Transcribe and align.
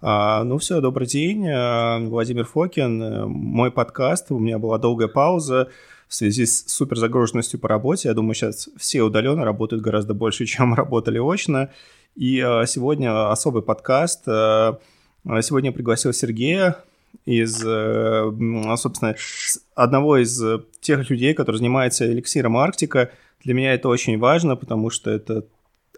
А, 0.00 0.44
ну 0.44 0.58
все, 0.58 0.80
добрый 0.80 1.08
день, 1.08 1.48
а, 1.48 1.98
Владимир 1.98 2.44
Фокин, 2.44 3.28
мой 3.28 3.72
подкаст, 3.72 4.30
у 4.30 4.38
меня 4.38 4.60
была 4.60 4.78
долгая 4.78 5.08
пауза 5.08 5.70
в 6.06 6.14
связи 6.14 6.46
с 6.46 6.68
суперзагруженностью 6.68 7.58
по 7.58 7.68
работе. 7.68 8.08
Я 8.08 8.14
думаю, 8.14 8.34
сейчас 8.34 8.68
все 8.76 9.02
удаленно 9.02 9.44
работают 9.44 9.82
гораздо 9.82 10.14
больше, 10.14 10.46
чем 10.46 10.74
работали 10.74 11.18
очно. 11.18 11.70
И 12.14 12.40
а, 12.40 12.64
сегодня 12.66 13.30
особый 13.30 13.62
подкаст. 13.62 14.24
Сегодня 14.24 15.70
я 15.70 15.74
пригласил 15.74 16.12
Сергея 16.12 16.76
из, 17.26 17.62
э, 17.62 18.76
собственно, 18.76 19.16
одного 19.74 20.16
из 20.16 20.40
тех 20.80 21.10
людей, 21.10 21.34
который 21.34 21.56
занимается 21.56 22.10
эликсиром 22.10 22.56
Арктика. 22.56 23.10
Для 23.44 23.52
меня 23.52 23.74
это 23.74 23.88
очень 23.88 24.18
важно, 24.18 24.56
потому 24.56 24.90
что 24.90 25.10
это 25.10 25.44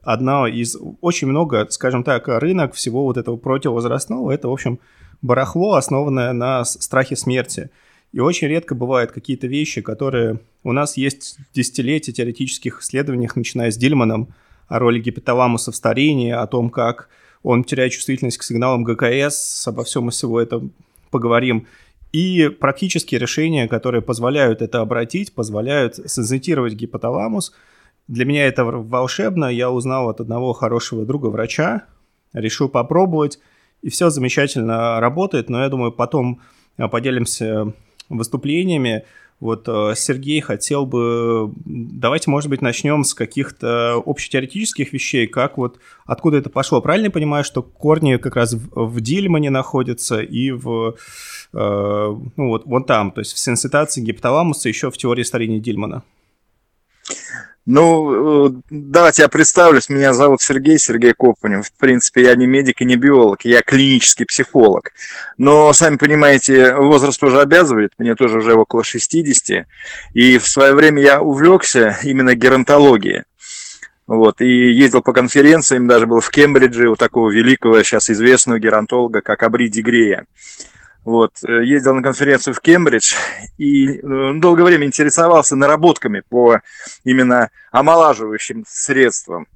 одна 0.03 0.49
из... 0.49 0.77
Очень 1.01 1.29
много, 1.29 1.67
скажем 1.71 2.05
так, 2.05 2.29
рынок 2.29 2.75
всего 2.75 3.05
вот 3.05 3.17
этого 3.17 3.37
противовозрастного, 3.37 4.31
это, 4.31 4.49
в 4.49 4.53
общем, 4.53 4.79
барахло, 5.23 5.75
основанное 5.75 6.33
на 6.33 6.65
страхе 6.65 7.17
смерти. 7.17 7.71
И 8.13 8.21
очень 8.21 8.49
редко 8.49 8.75
бывают 8.75 9.13
какие-то 9.13 9.47
вещи, 9.47 9.81
которые... 9.81 10.41
У 10.63 10.73
нас 10.73 10.97
есть 10.97 11.39
десятилетия 11.55 12.13
теоретических 12.13 12.81
исследований, 12.81 13.29
начиная 13.35 13.71
с 13.71 13.77
Дильманом, 13.77 14.29
о 14.69 14.79
роли 14.79 15.01
гипоталамуса 15.01 15.73
в 15.73 15.77
старении, 15.77 16.31
о 16.31 16.47
том, 16.47 16.71
как 16.71 17.09
он 17.43 17.65
теряет 17.65 17.93
чувствительность 17.93 18.39
к 18.39 18.43
сигналам 18.43 18.85
ГКС, 18.85 19.67
обо 19.67 19.85
всем 19.85 20.09
и 20.09 20.11
всего 20.11 20.41
этом 20.41 20.73
поговорим. 21.11 21.67
И 22.13 22.49
практические 22.49 23.21
решения, 23.21 23.69
которые 23.69 24.03
позволяют 24.03 24.63
это 24.63 24.81
обратить, 24.81 25.33
позволяют 25.33 25.97
сенситировать 26.11 26.75
гипоталамус– 26.75 27.53
для 28.11 28.25
меня 28.25 28.47
это 28.47 28.65
волшебно. 28.65 29.47
Я 29.47 29.71
узнал 29.71 30.09
от 30.09 30.21
одного 30.21 30.53
хорошего 30.53 31.07
друга 31.07 31.29
врача, 31.29 31.85
решил 32.33 32.69
попробовать, 32.69 33.39
и 33.83 33.89
все 33.89 34.11
замечательно 34.11 34.99
работает. 35.01 35.49
Но 35.49 35.63
я 35.63 35.69
думаю, 35.69 35.93
потом 35.93 36.41
э, 36.77 36.89
поделимся 36.89 37.73
выступлениями. 38.09 39.05
Вот 39.39 39.69
э, 39.69 39.93
Сергей 39.95 40.41
хотел 40.41 40.87
бы... 40.87 41.53
Давайте, 41.65 42.31
может 42.31 42.51
быть, 42.51 42.63
начнем 42.63 43.05
с 43.05 43.15
каких-то 43.15 44.03
общетеоретических 44.05 44.93
вещей, 44.93 45.29
как 45.29 45.57
вот 45.57 45.79
откуда 46.05 46.39
это 46.39 46.51
пошло. 46.51 46.83
Правильно 46.83 47.07
я 47.07 47.13
понимаю, 47.13 47.45
что 47.45 47.63
корни 47.63 48.17
как 48.17 48.35
раз 48.35 48.55
в, 48.55 48.87
в 48.87 49.01
Дильмане 49.01 49.51
находятся 49.51 50.21
и 50.21 50.51
в... 50.51 50.97
Э, 51.53 52.17
ну 52.37 52.49
вот, 52.49 52.67
вон 52.67 52.83
там, 52.83 53.13
то 53.13 53.21
есть 53.21 53.35
в 53.35 53.39
сенситации 53.39 54.01
гипоталамуса 54.01 54.69
еще 54.69 54.91
в 54.91 54.99
теории 54.99 55.23
старения 55.23 55.61
Дильмана. 55.61 56.03
Ну, 57.67 58.49
э, 58.49 58.53
давайте 58.71 59.23
я 59.23 59.29
представлюсь. 59.29 59.89
Меня 59.89 60.15
зовут 60.15 60.41
Сергей, 60.41 60.79
Сергей 60.79 61.13
Копанев. 61.13 61.67
В 61.67 61.73
принципе, 61.79 62.23
я 62.23 62.35
не 62.35 62.47
медик 62.47 62.81
и 62.81 62.85
не 62.85 62.97
биолог, 62.97 63.45
я 63.45 63.61
клинический 63.63 64.25
психолог. 64.25 64.93
Но, 65.37 65.73
сами 65.73 65.97
понимаете, 65.97 66.75
возраст 66.75 67.23
уже 67.23 67.41
обязывает, 67.41 67.93
мне 67.99 68.15
тоже 68.15 68.39
уже 68.39 68.55
около 68.55 68.83
60. 68.83 69.67
И 70.15 70.39
в 70.39 70.49
свое 70.49 70.75
время 70.75 71.03
я 71.03 71.21
увлекся 71.21 71.99
именно 72.03 72.35
геронтологией. 72.35 73.25
Вот, 74.07 74.41
и 74.41 74.73
ездил 74.73 75.03
по 75.03 75.13
конференциям, 75.13 75.87
даже 75.87 76.07
был 76.07 76.19
в 76.19 76.31
Кембридже 76.31 76.89
у 76.89 76.97
такого 76.97 77.31
великого, 77.31 77.81
сейчас 77.85 78.11
известного 78.11 78.59
геронтолога, 78.59 79.21
как 79.21 79.45
Абри 79.45 79.69
Дегрея. 79.69 80.25
Вот, 81.05 81.33
э, 81.43 81.65
ездил 81.65 81.95
на 81.95 82.03
конференцию 82.03 82.55
в 82.55 82.61
Кембридж 82.61 83.15
и 83.57 83.99
э, 83.99 84.33
долгое 84.35 84.65
время 84.65 84.87
интересовался 84.87 85.57
наработками 85.57 86.23
по 86.29 86.61
именно 87.05 87.51
омолаживающим 87.73 88.65
средствам. 88.69 89.47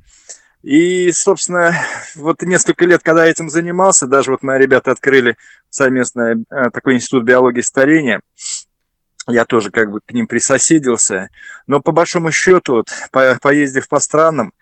И, 0.62 1.12
собственно, 1.12 1.74
вот 2.14 2.40
несколько 2.40 2.86
лет, 2.86 3.02
когда 3.02 3.26
этим 3.26 3.50
занимался, 3.50 4.06
даже 4.06 4.30
вот 4.30 4.42
мои 4.42 4.58
ребята 4.58 4.92
открыли 4.92 5.36
совместно 5.68 6.42
э, 6.50 6.70
такой 6.70 6.94
институт 6.94 7.24
биологии 7.24 7.60
старения, 7.60 8.22
я 9.26 9.44
тоже 9.44 9.70
как 9.70 9.90
бы 9.90 10.00
к 10.00 10.12
ним 10.12 10.26
присоседился. 10.26 11.28
Но 11.66 11.80
по 11.80 11.92
большому 11.92 12.32
счету, 12.32 12.76
вот, 12.76 12.88
по, 13.10 13.38
поездив 13.42 13.88
по 13.88 14.00
странам 14.00 14.54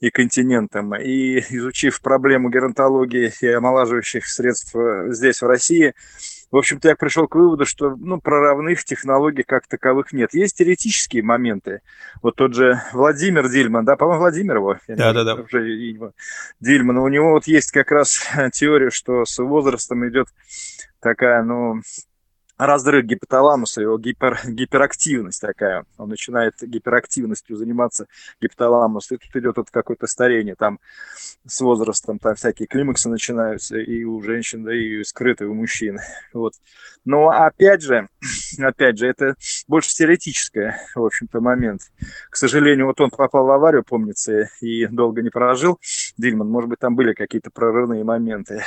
и 0.00 0.10
континентам 0.10 0.94
и 0.94 1.38
изучив 1.50 2.00
проблему 2.00 2.50
геронтологии 2.50 3.32
и 3.40 3.46
омолаживающих 3.48 4.26
средств 4.26 4.74
здесь, 5.08 5.42
в 5.42 5.46
России, 5.46 5.94
в 6.50 6.56
общем-то, 6.56 6.88
я 6.88 6.96
пришел 6.96 7.28
к 7.28 7.34
выводу, 7.34 7.66
что 7.66 7.94
ну, 7.96 8.20
прорывных 8.20 8.82
технологий 8.84 9.42
как 9.42 9.66
таковых 9.66 10.12
нет. 10.12 10.32
Есть 10.32 10.56
теоретические 10.56 11.22
моменты. 11.22 11.82
Вот 12.22 12.36
тот 12.36 12.54
же 12.54 12.80
Владимир 12.92 13.50
Дильман, 13.50 13.84
да, 13.84 13.96
по-моему, 13.96 14.20
Владимир 14.20 14.56
его. 14.56 14.78
Да, 14.88 15.12
да, 15.12 15.24
да. 15.24 15.36
Дильман. 16.60 16.98
У 16.98 17.08
него 17.08 17.32
вот 17.32 17.46
есть 17.46 17.70
как 17.70 17.90
раз 17.90 18.20
теория, 18.52 18.90
что 18.90 19.26
с 19.26 19.38
возрастом 19.42 20.08
идет 20.08 20.28
такая, 21.00 21.42
ну, 21.42 21.82
разрыв 22.58 23.04
гипоталамуса, 23.04 23.80
его 23.80 23.98
гипер, 23.98 24.38
гиперактивность 24.46 25.40
такая. 25.40 25.84
Он 25.96 26.08
начинает 26.08 26.54
гиперактивностью 26.60 27.56
заниматься 27.56 28.06
гипоталамус, 28.40 29.10
и 29.12 29.16
тут 29.16 29.34
идет 29.36 29.56
вот 29.56 29.70
какое-то 29.70 30.06
старение, 30.06 30.56
там 30.56 30.80
с 31.46 31.60
возрастом 31.60 32.18
там 32.18 32.34
всякие 32.34 32.66
климаксы 32.66 33.08
начинаются 33.08 33.78
и 33.78 34.04
у 34.04 34.20
женщин, 34.22 34.64
да 34.64 34.74
и 34.74 35.02
скрытые 35.04 35.48
у 35.48 35.54
мужчин. 35.54 35.98
Вот. 36.34 36.54
Но 37.04 37.30
опять 37.30 37.82
же, 37.82 38.08
опять 38.58 38.98
же, 38.98 39.06
это 39.06 39.34
больше 39.66 39.94
теоретическое, 39.94 40.80
в 40.94 41.04
общем-то, 41.04 41.40
момент. 41.40 41.82
К 42.30 42.36
сожалению, 42.36 42.86
вот 42.86 43.00
он 43.00 43.10
попал 43.10 43.46
в 43.46 43.50
аварию, 43.50 43.84
помнится, 43.84 44.50
и 44.60 44.86
долго 44.86 45.22
не 45.22 45.30
прожил. 45.30 45.78
Дильман, 46.16 46.48
может 46.48 46.70
быть, 46.70 46.78
там 46.78 46.96
были 46.96 47.14
какие-то 47.14 47.50
прорывные 47.50 48.04
моменты. 48.04 48.62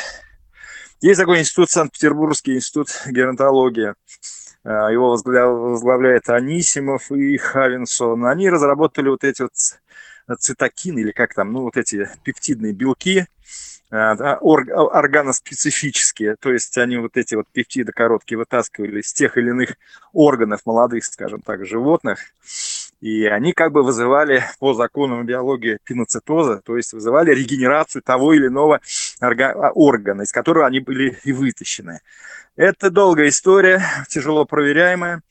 Есть 1.02 1.20
такой 1.20 1.40
институт, 1.40 1.72
Санкт-Петербургский 1.72 2.56
институт 2.56 2.90
геронтологии. 3.08 3.96
А, 4.64 4.92
его 4.92 5.10
возглавляет 5.10 6.30
Анисимов 6.30 7.12
и 7.12 7.38
Хавинсон. 7.38 8.24
Они 8.26 8.52
разработали 8.52 9.10
вот 9.10 9.24
эти 9.24 9.42
вот 9.42 9.54
цитокины, 10.40 11.00
или 11.00 11.12
как 11.12 11.34
там, 11.34 11.54
ну, 11.54 11.62
вот 11.62 11.76
эти 11.76 12.08
пептидные 12.24 12.74
белки, 12.74 13.26
да, 13.90 14.38
органоспецифические, 14.38 16.38
то 16.40 16.54
есть 16.54 16.78
они 16.78 16.96
вот 16.96 17.18
эти 17.18 17.36
вот 17.36 17.46
пептиды 17.52 17.92
короткие 17.92 18.38
вытаскивали 18.38 19.02
из 19.02 19.12
тех 19.12 19.38
или 19.38 19.50
иных 19.50 19.76
органов 20.14 20.62
молодых, 20.66 21.04
скажем 21.04 21.42
так, 21.42 21.66
животных, 21.66 22.20
и 23.02 23.26
они 23.26 23.52
как 23.52 23.74
бы 23.74 23.84
вызывали 23.84 24.46
по 24.60 24.74
законам 24.74 25.26
биологии 25.26 25.78
пиноцитоза, 25.84 26.62
то 26.64 26.78
есть 26.78 26.94
вызывали 26.94 27.36
регенерацию 27.36 28.02
того 28.02 28.34
или 28.34 28.48
иного 28.48 28.80
органа, 29.22 30.24
из 30.24 30.32
которого 30.32 30.66
они 30.66 30.80
были 30.80 31.18
и 31.24 31.32
вытащены. 31.32 32.00
Это 32.56 32.90
долгая 32.90 33.30
история, 33.30 33.82
тяжело 34.10 34.46
проверяемая, 34.46 35.22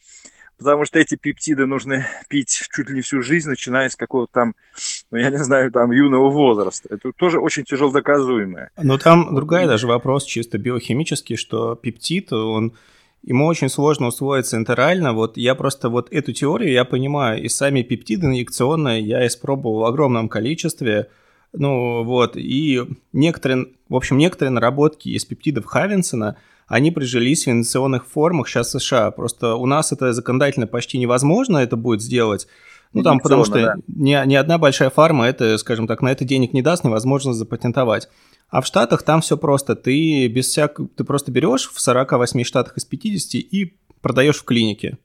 потому 0.58 0.84
что 0.84 0.98
эти 0.98 1.16
пептиды 1.16 1.66
нужно 1.66 2.06
пить 2.28 2.62
чуть 2.70 2.88
ли 2.88 2.96
не 2.96 3.00
всю 3.00 3.22
жизнь, 3.22 3.48
начиная 3.48 3.88
с 3.88 3.96
какого-то 3.96 4.32
там, 4.32 4.54
ну, 5.10 5.18
я 5.18 5.30
не 5.30 5.38
знаю, 5.38 5.72
там, 5.72 5.90
юного 5.90 6.30
возраста. 6.30 6.88
Это 6.92 7.12
тоже 7.12 7.40
очень 7.40 7.64
тяжело 7.64 7.90
доказуемое. 7.90 8.70
Но 8.76 8.98
там 8.98 9.34
другая 9.34 9.66
даже 9.66 9.86
вопрос 9.86 10.24
чисто 10.24 10.58
биохимический, 10.58 11.36
что 11.36 11.74
пептид, 11.74 12.32
он 12.32 12.74
ему 13.22 13.46
очень 13.46 13.68
сложно 13.68 14.06
усвоиться 14.08 14.56
интерально. 14.56 15.12
Вот 15.12 15.36
я 15.36 15.54
просто 15.54 15.88
вот 15.88 16.12
эту 16.12 16.32
теорию 16.32 16.72
я 16.72 16.84
понимаю, 16.84 17.42
и 17.42 17.48
сами 17.48 17.82
пептиды 17.82 18.26
инъекционные 18.26 19.00
я 19.02 19.26
испробовал 19.26 19.80
в 19.80 19.84
огромном 19.84 20.28
количестве. 20.28 21.08
Ну 21.52 22.04
вот, 22.04 22.36
и 22.36 22.82
некоторые, 23.12 23.66
в 23.88 23.96
общем, 23.96 24.18
некоторые 24.18 24.52
наработки 24.52 25.08
из 25.08 25.24
пептидов 25.24 25.64
Хавинсона, 25.64 26.36
они 26.68 26.92
прижились 26.92 27.46
в 27.46 27.50
инъекционных 27.50 28.06
формах 28.06 28.48
сейчас 28.48 28.68
в 28.68 28.78
США. 28.78 29.10
Просто 29.10 29.56
у 29.56 29.66
нас 29.66 29.90
это 29.90 30.12
законодательно 30.12 30.68
почти 30.68 30.98
невозможно 30.98 31.58
это 31.58 31.76
будет 31.76 32.00
сделать. 32.00 32.46
Ну, 32.92 33.02
там, 33.02 33.20
потому 33.20 33.44
что 33.44 33.54
да. 33.54 33.74
ни, 33.88 34.26
ни 34.26 34.34
одна 34.34 34.58
большая 34.58 34.90
фарма 34.90 35.26
это, 35.26 35.58
скажем 35.58 35.86
так, 35.86 36.02
на 36.02 36.10
это 36.10 36.24
денег 36.24 36.52
не 36.52 36.62
даст, 36.62 36.84
невозможно 36.84 37.32
запатентовать. 37.32 38.08
А 38.48 38.60
в 38.60 38.66
Штатах 38.66 39.02
там 39.02 39.20
все 39.20 39.36
просто. 39.36 39.76
Ты 39.76 40.26
без 40.26 40.46
всяк... 40.46 40.78
ты 40.96 41.04
просто 41.04 41.30
берешь 41.30 41.70
в 41.72 41.80
48 41.80 42.42
штатах 42.44 42.76
из 42.76 42.84
50 42.84 43.34
и 43.34 43.74
продаешь 44.00 44.38
в 44.38 44.44
клинике. 44.44 44.98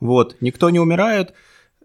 Вот, 0.00 0.36
никто 0.40 0.68
не 0.70 0.80
умирает, 0.80 1.32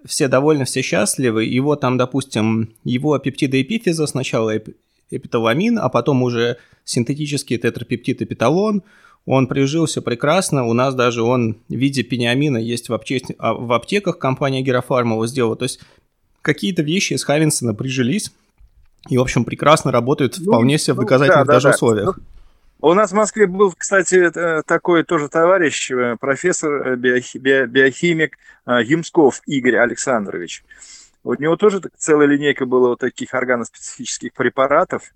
все 0.06 0.28
довольны, 0.28 0.66
все 0.66 0.82
счастливы. 0.82 1.46
Его 1.46 1.76
там, 1.76 1.98
допустим, 1.98 2.74
его 2.84 3.18
пептиды 3.20 3.62
эпифиза 3.62 4.08
сначала 4.08 4.58
эп... 4.58 4.70
эпиталамин, 5.10 5.78
а 5.80 5.90
потом 5.90 6.24
уже 6.24 6.58
синтетический 6.84 7.58
тетрапептид 7.58 8.22
эпиталон. 8.22 8.84
Он 9.26 9.48
прижился 9.48 10.02
прекрасно. 10.02 10.66
У 10.66 10.74
нас 10.74 10.96
даже 10.96 11.22
он 11.22 11.58
в 11.68 11.74
виде 11.74 12.04
пениамина 12.04 12.58
есть 12.58 12.90
в, 12.90 12.94
апте... 12.94 13.22
А, 13.38 13.54
в 13.54 13.72
аптеках. 13.74 14.18
Компания 14.18 14.62
Герофарма 14.62 15.14
его 15.14 15.28
сделала. 15.28 15.56
То 15.56 15.64
есть 15.64 15.80
какие-то 16.42 16.82
вещи 16.82 17.14
из 17.14 17.24
Хавинсона 17.24 17.74
прижились 17.74 18.32
и, 19.08 19.18
в 19.18 19.22
общем, 19.22 19.46
прекрасно 19.46 19.92
работают 19.92 20.38
ну, 20.40 20.46
вполне 20.46 20.78
себе 20.78 20.94
в 20.94 20.98
ну, 20.98 21.04
доказательных 21.04 21.48
да, 21.48 21.54
даже 21.54 21.70
да, 21.70 21.76
условиях. 21.76 22.18
Да. 22.18 22.24
У 22.82 22.94
нас 22.94 23.12
в 23.12 23.16
Москве 23.16 23.46
был, 23.46 23.74
кстати, 23.78 24.32
э, 24.34 24.64
такой 24.66 25.04
тоже 25.04 25.28
товарищ, 25.28 25.92
э, 25.92 26.16
профессор, 26.18 26.88
э, 26.88 26.96
биохимик 26.96 28.38
Юмсков 28.66 29.42
Игорь 29.46 29.76
Александрович. 29.76 30.64
У 31.26 31.34
него 31.34 31.58
тоже 31.58 31.82
целая 31.98 32.28
линейка 32.28 32.66
была 32.66 32.90
вот 32.90 33.00
таких 33.00 33.34
органоспецифических 33.34 34.32
препаратов. 34.32 35.12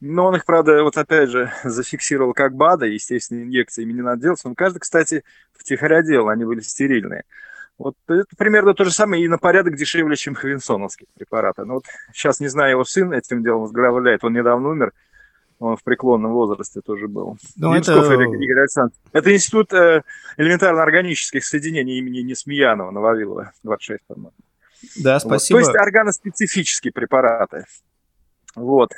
Но 0.00 0.26
он 0.26 0.36
их, 0.36 0.44
правда, 0.44 0.82
вот 0.82 0.96
опять 0.96 1.30
же 1.30 1.52
зафиксировал 1.62 2.32
как 2.32 2.54
БАДа, 2.54 2.86
естественно, 2.86 3.44
инъекциями 3.44 3.92
не 3.92 4.02
надо 4.02 4.22
делать. 4.22 4.40
Он 4.44 4.56
каждый, 4.56 4.80
кстати, 4.80 5.22
втихаря 5.56 6.02
делал, 6.02 6.30
они 6.30 6.44
были 6.44 6.60
стерильные. 6.60 7.22
Вот 7.78 7.94
это 8.08 8.26
примерно 8.36 8.74
то 8.74 8.82
же 8.82 8.90
самое 8.90 9.24
и 9.24 9.28
на 9.28 9.38
порядок 9.38 9.76
дешевле, 9.76 10.16
чем 10.16 10.34
хавинсоновские 10.34 11.06
препараты. 11.16 11.64
Но 11.64 11.74
вот 11.74 11.84
сейчас, 12.12 12.40
не 12.40 12.48
знаю, 12.48 12.72
его 12.72 12.84
сын 12.84 13.12
этим 13.12 13.44
делом 13.44 13.62
возглавляет, 13.62 14.24
он 14.24 14.32
недавно 14.32 14.70
умер, 14.70 14.92
он 15.58 15.76
в 15.76 15.82
преклонном 15.82 16.32
возрасте 16.32 16.80
тоже 16.80 17.08
был. 17.08 17.36
Ну, 17.56 17.74
это... 17.74 17.92
Игорь 17.92 18.60
Александрович. 18.60 18.96
Это 19.12 19.34
институт 19.34 19.72
э, 19.72 20.02
элементарно-органических 20.36 21.44
соединений 21.44 21.98
имени 21.98 22.20
Несмеянова 22.20 22.90
на 22.90 23.00
Вавилова, 23.00 23.52
26, 23.64 24.04
по-моему. 24.06 24.32
Да, 25.02 25.18
спасибо. 25.18 25.58
Вот. 25.58 25.64
То 25.64 25.70
есть 25.70 25.80
органоспецифические 25.80 26.92
препараты. 26.92 27.64
Вот. 28.54 28.92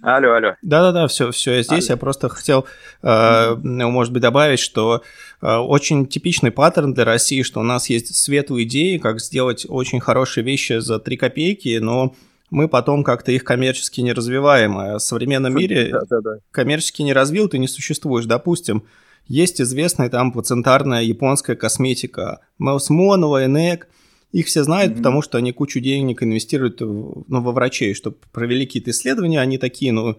Алло, 0.00 0.34
алло. 0.34 0.54
Да-да-да, 0.62 1.08
все, 1.08 1.32
все, 1.32 1.54
я 1.54 1.62
здесь. 1.62 1.90
Алло. 1.90 1.94
Я 1.94 1.96
просто 1.96 2.28
хотел, 2.28 2.66
э, 3.02 3.54
может 3.54 4.12
быть, 4.12 4.22
добавить, 4.22 4.60
что 4.60 5.02
э, 5.42 5.56
очень 5.56 6.06
типичный 6.06 6.52
паттерн 6.52 6.94
для 6.94 7.04
России, 7.04 7.42
что 7.42 7.60
у 7.60 7.64
нас 7.64 7.90
есть 7.90 8.14
светлые 8.14 8.64
идеи, 8.64 8.98
как 8.98 9.20
сделать 9.20 9.66
очень 9.68 10.00
хорошие 10.00 10.44
вещи 10.44 10.78
за 10.78 11.00
3 11.00 11.16
копейки, 11.16 11.78
но 11.78 12.14
мы 12.50 12.68
потом 12.68 13.04
как-то 13.04 13.32
их 13.32 13.44
коммерчески 13.44 14.00
не 14.00 14.12
развиваем. 14.12 14.78
А 14.78 14.98
в 14.98 15.02
современном 15.02 15.54
мире 15.54 15.90
да, 15.90 16.00
да, 16.08 16.20
да. 16.20 16.38
коммерчески 16.50 17.02
не 17.02 17.12
развил, 17.12 17.48
ты 17.48 17.58
не 17.58 17.68
существуешь. 17.68 18.26
Допустим, 18.26 18.84
есть 19.26 19.60
известная 19.60 20.08
там 20.08 20.32
плацентарная 20.32 21.02
японская 21.02 21.56
косметика, 21.56 22.40
Мелсмонова, 22.58 23.44
Энек– 23.44 23.88
их 24.32 24.46
все 24.46 24.62
знают, 24.62 24.92
mm-hmm. 24.92 24.96
потому 24.96 25.22
что 25.22 25.38
они 25.38 25.52
кучу 25.52 25.80
денег 25.80 26.22
инвестируют 26.22 26.80
в, 26.80 27.24
ну, 27.28 27.42
во 27.42 27.52
врачей, 27.52 27.94
чтобы 27.94 28.16
провели 28.32 28.66
какие-то 28.66 28.90
исследования. 28.90 29.40
Они 29.40 29.56
такие, 29.56 29.92
ну, 29.92 30.18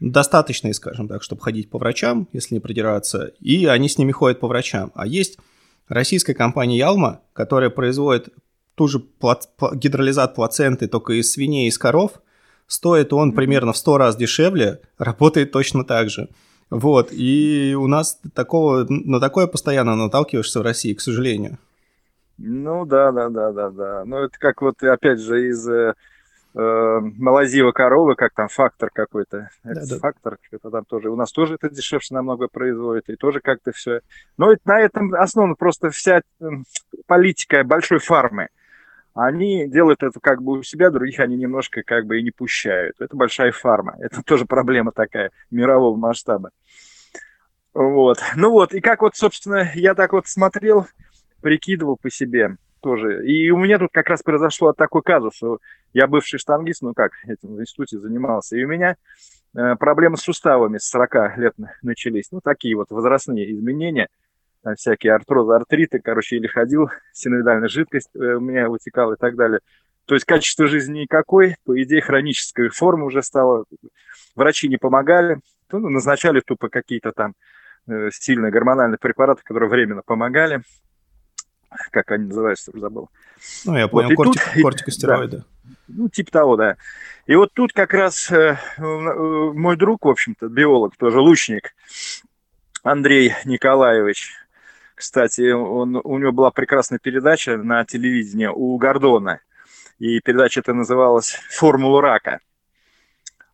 достаточные, 0.00 0.74
скажем 0.74 1.06
так, 1.06 1.22
чтобы 1.22 1.40
ходить 1.40 1.70
по 1.70 1.78
врачам, 1.78 2.28
если 2.32 2.54
не 2.54 2.60
придираться, 2.60 3.32
и 3.40 3.66
они 3.66 3.88
с 3.88 3.98
ними 3.98 4.12
ходят 4.12 4.40
по 4.40 4.48
врачам. 4.48 4.90
А 4.94 5.06
есть 5.06 5.38
российская 5.88 6.34
компания 6.34 6.76
Ялма, 6.76 7.22
которая 7.32 7.70
производит 7.70 8.30
ту 8.80 8.88
же 8.88 8.98
плац... 8.98 9.46
гидролизат 9.74 10.34
плаценты, 10.34 10.88
только 10.88 11.12
из 11.12 11.30
свиней 11.30 11.66
и 11.66 11.68
из 11.68 11.76
коров. 11.76 12.12
Стоит 12.66 13.12
он 13.12 13.32
примерно 13.32 13.74
в 13.74 13.76
100 13.76 13.98
раз 13.98 14.16
дешевле, 14.16 14.80
работает 14.98 15.52
точно 15.52 15.84
так 15.84 16.08
же. 16.08 16.30
Вот, 16.70 17.08
и 17.12 17.76
у 17.78 17.86
нас 17.86 18.18
такого, 18.34 18.86
на 18.88 19.20
такое 19.20 19.48
постоянно 19.48 19.96
наталкиваешься 19.96 20.60
в 20.60 20.62
России, 20.62 20.94
к 20.94 21.02
сожалению. 21.02 21.58
Ну 22.38 22.86
да, 22.86 23.12
да, 23.12 23.28
да, 23.28 23.52
да, 23.52 23.68
да. 23.68 24.04
Ну 24.06 24.16
это 24.16 24.38
как 24.38 24.62
вот 24.62 24.82
опять 24.82 25.20
же 25.20 25.50
из 25.50 25.68
э, 25.68 25.92
э 26.54 27.00
малазива 27.18 27.72
коровы, 27.72 28.14
как 28.14 28.32
там 28.32 28.48
фактор 28.48 28.88
какой-то, 28.90 29.50
да, 29.62 29.82
да. 29.90 29.98
фактор, 29.98 30.38
что-то 30.46 30.70
там 30.70 30.86
тоже. 30.86 31.10
У 31.10 31.16
нас 31.16 31.32
тоже 31.32 31.56
это 31.56 31.68
дешевше 31.68 32.14
намного 32.14 32.48
производит, 32.48 33.10
и 33.10 33.16
тоже 33.16 33.40
как-то 33.40 33.72
все. 33.72 34.00
Но 34.38 34.50
это, 34.52 34.62
на 34.64 34.80
этом 34.80 35.12
основана 35.12 35.54
просто 35.54 35.90
вся 35.90 36.22
политика 37.06 37.62
большой 37.62 37.98
фармы. 37.98 38.48
Они 39.22 39.68
делают 39.68 40.02
это 40.02 40.18
как 40.18 40.42
бы 40.42 40.58
у 40.58 40.62
себя, 40.62 40.88
других 40.88 41.20
они 41.20 41.36
немножко 41.36 41.82
как 41.82 42.06
бы 42.06 42.18
и 42.18 42.22
не 42.22 42.30
пущают. 42.30 42.96
Это 43.00 43.14
большая 43.14 43.52
фарма. 43.52 43.94
Это 43.98 44.22
тоже 44.24 44.46
проблема 44.46 44.92
такая 44.92 45.30
мирового 45.50 45.94
масштаба. 45.94 46.50
Вот. 47.74 48.18
Ну 48.34 48.50
вот, 48.50 48.72
и 48.72 48.80
как 48.80 49.02
вот, 49.02 49.16
собственно, 49.16 49.70
я 49.74 49.94
так 49.94 50.14
вот 50.14 50.26
смотрел, 50.26 50.86
прикидывал 51.42 51.98
по 52.00 52.10
себе 52.10 52.56
тоже. 52.80 53.26
И 53.26 53.50
у 53.50 53.58
меня 53.58 53.78
тут 53.78 53.90
как 53.92 54.08
раз 54.08 54.22
произошло 54.22 54.72
такой 54.72 55.02
казус, 55.02 55.36
что 55.36 55.58
я 55.92 56.06
бывший 56.06 56.38
штангист, 56.38 56.80
ну 56.80 56.94
как, 56.94 57.12
этим 57.24 57.56
в 57.56 57.60
институте 57.60 57.98
занимался, 57.98 58.56
и 58.56 58.64
у 58.64 58.68
меня 58.68 58.96
э, 59.54 59.76
проблемы 59.76 60.16
с 60.16 60.22
суставами 60.22 60.78
с 60.78 60.88
40 60.88 61.36
лет 61.36 61.54
начались. 61.82 62.32
Ну, 62.32 62.40
такие 62.42 62.74
вот 62.74 62.90
возрастные 62.90 63.52
изменения, 63.52 64.08
там 64.62 64.74
всякие 64.76 65.14
артрозы, 65.14 65.54
артриты, 65.54 66.00
короче, 66.00 66.36
или 66.36 66.46
ходил, 66.46 66.90
синовидальная 67.12 67.68
жидкость 67.68 68.10
э, 68.14 68.18
у 68.18 68.40
меня 68.40 68.68
вытекала 68.68 69.14
и 69.14 69.16
так 69.16 69.36
далее. 69.36 69.60
То 70.06 70.14
есть 70.14 70.26
качество 70.26 70.66
жизни 70.66 71.00
никакой, 71.00 71.56
по 71.64 71.80
идее, 71.80 72.00
хроническая 72.00 72.70
форма 72.70 73.04
уже 73.04 73.22
стала. 73.22 73.64
Врачи 74.34 74.68
не 74.68 74.76
помогали, 74.76 75.40
ну, 75.70 75.88
назначали 75.88 76.40
тупо 76.40 76.68
какие-то 76.68 77.12
там 77.12 77.34
э, 77.86 78.10
сильные 78.12 78.50
гормональные 78.50 78.98
препараты, 78.98 79.42
которые 79.44 79.68
временно 79.68 80.02
помогали 80.04 80.62
как 81.90 82.10
они 82.10 82.26
называются, 82.26 82.70
уже 82.70 82.80
забыл. 82.80 83.10
Ну, 83.64 83.76
я 83.76 83.88
понял, 83.88 84.08
вот, 84.08 84.16
кортик, 84.16 84.42
тут, 84.54 84.62
кортикостероиды. 84.62 85.36
Да, 85.38 85.74
ну, 85.88 86.08
типа 86.08 86.30
того, 86.30 86.56
да. 86.56 86.76
И 87.26 87.34
вот 87.34 87.52
тут 87.54 87.72
как 87.72 87.94
раз 87.94 88.30
э, 88.30 88.58
э, 88.76 88.82
мой 88.82 89.76
друг, 89.76 90.04
в 90.04 90.08
общем-то, 90.08 90.48
биолог, 90.48 90.96
тоже 90.96 91.20
лучник, 91.20 91.74
Андрей 92.82 93.34
Николаевич, 93.44 94.32
кстати, 95.00 95.50
он, 95.50 95.98
у 96.04 96.18
него 96.18 96.30
была 96.30 96.50
прекрасная 96.50 96.98
передача 96.98 97.56
на 97.56 97.86
телевидении 97.86 98.46
у 98.46 98.76
Гордона, 98.76 99.40
и 99.98 100.20
передача 100.20 100.60
эта 100.60 100.74
называлась 100.74 101.40
«Формула 101.48 102.02
рака». 102.02 102.40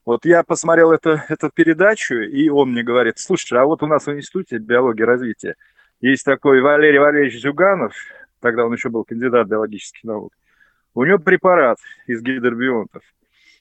Вот 0.04 0.24
я 0.24 0.42
посмотрел 0.42 0.90
это, 0.90 1.24
эту 1.28 1.50
передачу, 1.50 2.16
и 2.16 2.48
он 2.48 2.72
мне 2.72 2.82
говорит, 2.82 3.20
слушай, 3.20 3.58
а 3.58 3.64
вот 3.64 3.84
у 3.84 3.86
нас 3.86 4.06
в 4.06 4.12
Институте 4.12 4.58
биологии 4.58 5.02
развития 5.02 5.54
есть 6.00 6.24
такой 6.24 6.60
Валерий 6.60 6.98
Валерьевич 6.98 7.40
Зюганов, 7.40 7.94
тогда 8.40 8.66
он 8.66 8.72
еще 8.72 8.88
был 8.88 9.04
кандидат 9.04 9.46
биологических 9.46 10.02
наук. 10.02 10.32
У 10.94 11.04
него 11.04 11.18
препарат 11.18 11.78
из 12.08 12.22
гидробионтов. 12.22 13.02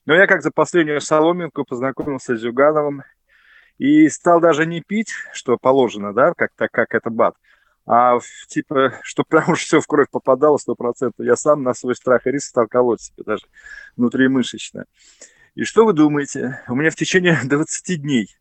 Но 0.08 0.16
я 0.16 0.26
как 0.26 0.42
за 0.42 0.50
последнюю 0.50 1.02
соломинку 1.02 1.66
познакомился 1.66 2.36
с 2.36 2.40
Зюгановым 2.40 3.04
и 3.78 4.10
стал 4.10 4.40
даже 4.40 4.66
не 4.66 4.82
пить, 4.82 5.12
что 5.34 5.58
положено, 5.58 6.14
да, 6.14 6.34
как, 6.34 6.52
так, 6.56 6.72
как 6.72 6.96
это 6.96 7.10
БАД, 7.10 7.36
а 7.86 8.18
типа, 8.48 9.00
что 9.04 9.24
прям 9.24 9.50
уж 9.50 9.64
все 9.64 9.80
в 9.80 9.88
кровь 9.88 10.10
попадало 10.10 10.58
сто 10.58 10.76
процентов. 10.76 11.26
Я 11.26 11.36
сам 11.36 11.64
на 11.64 11.74
свой 11.74 11.96
страх 11.96 12.26
и 12.26 12.32
риск 12.32 12.50
стал 12.50 12.68
колоть 12.68 13.02
себе 13.02 13.24
даже 13.24 13.46
внутримышечно. 13.96 14.86
И 15.56 15.64
что 15.64 15.86
вы 15.86 15.94
думаете? 15.94 16.62
У 16.68 16.76
меня 16.76 16.90
в 16.90 16.96
течение 16.96 17.40
20 17.44 18.02
дней 18.02 18.36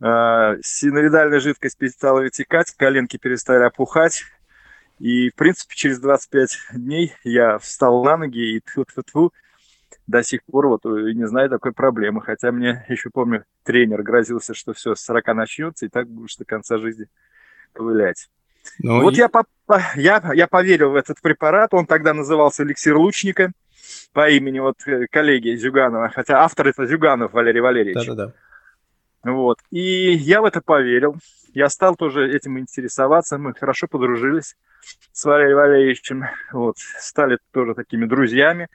э, 0.00 0.56
синовидальная 0.62 1.40
жидкость 1.40 1.76
перестала 1.76 2.20
вытекать, 2.20 2.72
коленки 2.72 3.16
перестали 3.16 3.64
опухать. 3.64 4.24
И, 4.98 5.30
в 5.30 5.34
принципе, 5.34 5.74
через 5.74 5.98
25 5.98 6.58
дней 6.74 7.12
я 7.24 7.58
встал 7.58 8.04
на 8.04 8.16
ноги 8.16 8.56
и 8.56 8.60
тьфу 8.60 8.82
-тьфу 8.82 9.02
-тьфу, 9.02 9.30
до 10.06 10.22
сих 10.22 10.44
пор 10.44 10.68
вот 10.68 10.84
не 10.84 11.26
знаю 11.26 11.50
такой 11.50 11.72
проблемы. 11.72 12.22
Хотя 12.22 12.52
мне 12.52 12.84
еще 12.88 13.10
помню, 13.10 13.44
тренер 13.64 14.02
грозился, 14.02 14.54
что 14.54 14.72
все, 14.72 14.94
с 14.94 15.00
40 15.00 15.34
начнется, 15.34 15.86
и 15.86 15.88
так 15.88 16.08
будешь 16.08 16.36
до 16.36 16.44
конца 16.44 16.78
жизни 16.78 17.08
ковылять. 17.72 18.28
Ну, 18.78 19.02
вот 19.02 19.14
и... 19.14 19.18
я, 19.18 19.28
по, 19.28 19.44
я, 19.96 20.22
я 20.34 20.46
поверил 20.46 20.90
в 20.90 20.96
этот 20.96 21.20
препарат. 21.20 21.74
Он 21.74 21.86
тогда 21.86 22.14
назывался 22.14 22.62
эликсир 22.62 22.96
лучника 22.96 23.52
по 24.12 24.28
имени 24.28 24.58
вот 24.60 24.76
э, 24.86 25.06
коллеги 25.10 25.54
Зюганова. 25.56 26.10
Хотя 26.10 26.42
автор 26.42 26.68
это 26.68 26.86
Зюганов 26.86 27.32
Валерий 27.32 27.60
Валерьевич. 27.60 28.06
Да-да-да. 28.06 28.32
Вот. 29.24 29.58
И 29.70 30.12
я 30.12 30.42
в 30.42 30.44
это 30.44 30.60
поверил. 30.60 31.16
Я 31.54 31.68
стал 31.68 31.96
тоже 31.96 32.30
этим 32.30 32.58
интересоваться. 32.58 33.38
Мы 33.38 33.54
хорошо 33.54 33.86
подружились 33.86 34.56
с 35.12 35.24
Валерием 35.24 35.56
Валерьевичем. 35.56 36.24
Вот. 36.52 36.76
Стали 36.78 37.38
тоже 37.52 37.74
такими 37.74 38.06
друзьями. 38.06 38.68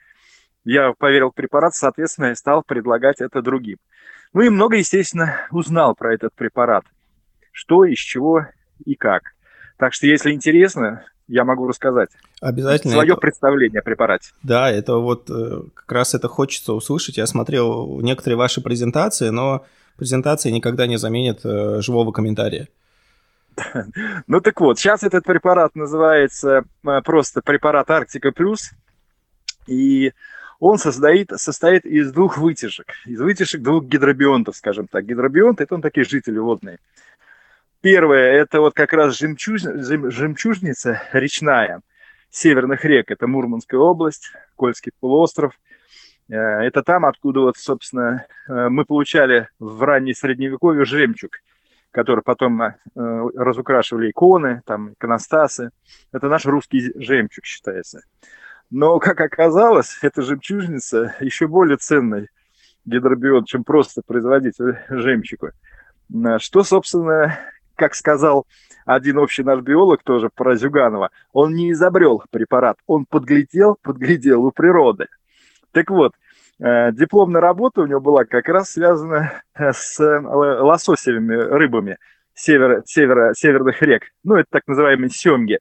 Я 0.64 0.92
поверил 0.92 1.30
в 1.30 1.34
препарат, 1.34 1.74
соответственно, 1.74 2.32
и 2.32 2.34
стал 2.34 2.62
предлагать 2.62 3.20
это 3.20 3.42
другим. 3.42 3.78
Ну 4.32 4.42
и 4.42 4.48
много, 4.48 4.76
естественно, 4.76 5.46
узнал 5.50 5.94
про 5.94 6.14
этот 6.14 6.34
препарат. 6.34 6.84
Что, 7.52 7.84
из 7.84 7.98
чего 7.98 8.46
и 8.84 8.94
как. 8.94 9.32
Так 9.78 9.94
что, 9.94 10.06
если 10.06 10.32
интересно, 10.32 11.04
я 11.28 11.44
могу 11.44 11.68
рассказать. 11.68 12.10
Обязательно. 12.40 12.94
Свое 12.94 13.12
это... 13.12 13.20
представление 13.20 13.80
о 13.80 13.82
препарате. 13.82 14.32
Да, 14.42 14.70
это 14.70 14.96
вот 14.96 15.30
э, 15.30 15.62
как 15.74 15.92
раз 15.92 16.14
это 16.14 16.28
хочется 16.28 16.72
услышать. 16.72 17.16
Я 17.16 17.26
смотрел 17.26 18.00
некоторые 18.00 18.36
ваши 18.36 18.60
презентации, 18.60 19.28
но 19.28 19.64
презентация 19.96 20.52
никогда 20.52 20.86
не 20.86 20.96
заменит 20.96 21.40
э, 21.44 21.80
живого 21.80 22.12
комментария. 22.12 22.68
Ну 24.26 24.40
так 24.40 24.60
вот, 24.60 24.78
сейчас 24.78 25.02
этот 25.02 25.24
препарат 25.24 25.74
называется 25.74 26.64
э, 26.84 27.00
просто 27.02 27.40
препарат 27.42 27.90
Арктика 27.90 28.32
Плюс, 28.32 28.70
и 29.66 30.12
он 30.60 30.78
состоит, 30.78 31.30
состоит 31.36 31.84
из 31.84 32.12
двух 32.12 32.38
вытяжек, 32.38 32.86
из 33.06 33.20
вытяжек 33.20 33.62
двух 33.62 33.84
гидробионтов, 33.84 34.56
скажем 34.56 34.88
так. 34.88 35.04
Гидробионты– 35.04 35.62
это 35.64 35.74
он 35.74 35.82
такие 35.82 36.04
жители 36.04 36.38
водные. 36.38 36.78
Первое– 37.80 38.32
это 38.42 38.60
вот 38.60 38.74
как 38.74 38.92
раз 38.92 39.18
жемчуж, 39.18 39.62
жемчужница 39.62 41.02
речная 41.12 41.80
северных 42.30 42.84
рек. 42.84 43.10
Это 43.10 43.26
Мурманская 43.26 43.80
область, 43.80 44.32
Кольский 44.56 44.92
полуостров– 45.00 45.52
Э, 46.28 46.36
это 46.36 46.82
там, 46.82 47.04
откуда 47.04 47.40
вот, 47.40 47.56
собственно, 47.56 48.26
э, 48.48 48.68
мы 48.68 48.84
получали 48.84 49.48
в 49.58 49.82
ранней 49.82 50.14
средневековье 50.14 50.84
жемчуг, 50.84 51.32
который 51.90 52.22
потом 52.22 52.62
э, 52.62 52.74
разукрашивали 52.94 54.10
иконы, 54.10 54.62
там, 54.66 54.92
иконостасы. 54.92 55.70
Это 56.12 56.28
наш 56.28 56.44
русский 56.46 56.92
жемчуг 56.96 57.44
считается. 57.44 58.02
Но, 58.70 58.98
как 58.98 59.20
оказалось, 59.20 59.98
эта 60.02 60.20
жемчужница 60.22 61.14
еще 61.20 61.46
более 61.46 61.78
ценной 61.78 62.28
гидробион, 62.84 63.44
чем 63.44 63.64
просто 63.64 64.02
производить 64.06 64.56
жемчугу. 64.90 65.50
Что, 66.38 66.62
собственно, 66.62 67.38
как 67.78 67.94
сказал 67.94 68.46
один 68.84 69.18
общий 69.18 69.42
наш 69.42 69.60
биолог 69.60 70.02
тоже 70.02 70.28
про 70.34 70.56
Зюганова, 70.56 71.10
он 71.32 71.54
не 71.54 71.72
изобрел 71.72 72.22
препарат, 72.30 72.76
он 72.86 73.06
подглядел, 73.06 73.78
подглядел 73.80 74.44
у 74.44 74.50
природы. 74.50 75.06
Так 75.72 75.90
вот, 75.90 76.12
э, 76.58 76.92
дипломная 76.92 77.40
работа 77.40 77.82
у 77.82 77.86
него 77.86 78.00
была 78.00 78.24
как 78.24 78.48
раз 78.48 78.70
связана 78.70 79.42
с 79.56 80.00
э, 80.00 80.20
лососевыми 80.20 81.34
рыбами 81.34 81.98
севера, 82.34 82.82
севера, 82.84 83.34
северных 83.34 83.80
рек, 83.82 84.04
ну, 84.24 84.36
это 84.36 84.46
так 84.50 84.66
называемые 84.66 85.10
семги. 85.10 85.58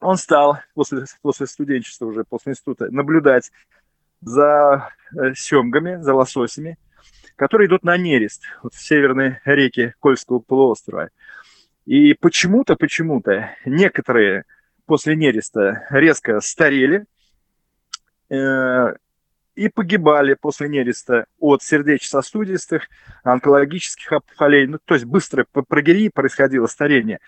Он 0.00 0.16
стал 0.16 0.58
после, 0.74 1.04
после 1.22 1.46
студенчества, 1.46 2.06
уже 2.06 2.24
после 2.24 2.52
института, 2.52 2.88
наблюдать 2.90 3.50
за 4.20 4.90
э, 5.14 5.34
семгами, 5.34 5.96
за 6.00 6.14
лососями, 6.14 6.76
которые 7.36 7.68
идут 7.68 7.84
на 7.84 7.96
нерест 7.96 8.44
вот, 8.62 8.74
в 8.74 8.80
северные 8.80 9.40
реки 9.44 9.94
Кольского 10.00 10.38
полуострова. 10.38 11.10
И 11.86 12.14
почему-то, 12.14 12.76
почему-то 12.76 13.50
некоторые 13.64 14.44
после 14.86 15.16
нереста 15.16 15.86
резко 15.90 16.40
старели 16.40 17.04
э, 18.30 18.94
и 19.54 19.68
погибали 19.68 20.34
после 20.34 20.68
нереста 20.68 21.26
от 21.38 21.62
сердечно-сосудистых, 21.62 22.88
онкологических 23.24 24.12
опухолей. 24.12 24.66
Ну, 24.66 24.78
то 24.84 24.94
есть 24.94 25.06
быстро 25.06 25.44
по 25.50 25.62
прогерии 25.62 26.08
происходило 26.08 26.66
старение. 26.66 27.18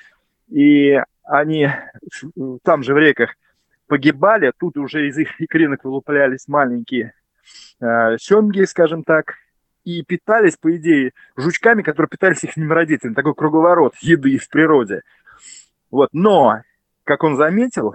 И 0.49 1.01
они 1.25 1.69
там 2.63 2.83
же 2.83 2.95
в 2.95 2.99
реках 2.99 3.35
погибали, 3.87 4.53
тут 4.59 4.77
уже 4.77 5.09
из 5.09 5.19
их 5.19 5.41
икринок 5.41 5.85
вылуплялись 5.85 6.49
маленькие 6.49 7.15
э, 7.81 8.17
семги, 8.19 8.65
скажем 8.65 9.05
так, 9.05 9.35
и 9.85 10.03
питались, 10.03 10.57
по 10.57 10.75
идее, 10.77 11.13
жучками, 11.37 11.83
которые 11.83 12.09
питались 12.09 12.43
их 12.45 12.57
родителями. 12.57 13.15
Такой 13.15 13.35
круговорот 13.35 13.95
еды 14.01 14.39
в 14.39 14.49
природе. 14.49 15.03
Вот. 15.91 16.09
Но, 16.13 16.63
как 17.05 17.23
он 17.23 17.37
заметил, 17.37 17.95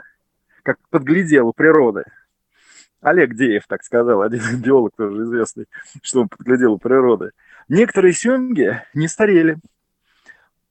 как 0.63 0.77
подглядел 0.89 1.47
у 1.47 1.53
природы, 1.53 2.03
Олег 3.01 3.35
Деев 3.35 3.65
так 3.67 3.83
сказал, 3.83 4.21
один 4.23 4.41
биолог 4.61 4.93
тоже 4.95 5.23
известный, 5.23 5.65
что 6.01 6.21
он 6.21 6.29
подглядел 6.29 6.73
у 6.73 6.77
природы. 6.77 7.31
Некоторые 7.67 8.13
семги 8.13 8.81
не 8.93 9.07
старели. 9.07 9.57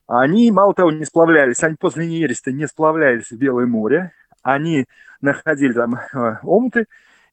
Они, 0.07 0.51
мало 0.51 0.73
того, 0.73 0.91
не 0.91 1.05
сплавлялись, 1.05 1.63
они 1.63 1.77
после 1.77 2.07
нереста 2.07 2.51
не 2.51 2.67
сплавлялись 2.67 3.31
в 3.31 3.37
Белое 3.37 3.67
море, 3.67 4.13
они 4.43 4.87
находили 5.21 5.75
там 5.75 5.97
э, 5.97 6.39
омуты, 6.43 6.87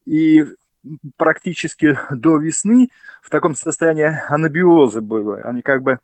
и 0.06 0.46
практически 1.18 1.98
до 2.12 2.38
весны 2.38 2.90
в 3.22 3.30
таком 3.30 3.56
состоянии 3.56 4.20
анабиоза 4.30 5.02
было. 5.02 5.42
Они 5.42 5.62
как 5.62 5.82
бы, 5.82 6.00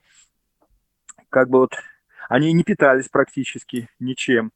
как 1.29 1.49
бы 1.49 1.59
вот, 1.59 1.73
они 2.29 2.53
не 2.53 2.63
питались 2.63 3.09
практически 3.09 3.89
ничем. 3.99 4.51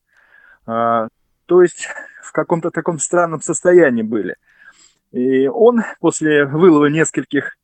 А, 0.65 1.07
то 1.45 1.61
есть 1.61 1.87
в 2.21 2.31
каком-то 2.31 2.71
таком 2.71 2.99
странном 2.99 3.41
состоянии 3.41 4.03
были. 4.03 4.35
И 5.11 5.47
он 5.47 5.83
после 5.99 6.45
вылова 6.45 6.87
нескольких, 6.87 7.55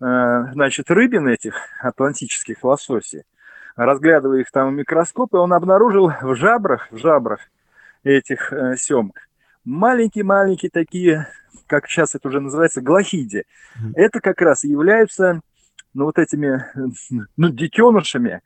а, 0.00 0.52
значит, 0.52 0.90
рыбин 0.90 1.28
этих 1.28 1.54
атлантических 1.80 2.62
лососей, 2.62 3.24
разглядывая 3.76 4.40
их 4.40 4.50
там 4.50 4.70
в 4.70 4.78
микроскопе, 4.78 5.38
он 5.38 5.52
обнаружил 5.52 6.12
в 6.20 6.34
жабрах, 6.34 6.88
в 6.90 6.98
жабрах 6.98 7.40
этих 8.04 8.52
э, 8.52 8.76
семг 8.76 9.18
маленькие-маленькие 9.64 10.70
такие 10.70 11.26
как 11.66 11.88
сейчас 11.88 12.14
это 12.14 12.28
уже 12.28 12.40
называется, 12.40 12.80
глохиди. 12.80 13.44
Это 13.94 14.20
как 14.20 14.40
раз 14.40 14.64
являются 14.64 15.40
ну, 15.92 16.04
вот 16.04 16.18
этими 16.18 16.64
ну, 17.36 17.48
детенышами, 17.48 18.42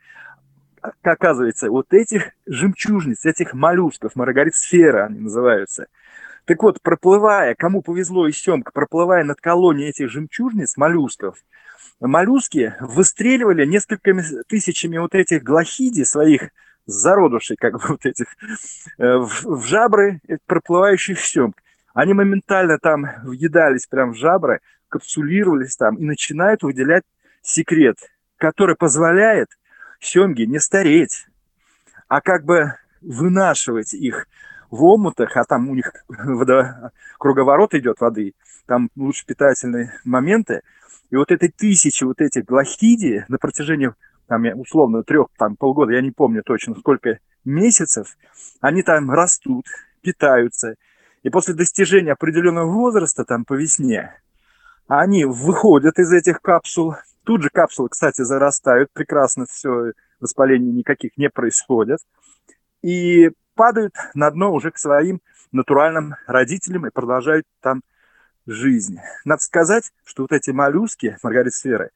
оказывается, 1.03 1.71
вот 1.71 1.93
этих 1.93 2.31
жемчужниц, 2.47 3.25
этих 3.25 3.55
моллюсков, 3.55 4.15
маргарит-сфера 4.15 5.07
они 5.07 5.21
называются. 5.21 5.87
Так 6.45 6.63
вот, 6.63 6.81
проплывая, 6.81 7.55
кому 7.55 7.83
повезло 7.83 8.27
из 8.27 8.39
семка, 8.39 8.71
проплывая 8.73 9.25
над 9.25 9.41
колонией 9.41 9.91
этих 9.91 10.11
жемчужниц, 10.11 10.77
моллюсков, 10.77 11.37
моллюски 12.01 12.75
выстреливали 12.81 13.67
несколькими 13.67 14.23
тысячами 14.47 14.99
вот 14.99 15.15
этих 15.15 15.43
глохиди 15.43 16.05
своих 16.05 16.51
зародышей, 16.89 17.57
как 17.57 17.75
бы 17.75 17.81
вот 17.89 18.05
этих, 18.05 18.27
э, 18.99 19.17
в, 19.17 19.45
в 19.45 19.65
жабры 19.65 20.21
проплывающих 20.47 21.21
семг. 21.21 21.57
Они 21.95 22.15
моментально 22.15 22.79
там 22.79 23.07
въедались 23.25 23.87
прям 23.87 24.13
в 24.13 24.17
жабры, 24.17 24.61
капсулировались 24.89 25.77
там 25.77 25.97
и 25.97 26.05
начинают 26.05 26.63
выделять 26.63 27.05
секрет, 27.43 27.97
который 28.37 28.77
позволяет 28.77 29.49
семге 30.01 30.47
не 30.47 30.59
стареть, 30.61 31.27
а 32.09 32.21
как 32.21 32.45
бы 32.45 32.75
вынашивать 33.01 33.95
их 33.95 34.27
в 34.71 34.85
омутах, 34.85 35.37
а 35.37 35.45
там 35.45 35.69
у 35.69 35.75
них 35.75 35.93
водо... 36.09 36.93
круговорот 37.19 37.75
идет 37.75 38.01
воды, 38.01 38.35
там 38.67 38.91
лучше 38.97 39.27
питательные 39.27 39.93
моменты. 40.05 40.63
И 41.11 41.17
вот 41.17 41.31
этой 41.31 41.49
тысячи 41.49 42.05
вот 42.05 42.21
этих 42.21 42.45
глахидий 42.45 43.25
на 43.29 43.39
протяжении, 43.39 43.93
там, 44.29 44.45
условно, 44.61 45.03
трех, 45.03 45.29
там, 45.37 45.57
полгода, 45.57 45.93
я 45.93 46.03
не 46.03 46.13
помню 46.13 46.43
точно, 46.45 46.77
сколько 46.77 47.19
месяцев, 47.45 48.17
они 48.61 48.83
там 48.83 49.11
растут, 49.11 49.67
питаются, 50.03 50.77
и 51.23 51.31
после 51.31 51.55
достижения 51.55 52.13
определенного 52.13 52.71
возраста, 52.71 53.25
там 53.25 53.45
по 53.45 53.55
весне, 53.55 54.15
они 54.87 55.25
выходят 55.25 55.99
из 55.99 56.13
этих 56.13 56.41
капсул. 56.41 56.95
Тут 57.25 57.43
же 57.43 57.51
капсулы, 57.51 57.91
кстати, 57.91 58.23
зарастают. 58.23 58.91
Прекрасно 58.93 59.45
все, 59.47 59.93
воспалений 60.21 60.73
никаких 60.73 61.19
не 61.19 61.29
происходит. 61.29 61.99
И 62.83 63.31
падают 63.55 63.95
на 64.15 64.31
дно 64.31 64.53
уже 64.53 64.71
к 64.71 64.79
своим 64.79 65.21
натуральным 65.53 66.15
родителям 66.27 66.87
и 66.87 66.91
продолжают 66.91 67.45
там 67.61 67.83
жизнь. 68.47 68.99
Надо 69.25 69.43
сказать, 69.43 69.93
что 70.05 70.23
вот 70.23 70.33
эти 70.33 70.51
моллюски, 70.51 71.19
маргарит-сферы, 71.23 71.91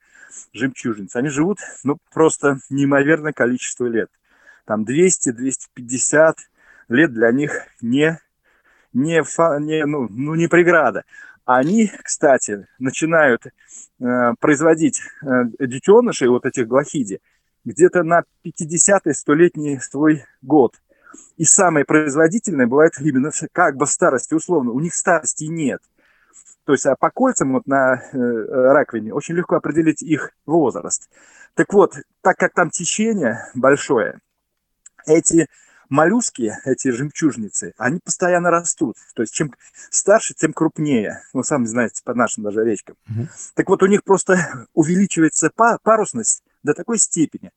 жемчужницы, 0.53 1.17
они 1.17 1.29
живут 1.29 1.59
ну, 1.83 1.97
просто 2.11 2.59
неимоверное 2.69 3.33
количество 3.33 3.85
лет. 3.85 4.09
Там 4.65 4.83
200-250 4.83 6.35
лет 6.89 7.13
для 7.13 7.31
них 7.31 7.67
не 7.81 8.19
не, 8.93 9.23
фа, 9.23 9.59
не, 9.59 9.85
ну, 9.85 10.07
ну, 10.09 10.35
не 10.35 10.47
преграда. 10.47 11.03
Они, 11.45 11.91
кстати, 12.03 12.67
начинают 12.79 13.45
э, 13.45 14.33
производить 14.39 15.01
э, 15.21 15.27
детенышей, 15.59 16.29
вот 16.29 16.45
этих 16.45 16.67
глохиди, 16.67 17.19
где-то 17.65 18.03
на 18.03 18.23
50-й 18.45 19.13
столетний 19.13 19.79
свой 19.79 20.23
год. 20.41 20.75
И 21.37 21.43
самые 21.43 21.85
производительные 21.85 22.67
бывают 22.67 22.93
именно 22.99 23.31
как 23.51 23.75
бы 23.75 23.85
старости, 23.87 24.33
условно. 24.33 24.71
У 24.71 24.79
них 24.79 24.93
старости 24.93 25.45
нет. 25.45 25.81
То 26.65 26.71
есть 26.73 26.85
а 26.85 26.95
по 26.95 27.09
кольцам 27.09 27.53
вот 27.53 27.67
на 27.67 27.95
э, 27.95 28.17
раковине 28.17 29.13
очень 29.13 29.35
легко 29.35 29.55
определить 29.55 30.01
их 30.01 30.31
возраст. 30.45 31.09
Так 31.55 31.73
вот, 31.73 31.95
так 32.21 32.37
как 32.37 32.53
там 32.53 32.69
течение 32.69 33.45
большое, 33.53 34.19
эти 35.05 35.47
моллюски, 35.89 36.53
эти 36.65 36.89
жемчужницы, 36.89 37.73
они 37.77 37.99
постоянно 38.03 38.49
растут. 38.49 38.95
То 39.15 39.21
есть 39.21 39.33
чем 39.33 39.53
старше, 39.89 40.33
тем 40.33 40.53
крупнее. 40.53 41.21
Вы 41.33 41.43
сами 41.43 41.65
знаете, 41.65 42.01
по 42.03 42.13
нашим 42.13 42.43
даже 42.43 42.63
речкам. 42.63 42.95
Угу. 43.09 43.27
Так 43.55 43.69
вот, 43.69 43.83
у 43.83 43.85
них 43.85 44.03
просто 44.03 44.67
увеличивается 44.73 45.51
парусность 45.83 46.43
до 46.63 46.73
такой 46.73 46.97
степени, 46.97 47.51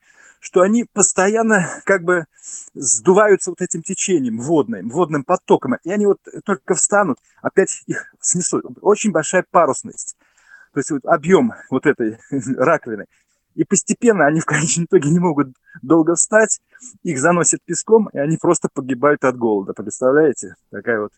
что 0.46 0.60
они 0.60 0.84
постоянно 0.84 1.82
как 1.84 2.04
бы 2.04 2.26
сдуваются 2.72 3.50
вот 3.50 3.60
этим 3.60 3.82
течением 3.82 4.38
водным, 4.38 4.90
водным 4.90 5.24
потоком. 5.24 5.74
И 5.82 5.90
они 5.90 6.06
вот 6.06 6.20
только 6.44 6.76
встанут, 6.76 7.18
опять 7.42 7.82
их 7.86 8.14
снесут. 8.20 8.64
Очень 8.80 9.10
большая 9.10 9.44
парусность. 9.50 10.16
То 10.72 10.78
есть 10.78 10.92
вот 10.92 11.04
объем 11.04 11.52
вот 11.68 11.84
этой 11.84 12.18
раковины. 12.30 13.06
И 13.56 13.64
постепенно 13.64 14.24
они 14.24 14.38
в 14.38 14.44
конечном 14.44 14.84
итоге 14.84 15.10
не 15.10 15.18
могут 15.18 15.48
долго 15.82 16.14
встать, 16.14 16.60
их 17.02 17.18
заносят 17.18 17.58
песком, 17.64 18.08
и 18.12 18.18
они 18.18 18.36
просто 18.36 18.68
погибают 18.72 19.24
от 19.24 19.36
голода. 19.36 19.72
Представляете? 19.72 20.54
Такая 20.70 21.00
вот 21.00 21.12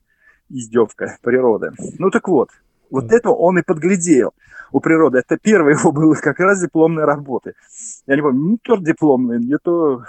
издевка 0.48 1.18
природы. 1.20 1.72
Ну 1.98 2.10
так 2.10 2.28
вот, 2.28 2.48
вот 2.90 3.12
это 3.12 3.30
он 3.30 3.58
и 3.58 3.62
подглядел 3.62 4.32
у 4.72 4.80
природы. 4.80 5.18
Это 5.18 5.38
первая 5.38 5.74
его 5.74 5.92
была 5.92 6.14
как 6.16 6.38
раз 6.40 6.60
дипломная 6.60 7.06
работа. 7.06 7.52
Я 8.06 8.16
не 8.16 8.22
помню, 8.22 8.50
не 8.50 8.58
то 8.58 8.76
дипломная, 8.76 9.38
не 9.38 9.58
то 9.58 10.04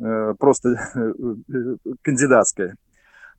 э, 0.00 0.34
просто 0.38 0.68
э, 0.94 1.12
э, 1.52 1.76
кандидатская. 2.02 2.76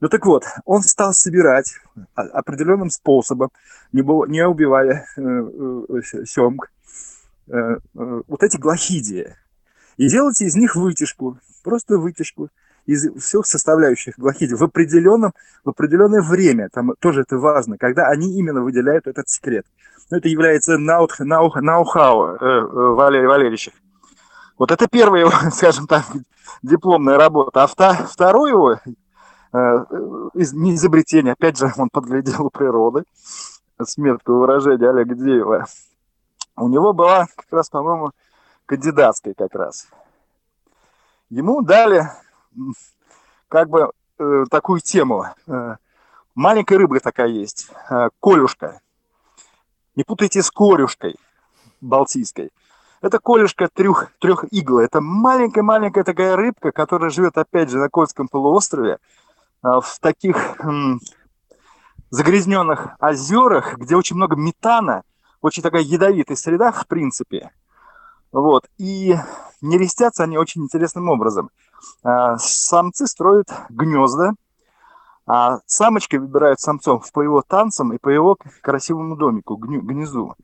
Ну 0.02 0.10
так 0.10 0.26
вот, 0.26 0.44
он 0.66 0.82
стал 0.82 1.14
собирать 1.14 1.74
определенным 2.16 2.90
способом, 2.90 3.50
не, 3.94 4.02
не 4.30 4.46
убивая 4.46 5.06
э, 5.16 5.22
э, 5.22 6.26
семг, 6.26 6.70
Э, 7.48 7.78
э, 7.94 8.22
вот 8.28 8.42
эти 8.42 8.58
глохидии 8.58 9.36
и 9.98 10.10
делайте 10.10 10.46
из 10.46 10.56
них 10.56 10.76
вытяжку, 10.76 11.38
просто 11.64 12.00
вытяжку 12.00 12.50
из 12.86 13.12
всех 13.22 13.46
составляющих 13.46 14.18
глохидий 14.18 14.56
в 14.56 14.64
определенном, 14.64 15.34
в 15.64 15.70
определенное 15.70 16.22
время, 16.22 16.70
там 16.72 16.94
тоже 17.00 17.22
это 17.22 17.38
важно, 17.38 17.78
когда 17.78 18.08
они 18.08 18.38
именно 18.38 18.62
выделяют 18.62 19.08
этот 19.08 19.28
секрет. 19.30 19.66
это 20.12 20.28
является 20.28 20.78
ноу-хау 20.78 22.38
Валерия 22.96 23.28
Валерьевича. 23.28 23.72
Вот 24.58 24.72
это 24.72 24.88
первая 24.88 25.22
его, 25.22 25.32
скажем 25.52 25.88
так, 25.88 26.06
дипломная 26.62 27.18
работа. 27.18 27.64
А 27.64 27.68
второе 27.68 28.52
его 28.52 28.80
не 30.34 30.76
изобретение, 30.76 31.34
опять 31.34 31.58
же, 31.58 31.72
он 31.78 31.90
подглядел 31.90 32.46
у 32.46 32.50
природы, 32.50 33.04
с 33.80 33.98
меткой 33.98 34.36
выражения 34.36 34.90
Олега 34.90 35.16
Деева. 35.16 35.66
У 36.58 36.68
него 36.68 36.94
была 36.94 37.28
как 37.36 37.48
раз, 37.52 37.70
по-моему, 37.70 38.12
кандидатская 38.66 39.34
как 39.34 39.54
раз. 39.54 39.88
Ему 41.30 41.62
дали 41.62 42.10
как 43.48 43.70
бы 43.70 43.92
э, 44.20 44.44
такую 44.50 44.82
тему. 44.82 45.26
Э, 45.48 45.76
маленькая 46.34 46.78
рыба 46.78 47.00
такая 47.00 47.28
есть, 47.28 47.70
э, 47.90 48.10
колюшка. 48.20 48.80
Не 49.96 50.04
путайте 50.04 50.42
с 50.42 50.52
корюшкой 50.52 51.16
балтийской. 51.82 52.52
Это 53.02 53.20
колюшка 53.20 53.70
трех, 53.72 54.12
трех 54.20 54.46
игл. 54.52 54.80
Это 54.80 55.00
маленькая-маленькая 55.00 56.04
такая 56.04 56.36
рыбка, 56.36 56.72
которая 56.72 57.12
живет, 57.12 57.38
опять 57.38 57.70
же, 57.70 57.78
на 57.78 57.90
Кольском 57.90 58.28
полуострове, 58.28 58.94
э, 58.94 58.98
в 59.62 60.00
таких 60.00 60.36
э, 60.60 60.98
загрязненных 62.10 62.96
озерах, 63.00 63.78
где 63.78 63.96
очень 63.96 64.16
много 64.16 64.36
метана, 64.36 65.04
очень 65.42 65.62
такая 65.62 65.82
ядовитая 65.82 66.36
среда, 66.36 66.72
в 66.72 66.88
принципе. 66.88 67.52
Вот. 68.32 68.66
И 68.78 69.16
нерестятся 69.66 70.24
они 70.24 70.38
очень 70.38 70.64
интересным 70.64 71.10
образом. 71.10 71.50
А, 72.04 72.38
самцы 72.38 73.08
строят 73.08 73.48
гнезда, 73.70 74.34
а 75.28 75.60
самочки 75.66 76.18
выбирают 76.18 76.60
самцов 76.60 77.12
по 77.12 77.22
его 77.22 77.42
танцам 77.42 77.94
и 77.94 77.98
по 77.98 78.10
его 78.10 78.38
красивому 78.62 79.16
домику, 79.16 79.56
гнезду. 79.56 80.36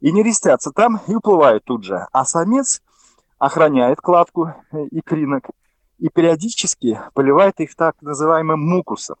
И 0.00 0.12
не 0.12 0.22
рестятся 0.22 0.72
там 0.72 1.00
и 1.06 1.14
уплывают 1.14 1.64
тут 1.64 1.84
же. 1.84 2.06
А 2.12 2.24
самец 2.24 2.82
охраняет 3.38 4.00
кладку 4.00 4.54
и 4.90 5.00
кринок 5.00 5.44
и 5.98 6.08
периодически 6.10 7.00
поливает 7.14 7.60
их 7.60 7.74
так 7.74 8.00
называемым 8.02 8.60
мукусом. 8.60 9.16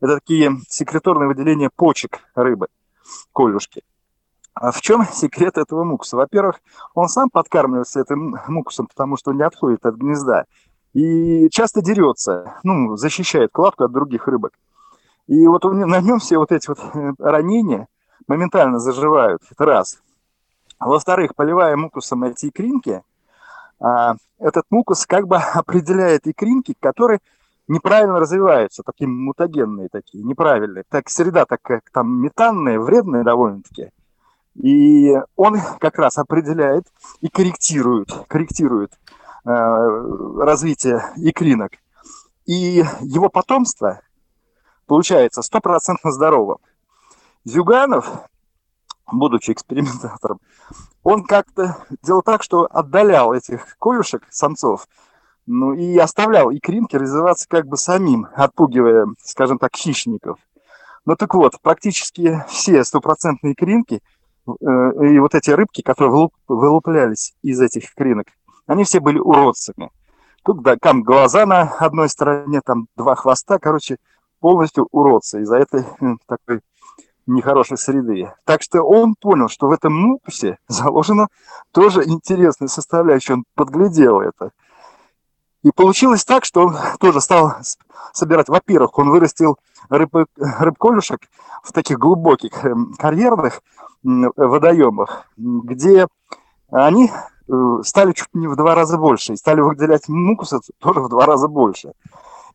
Это 0.00 0.16
такие 0.16 0.60
секреторные 0.68 1.28
выделения 1.28 1.70
почек 1.74 2.20
рыбы, 2.34 2.68
колюшки. 3.32 3.82
А 4.54 4.70
в 4.70 4.80
чем 4.80 5.04
секрет 5.04 5.56
этого 5.56 5.84
мукуса? 5.84 6.16
Во-первых, 6.16 6.60
он 6.94 7.08
сам 7.08 7.30
подкармливается 7.30 8.00
этим 8.00 8.36
мукусом, 8.48 8.86
потому 8.86 9.16
что 9.16 9.30
он 9.30 9.38
не 9.38 9.44
отходит 9.44 9.86
от 9.86 9.94
гнезда. 9.94 10.44
И 10.92 11.48
часто 11.50 11.80
дерется, 11.80 12.54
ну, 12.62 12.96
защищает 12.96 13.50
кладку 13.50 13.84
от 13.84 13.92
других 13.92 14.28
рыбок. 14.28 14.52
И 15.26 15.46
вот 15.46 15.64
на 15.64 16.00
нем 16.00 16.18
все 16.18 16.36
вот 16.36 16.52
эти 16.52 16.68
вот 16.68 16.78
э, 16.94 17.12
ранения 17.18 17.88
моментально 18.28 18.78
заживают. 18.78 19.40
Это 19.50 19.64
раз. 19.64 19.98
Во-вторых, 20.78 21.34
поливая 21.34 21.76
мукусом 21.76 22.24
эти 22.24 22.48
икринки, 22.48 23.02
а, 23.80 24.16
этот 24.38 24.64
мукус 24.70 25.06
как 25.06 25.26
бы 25.26 25.36
определяет 25.54 26.26
икринки, 26.26 26.74
которые 26.78 27.20
неправильно 27.68 28.18
развиваются, 28.18 28.82
такие 28.82 29.08
мутагенные 29.08 29.88
такие, 29.90 30.22
неправильные. 30.22 30.84
Так 30.90 31.08
среда 31.08 31.46
такая 31.46 31.80
там 31.92 32.20
метанная, 32.20 32.78
вредная 32.78 33.24
довольно-таки. 33.24 33.90
И 34.54 35.12
он 35.36 35.58
как 35.80 35.98
раз 35.98 36.18
определяет 36.18 36.86
и 37.20 37.28
корректирует, 37.28 38.12
корректирует 38.28 38.92
э, 39.44 39.50
развитие 39.50 41.02
икринок. 41.16 41.72
И 42.44 42.84
его 43.00 43.28
потомство 43.28 44.00
получается 44.86 45.42
стопроцентно 45.42 46.10
здоровым. 46.10 46.58
Зюганов, 47.44 48.28
будучи 49.10 49.52
экспериментатором, 49.52 50.40
он 51.02 51.24
как-то 51.24 51.84
делал 52.02 52.22
так, 52.22 52.42
что 52.42 52.68
отдалял 52.70 53.32
этих 53.32 53.76
колюшек, 53.78 54.26
самцов, 54.30 54.86
ну 55.46 55.72
и 55.72 55.96
оставлял 55.98 56.52
икринки 56.52 56.96
развиваться 56.96 57.48
как 57.48 57.66
бы 57.66 57.76
самим, 57.76 58.28
отпугивая, 58.34 59.06
скажем 59.22 59.58
так, 59.58 59.74
хищников. 59.74 60.38
Ну 61.04 61.16
так 61.16 61.34
вот, 61.34 61.60
практически 61.60 62.44
все 62.48 62.84
стопроцентные 62.84 63.54
икринки 63.54 64.02
и 64.46 65.18
вот 65.18 65.34
эти 65.34 65.50
рыбки, 65.50 65.82
которые 65.82 66.28
вылуплялись 66.48 67.34
из 67.42 67.60
этих 67.60 67.92
икринок, 67.92 68.26
они 68.66 68.84
все 68.84 69.00
были 69.00 69.18
уродцами. 69.18 69.90
Тут 70.44 70.62
да, 70.62 70.76
там 70.80 71.02
глаза 71.02 71.46
на 71.46 71.62
одной 71.78 72.08
стороне, 72.08 72.60
там 72.64 72.88
два 72.96 73.14
хвоста, 73.14 73.58
короче, 73.58 73.98
полностью 74.40 74.88
уродцы 74.90 75.42
из-за 75.42 75.56
этой 75.56 75.82
э, 75.82 76.16
такой 76.26 76.60
нехорошей 77.26 77.78
среды. 77.78 78.32
Так 78.44 78.62
что 78.62 78.82
он 78.82 79.14
понял, 79.14 79.48
что 79.48 79.68
в 79.68 79.70
этом 79.70 79.94
мукусе 79.94 80.58
заложена 80.68 81.28
тоже 81.70 82.02
интересная 82.04 82.68
составляющая. 82.68 83.34
Он 83.34 83.44
подглядел 83.54 84.20
это. 84.20 84.50
И 85.62 85.70
получилось 85.70 86.24
так, 86.24 86.44
что 86.44 86.66
он 86.66 86.76
тоже 86.98 87.20
стал 87.20 87.54
собирать. 88.12 88.48
Во-первых, 88.48 88.98
он 88.98 89.10
вырастил 89.10 89.58
рыб, 89.88 90.14
рыбколюшек 90.36 91.20
в 91.62 91.72
таких 91.72 91.98
глубоких 91.98 92.64
эм, 92.64 92.94
карьерных 92.94 93.62
водоемах, 94.02 95.28
где 95.36 96.08
они 96.70 97.10
э, 97.10 97.52
стали 97.84 98.12
чуть 98.12 98.28
не 98.32 98.48
в 98.48 98.56
два 98.56 98.74
раза 98.74 98.98
больше, 98.98 99.34
и 99.34 99.36
стали 99.36 99.60
выделять 99.60 100.08
мукуса 100.08 100.60
тоже 100.78 101.00
в 101.00 101.08
два 101.08 101.26
раза 101.26 101.46
больше. 101.46 101.92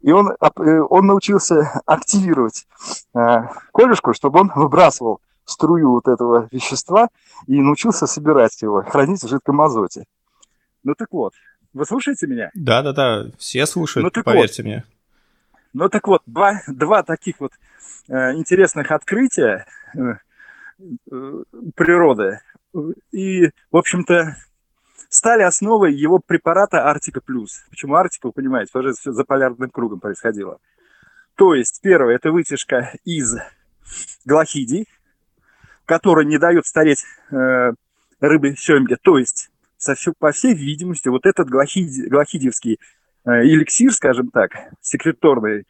И 0.02 0.12
он, 0.12 0.32
э, 0.32 0.80
он 0.90 1.06
научился 1.06 1.82
активировать 1.86 2.68
э, 3.16 3.48
колюшку, 3.74 4.14
чтобы 4.14 4.42
он 4.42 4.52
выбрасывал 4.54 5.22
струю 5.46 5.92
вот 5.92 6.10
этого 6.10 6.50
вещества 6.52 7.08
и 7.48 7.62
научился 7.62 8.06
собирать 8.06 8.62
его, 8.62 8.84
хранить 8.84 9.24
в 9.24 9.30
жидком 9.30 9.62
азоте. 9.62 10.04
Ну 10.84 10.94
так 10.96 11.08
вот, 11.12 11.34
вы 11.78 11.86
слушаете 11.86 12.28
меня? 12.28 12.52
Да, 12.54 12.82
да, 12.82 12.94
да, 12.94 13.26
все 13.38 13.66
слушают, 13.66 14.14
ну, 14.16 14.24
поверьте 14.24 14.64
вот. 14.64 14.68
мне. 14.68 14.84
Ну 15.74 15.90
так 15.90 16.08
вот, 16.08 16.24
два, 16.26 16.62
два 16.68 17.04
таких 17.04 17.36
вот 17.40 17.54
э, 18.10 18.34
интересных 18.34 18.92
открытия 18.92 19.66
э, 19.96 20.00
э, 21.12 21.44
природы. 21.76 22.40
И, 23.12 23.48
в 23.72 23.78
общем-то, 23.78 24.36
стали 25.10 25.44
основой 25.44 25.94
его 25.94 26.20
препарата 26.20 26.90
Артика 26.90 27.22
Плюс. 27.22 27.64
Почему 27.70 27.96
Артика, 27.96 28.28
вы 28.28 28.34
понимаете, 28.34 28.72
тоже 28.72 28.94
все 28.94 29.12
за 29.12 29.24
полярным 29.24 29.70
кругом 29.70 30.00
происходило. 30.00 30.60
То 31.36 31.54
есть, 31.54 31.80
первое, 31.82 32.16
это 32.16 32.32
вытяжка 32.32 32.94
из 33.06 33.36
глохидий, 34.26 34.88
который 35.86 36.26
не 36.26 36.38
дает 36.38 36.66
стареть 36.66 37.04
э, 37.32 37.72
рыбы 38.20 38.56
семге. 38.58 38.98
То 39.02 39.18
есть, 39.18 39.52
со 39.78 39.96
все, 39.96 40.14
по 40.18 40.32
всей 40.32 40.54
видимости, 40.54 41.08
вот 41.08 41.26
этот 41.26 41.50
глохиди, 41.50 42.08
глохидиевский 42.08 42.80
э, 43.26 43.30
эликсир, 43.44 43.92
скажем 43.94 44.30
так, 44.30 44.52
секреторный, 44.82 45.66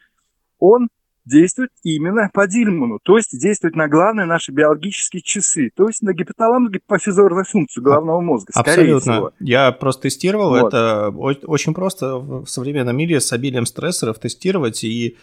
он 0.59 0.89
действует 1.27 1.71
именно 1.83 2.29
по 2.33 2.47
Дильману, 2.47 2.99
то 3.03 3.17
есть 3.17 3.37
действует 3.37 3.75
на 3.75 3.87
главные 3.87 4.25
наши 4.25 4.51
биологические 4.51 5.21
часы, 5.21 5.71
то 5.75 5.87
есть 5.87 6.01
на 6.01 6.13
гипоталамус 6.13 6.71
гипофизорную 6.71 7.43
функцию 7.43 7.83
головного 7.83 8.21
мозга. 8.21 8.53
Абсолютно. 8.55 9.13
Всего. 9.13 9.31
Я 9.39 9.71
просто 9.73 10.03
тестировал 10.03 10.51
вот. 10.51 10.67
это. 10.67 11.09
Очень 11.09 11.73
просто 11.73 12.17
в 12.17 12.47
современном 12.47 12.95
мире 12.95 13.19
с 13.19 13.33
обилием 13.33 13.65
стрессоров 13.65 14.19
тестировать 14.19 14.83
и 14.83 15.17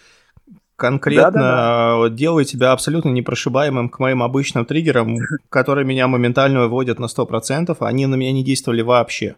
конкретно 0.76 1.30
да, 1.30 1.96
да, 1.96 2.02
да. 2.02 2.08
делаю 2.08 2.44
тебя 2.44 2.72
абсолютно 2.72 3.10
непрошибаемым 3.10 3.88
к 3.88 3.98
моим 3.98 4.22
обычным 4.22 4.64
триггерам, 4.64 5.16
которые 5.48 5.84
меня 5.84 6.08
моментально 6.08 6.60
выводят 6.60 6.98
на 6.98 7.06
100%, 7.06 7.76
а 7.78 7.86
они 7.86 8.06
на 8.06 8.14
меня 8.14 8.32
не 8.32 8.44
действовали 8.44 8.82
вообще. 8.82 9.36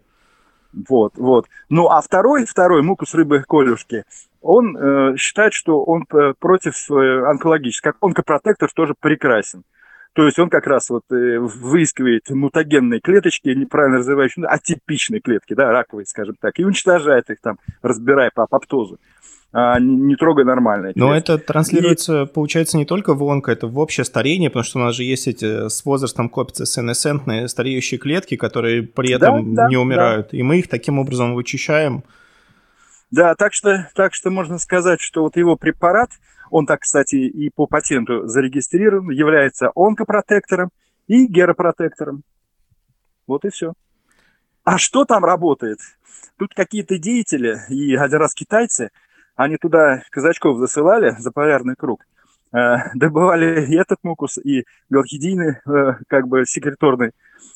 Вот, 0.88 1.12
вот. 1.16 1.46
Ну, 1.68 1.88
а 1.88 2.00
второй, 2.00 2.44
второй, 2.44 2.82
мукус 2.82 3.14
рыбы 3.14 3.42
колюшки, 3.48 4.04
он 4.42 4.76
э, 4.76 5.16
считает, 5.16 5.54
что 5.54 5.82
он 5.82 6.04
против 6.38 6.90
э, 6.90 7.24
онкологических, 7.26 7.92
как 7.92 7.96
онкопротектор 8.00 8.70
тоже 8.74 8.94
прекрасен. 8.98 9.62
То 10.16 10.24
есть 10.24 10.38
он 10.38 10.48
как 10.48 10.66
раз 10.66 10.88
вот 10.88 11.02
э, 11.10 11.38
выискивает 11.38 12.30
мутагенные 12.30 13.00
клеточки, 13.00 13.50
неправильно 13.50 13.98
развивающие, 13.98 14.44
ну, 14.44 14.48
атипичные 14.48 15.20
клетки, 15.20 15.52
да, 15.52 15.70
раковые, 15.70 16.06
скажем 16.06 16.36
так, 16.40 16.58
и 16.58 16.64
уничтожает 16.64 17.28
их 17.28 17.38
там, 17.42 17.58
разбирая 17.82 18.30
по 18.34 18.44
апоптозу 18.44 18.98
а 19.52 19.78
не, 19.78 19.94
не 19.96 20.16
трогай 20.16 20.44
нормально. 20.44 20.92
Но 20.94 21.14
это 21.14 21.38
транслируется, 21.38 22.22
и... 22.22 22.26
получается, 22.26 22.76
не 22.76 22.84
только 22.84 23.14
в 23.14 23.22
онко, 23.22 23.52
это 23.52 23.66
в 23.66 23.78
общее 23.78 24.04
старение, 24.04 24.50
потому 24.50 24.64
что 24.64 24.78
у 24.78 24.82
нас 24.82 24.94
же 24.94 25.04
есть 25.04 25.28
эти 25.28 25.68
с 25.68 25.84
возрастом 25.84 26.28
копятся 26.28 26.66
сенесцентные 26.66 27.48
стареющие 27.48 27.98
клетки, 27.98 28.36
которые 28.36 28.82
при 28.82 29.12
этом 29.12 29.54
да, 29.54 29.62
да, 29.62 29.68
не 29.68 29.76
умирают. 29.76 30.28
Да. 30.32 30.38
И 30.38 30.42
мы 30.42 30.58
их 30.58 30.68
таким 30.68 30.98
образом 30.98 31.34
вычищаем. 31.34 32.04
Да, 33.10 33.34
так 33.34 33.54
что, 33.54 33.88
так 33.94 34.14
что 34.14 34.30
можно 34.30 34.58
сказать, 34.58 35.00
что 35.00 35.22
вот 35.22 35.36
его 35.36 35.56
препарат, 35.56 36.10
он 36.50 36.66
так, 36.66 36.80
кстати, 36.80 37.16
и 37.16 37.50
по 37.50 37.66
патенту 37.66 38.26
зарегистрирован, 38.26 39.10
является 39.10 39.70
онкопротектором 39.74 40.70
и 41.06 41.26
геропротектором. 41.26 42.22
Вот 43.26 43.44
и 43.44 43.50
все. 43.50 43.72
А 44.64 44.78
что 44.78 45.04
там 45.04 45.24
работает? 45.24 45.78
Тут 46.38 46.54
какие-то 46.54 46.98
деятели 46.98 47.58
и 47.68 47.94
один 47.94 48.18
раз 48.18 48.34
китайцы– 48.34 48.90
они 49.36 49.58
туда 49.58 50.02
казачков 50.10 50.58
засылали 50.58 51.14
за 51.18 51.30
полярный 51.30 51.76
круг. 51.76 52.04
добывали 52.94 53.66
и 53.66 53.76
этот 53.76 53.98
мукус, 54.02 54.38
и 54.38 54.64
галхидийный, 54.88 55.56
как 56.08 56.26
бы 56.26 56.46
секреторный 56.46 57.12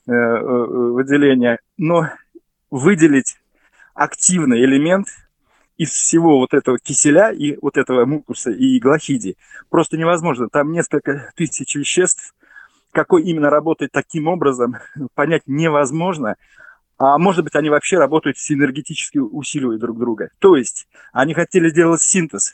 выделение, 0.07 1.59
но 1.79 2.09
выделить 2.70 3.38
активный 3.94 4.62
элемент 4.62 5.09
из 5.80 5.92
всего 5.92 6.36
вот 6.36 6.52
этого 6.52 6.78
киселя 6.78 7.30
и 7.30 7.56
вот 7.62 7.78
этого 7.78 8.04
мукуса 8.04 8.50
и 8.50 8.78
глохиди 8.78 9.38
просто 9.70 9.96
невозможно. 9.96 10.50
Там 10.50 10.72
несколько 10.72 11.32
тысяч 11.36 11.74
веществ, 11.74 12.34
какой 12.92 13.22
именно 13.22 13.48
работает 13.48 13.90
таким 13.90 14.26
образом, 14.26 14.76
понять 15.14 15.44
невозможно. 15.46 16.36
А 16.98 17.16
может 17.16 17.44
быть, 17.44 17.54
они 17.54 17.70
вообще 17.70 17.96
работают 17.96 18.36
синергетически, 18.36 19.16
усиливая 19.16 19.78
друг 19.78 19.98
друга. 19.98 20.28
То 20.38 20.54
есть 20.54 20.86
они 21.14 21.32
хотели 21.32 21.70
делать 21.70 22.02
синтез, 22.02 22.52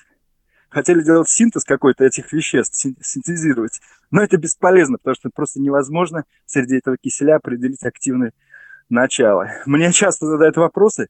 хотели 0.68 1.02
делать 1.02 1.28
синтез 1.28 1.64
какой-то 1.64 2.04
этих 2.04 2.32
веществ, 2.32 2.76
синтезировать. 3.02 3.80
Но 4.12 4.22
это 4.22 4.36
бесполезно, 4.36 4.98
потому 4.98 5.16
что 5.16 5.30
просто 5.34 5.58
невозможно 5.60 6.26
среди 6.44 6.76
этого 6.76 6.96
киселя 6.96 7.34
определить 7.36 7.82
активное 7.82 8.30
начало. 8.88 9.50
Мне 9.66 9.90
часто 9.90 10.26
задают 10.26 10.56
вопросы, 10.58 11.08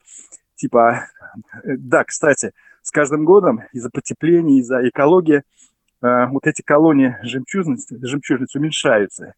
типа, 0.57 1.09
э, 1.16 1.16
да, 1.65 2.05
кстати, 2.05 2.53
с 2.83 2.91
каждым 2.91 3.25
годом 3.25 3.63
из-за 3.73 3.91
потепления, 3.91 4.61
из-за 4.61 4.89
экологии 4.89 5.43
э, 6.03 6.27
вот 6.27 6.47
эти 6.47 6.63
колонии 6.63 7.17
жемчужниц, 7.23 7.87
жемчужниц 7.91 8.55
уменьшаются 8.55 9.35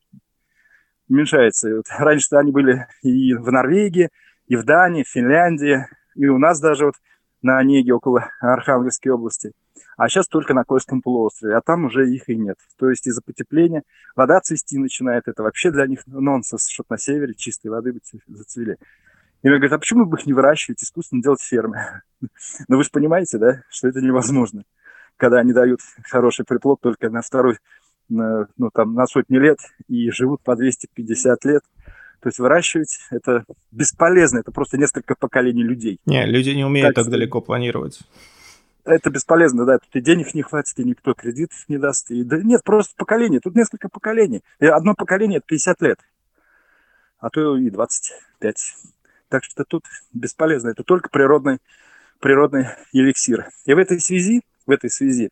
уменьшается. 1.08 1.76
Вот 1.76 1.86
раньше 1.98 2.36
они 2.36 2.52
были 2.52 2.86
и 3.02 3.34
в 3.34 3.50
Норвегии, 3.50 4.10
и 4.46 4.56
в 4.56 4.64
Дании, 4.64 5.02
в 5.02 5.08
Финляндии, 5.08 5.86
и 6.14 6.26
у 6.26 6.38
нас 6.38 6.60
даже 6.60 6.86
вот 6.86 6.94
на 7.42 7.58
Онеге 7.58 7.94
около 7.94 8.30
Архангельской 8.40 9.12
области. 9.12 9.52
А 9.96 10.08
сейчас 10.08 10.28
только 10.28 10.54
на 10.54 10.64
Кольском 10.64 11.02
полуострове, 11.02 11.56
а 11.56 11.60
там 11.60 11.84
уже 11.84 12.08
их 12.08 12.28
и 12.28 12.36
нет. 12.36 12.56
То 12.78 12.88
есть 12.88 13.06
из-за 13.06 13.20
потепления 13.20 13.82
вода 14.14 14.40
цвести 14.40 14.78
начинает. 14.78 15.26
Это 15.26 15.42
вообще 15.42 15.70
для 15.70 15.86
них 15.86 16.06
нонсенс, 16.06 16.68
чтобы 16.68 16.86
на 16.90 16.98
севере 16.98 17.34
чистой 17.34 17.68
воды 17.68 17.92
бы 17.92 18.00
зацвели. 18.26 18.76
И 19.42 19.48
мне 19.48 19.58
говорят, 19.58 19.74
а 19.74 19.78
почему 19.78 20.04
бы 20.04 20.18
их 20.18 20.26
не 20.26 20.32
выращивать, 20.32 20.82
искусственно 20.82 21.22
делать 21.22 21.40
фермы? 21.40 22.02
Но 22.68 22.76
вы 22.76 22.84
же 22.84 22.90
понимаете, 22.90 23.38
да, 23.38 23.62
что 23.70 23.88
это 23.88 24.00
невозможно, 24.00 24.64
когда 25.16 25.38
они 25.38 25.52
дают 25.52 25.80
хороший 26.04 26.44
приплод 26.44 26.80
только 26.80 27.10
на 27.10 27.22
второй 27.22 27.58
ну, 28.08 28.70
там, 28.72 28.94
на 28.94 29.06
сотни 29.06 29.36
лет 29.36 29.58
и 29.86 30.10
живут 30.10 30.40
по 30.42 30.56
250 30.56 31.44
лет. 31.44 31.62
То 32.20 32.28
есть 32.28 32.38
выращивать 32.38 32.98
это 33.10 33.44
бесполезно, 33.70 34.38
это 34.38 34.50
просто 34.50 34.76
несколько 34.76 35.14
поколений 35.14 35.62
людей. 35.62 36.00
Не, 36.04 36.26
люди 36.26 36.50
не 36.50 36.64
умеют 36.64 36.94
так, 36.94 37.04
так 37.04 37.12
далеко 37.12 37.40
планировать. 37.40 38.00
Это 38.84 39.10
бесполезно, 39.10 39.66
да, 39.66 39.78
тут 39.78 39.94
и 39.94 40.00
денег 40.00 40.34
не 40.34 40.42
хватит, 40.42 40.78
и 40.78 40.84
никто 40.84 41.12
кредит 41.14 41.50
не 41.68 41.78
даст. 41.78 42.10
И, 42.10 42.24
да 42.24 42.38
нет, 42.38 42.64
просто 42.64 42.94
поколение, 42.96 43.38
тут 43.38 43.54
несколько 43.54 43.88
поколений. 43.88 44.42
И 44.58 44.66
одно 44.66 44.94
поколение– 44.94 45.38
это 45.38 45.46
50 45.46 45.82
лет, 45.82 45.98
а 47.20 47.28
то 47.28 47.56
и 47.56 47.70
25. 47.70 48.56
Так 49.28 49.44
что 49.44 49.64
тут 49.64 49.84
бесполезно, 50.12 50.70
это 50.70 50.82
только 50.82 51.10
природный, 51.10 51.58
природный 52.20 52.68
эликсир. 52.92 53.48
И 53.66 53.74
в 53.74 53.78
этой 53.78 54.00
связи, 54.00 54.42
в 54.66 54.70
этой 54.70 54.90
связи 54.90 55.30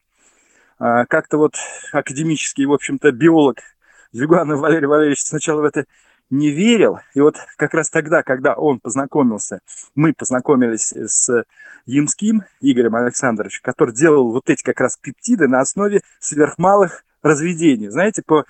а, 0.79 1.07
как-то 1.07 1.39
вот 1.39 1.55
академический, 1.93 2.67
в 2.67 2.73
общем-то, 2.73 3.11
биолог 3.13 3.59
Зюганов 4.13 4.61
Валерий 4.61 4.87
Валерьевич 4.87 5.23
сначала 5.23 5.63
в 5.63 5.65
это 5.65 5.85
не 6.31 6.51
верил. 6.51 6.99
И 7.15 7.21
вот 7.21 7.37
как 7.57 7.75
раз 7.75 7.89
тогда, 7.89 8.23
когда 8.23 8.55
он 8.55 8.81
познакомился, 8.81 9.61
мы 9.95 10.13
познакомились 10.13 10.93
с 10.93 11.45
Ямским 11.87 12.43
Игорем 12.61 12.97
Александровичем, 12.97 13.61
который 13.63 13.95
делал 13.95 14.33
вот 14.33 14.51
эти 14.51 14.63
как 14.63 14.81
раз 14.81 14.97
пептиды 14.97 15.49
на 15.49 15.61
основе 15.61 16.03
сверхмалых 16.19 17.05
разведений. 17.23 17.89
Знаете, 17.89 18.23
по 18.27 18.45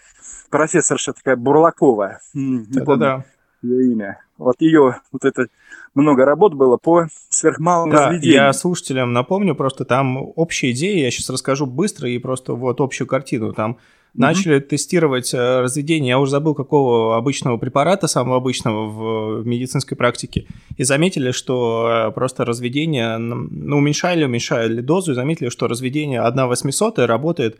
профессорша 0.51 1.13
такая 1.13 1.37
Бурлакова. 1.37 2.21
Да-да-да. 2.35 3.25
Ее 3.67 3.93
имя. 3.93 4.21
Вот 4.39 4.57
ее 4.61 4.97
вот 5.13 5.25
это 5.25 5.47
много 5.95 6.25
работ 6.25 6.55
было 6.55 6.77
по 6.77 7.07
сверхмалым 7.31 7.91
да, 7.91 8.09
разведениям. 8.09 8.45
Я 8.45 8.53
слушателям 8.53 9.13
напомню, 9.13 9.55
просто 9.55 9.85
там 9.85 10.33
общая 10.37 10.73
идея, 10.73 11.05
я 11.05 11.11
сейчас 11.11 11.31
расскажу 11.31 11.67
быстро 11.67 12.09
и 12.09 12.19
просто 12.19 12.53
вот 12.53 12.81
общую 12.81 13.07
картину. 13.07 13.55
Там 13.55 13.73
mm-hmm. 13.73 13.77
начали 14.15 14.61
тестировать 14.61 15.33
э, 15.33 15.61
разведение, 15.61 16.11
я 16.11 16.19
уже 16.19 16.33
забыл, 16.33 16.55
какого 16.55 17.17
обычного 17.17 17.57
препарата, 17.57 18.09
самого 18.09 18.37
обычного 18.37 18.87
в 19.41 19.47
медицинской 19.47 19.97
практике, 19.97 20.47
и 20.77 20.85
заметили, 20.85 21.31
что 21.31 22.09
э, 22.09 22.13
просто 22.13 22.45
разведение, 22.45 23.17
ну, 23.17 23.79
уменьшали, 23.79 24.25
уменьшали 24.25 24.83
дозу, 24.83 25.13
и 25.13 25.15
заметили, 25.15 25.49
что 25.49 25.67
разведение 25.67 26.21
1 26.21 26.47
800 26.47 26.99
работает 27.01 27.59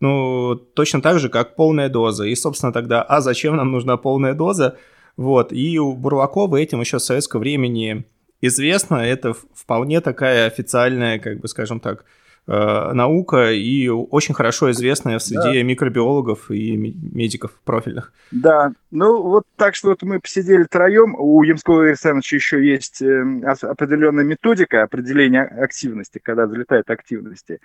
ну, 0.00 0.56
точно 0.56 1.02
так 1.02 1.18
же, 1.18 1.28
как 1.28 1.56
полная 1.56 1.90
доза. 1.90 2.24
И, 2.24 2.34
собственно, 2.34 2.72
тогда, 2.72 3.02
а 3.02 3.20
зачем 3.20 3.56
нам 3.56 3.70
нужна 3.70 3.98
полная 3.98 4.32
доза? 4.32 4.76
Вот, 5.20 5.52
и 5.52 5.78
у 5.78 5.92
Бурлакова 5.92 6.56
этим 6.56 6.80
еще 6.80 6.98
с 6.98 7.04
советского 7.04 7.40
времени 7.40 8.06
известно, 8.40 8.94
это 8.94 9.34
вполне 9.34 10.00
такая 10.00 10.46
официальная, 10.46 11.18
как 11.18 11.40
бы, 11.40 11.48
скажем 11.48 11.78
так, 11.78 12.06
наука 12.50 13.52
и 13.52 13.88
очень 13.88 14.34
хорошо 14.34 14.70
известная 14.72 15.18
в 15.18 15.22
среде 15.22 15.60
да. 15.60 15.62
микробиологов 15.62 16.50
и 16.50 16.76
медиков 16.76 17.52
профильных. 17.64 18.12
Да, 18.32 18.72
ну 18.90 19.22
вот 19.22 19.44
так 19.56 19.76
что 19.76 19.90
вот 19.90 20.02
мы 20.02 20.18
посидели 20.18 20.64
троем, 20.64 21.14
у 21.16 21.42
Ямского 21.42 21.86
Александровича 21.86 22.36
еще 22.36 22.64
есть 22.64 23.02
э, 23.02 23.22
определенная 23.62 24.24
методика 24.24 24.82
определения 24.82 25.42
активности, 25.42 26.20
когда 26.22 26.46
взлетает 26.46 26.90
активности. 26.90 27.60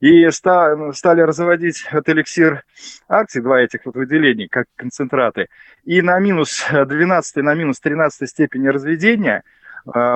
И 0.00 0.30
стали 0.30 1.20
разводить 1.20 1.84
от 1.90 2.08
эликсир 2.08 2.62
акций, 3.08 3.42
два 3.42 3.60
этих 3.60 3.80
вот 3.84 3.96
выделений, 3.96 4.46
как 4.46 4.66
концентраты. 4.76 5.48
И 5.84 6.00
на 6.02 6.18
минус 6.20 6.64
12, 6.70 7.36
на 7.36 7.54
минус 7.54 7.80
13 7.80 8.28
степени 8.28 8.68
разведения 8.68 9.42
э, 9.44 9.57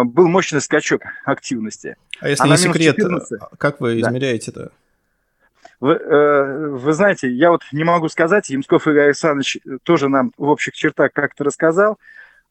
был 0.05 0.29
мощный 0.29 0.61
скачок 0.61 1.03
активности. 1.25 1.97
А 2.21 2.29
если 2.29 2.45
а 2.45 2.49
не 2.49 2.57
секрет, 2.57 2.97
14... 2.97 3.41
как 3.59 3.81
вы 3.81 4.01
измеряете 4.01 4.51
это? 4.51 4.73
Вы, 5.81 5.95
э, 5.95 6.69
вы 6.69 6.93
знаете, 6.93 7.29
я 7.29 7.51
вот 7.51 7.63
не 7.73 7.83
могу 7.83 8.09
сказать, 8.09 8.51
Ямсков 8.51 8.87
Игорь 8.87 9.07
Александрович 9.07 9.59
тоже 9.83 10.09
нам 10.09 10.33
в 10.37 10.49
общих 10.49 10.75
чертах 10.75 11.13
как-то 11.13 11.43
рассказал, 11.43 11.99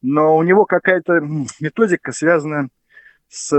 но 0.02 0.36
у 0.36 0.42
него 0.42 0.66
какая-то 0.66 1.20
методика 1.60 2.12
связана 2.12 2.68
с 3.28 3.50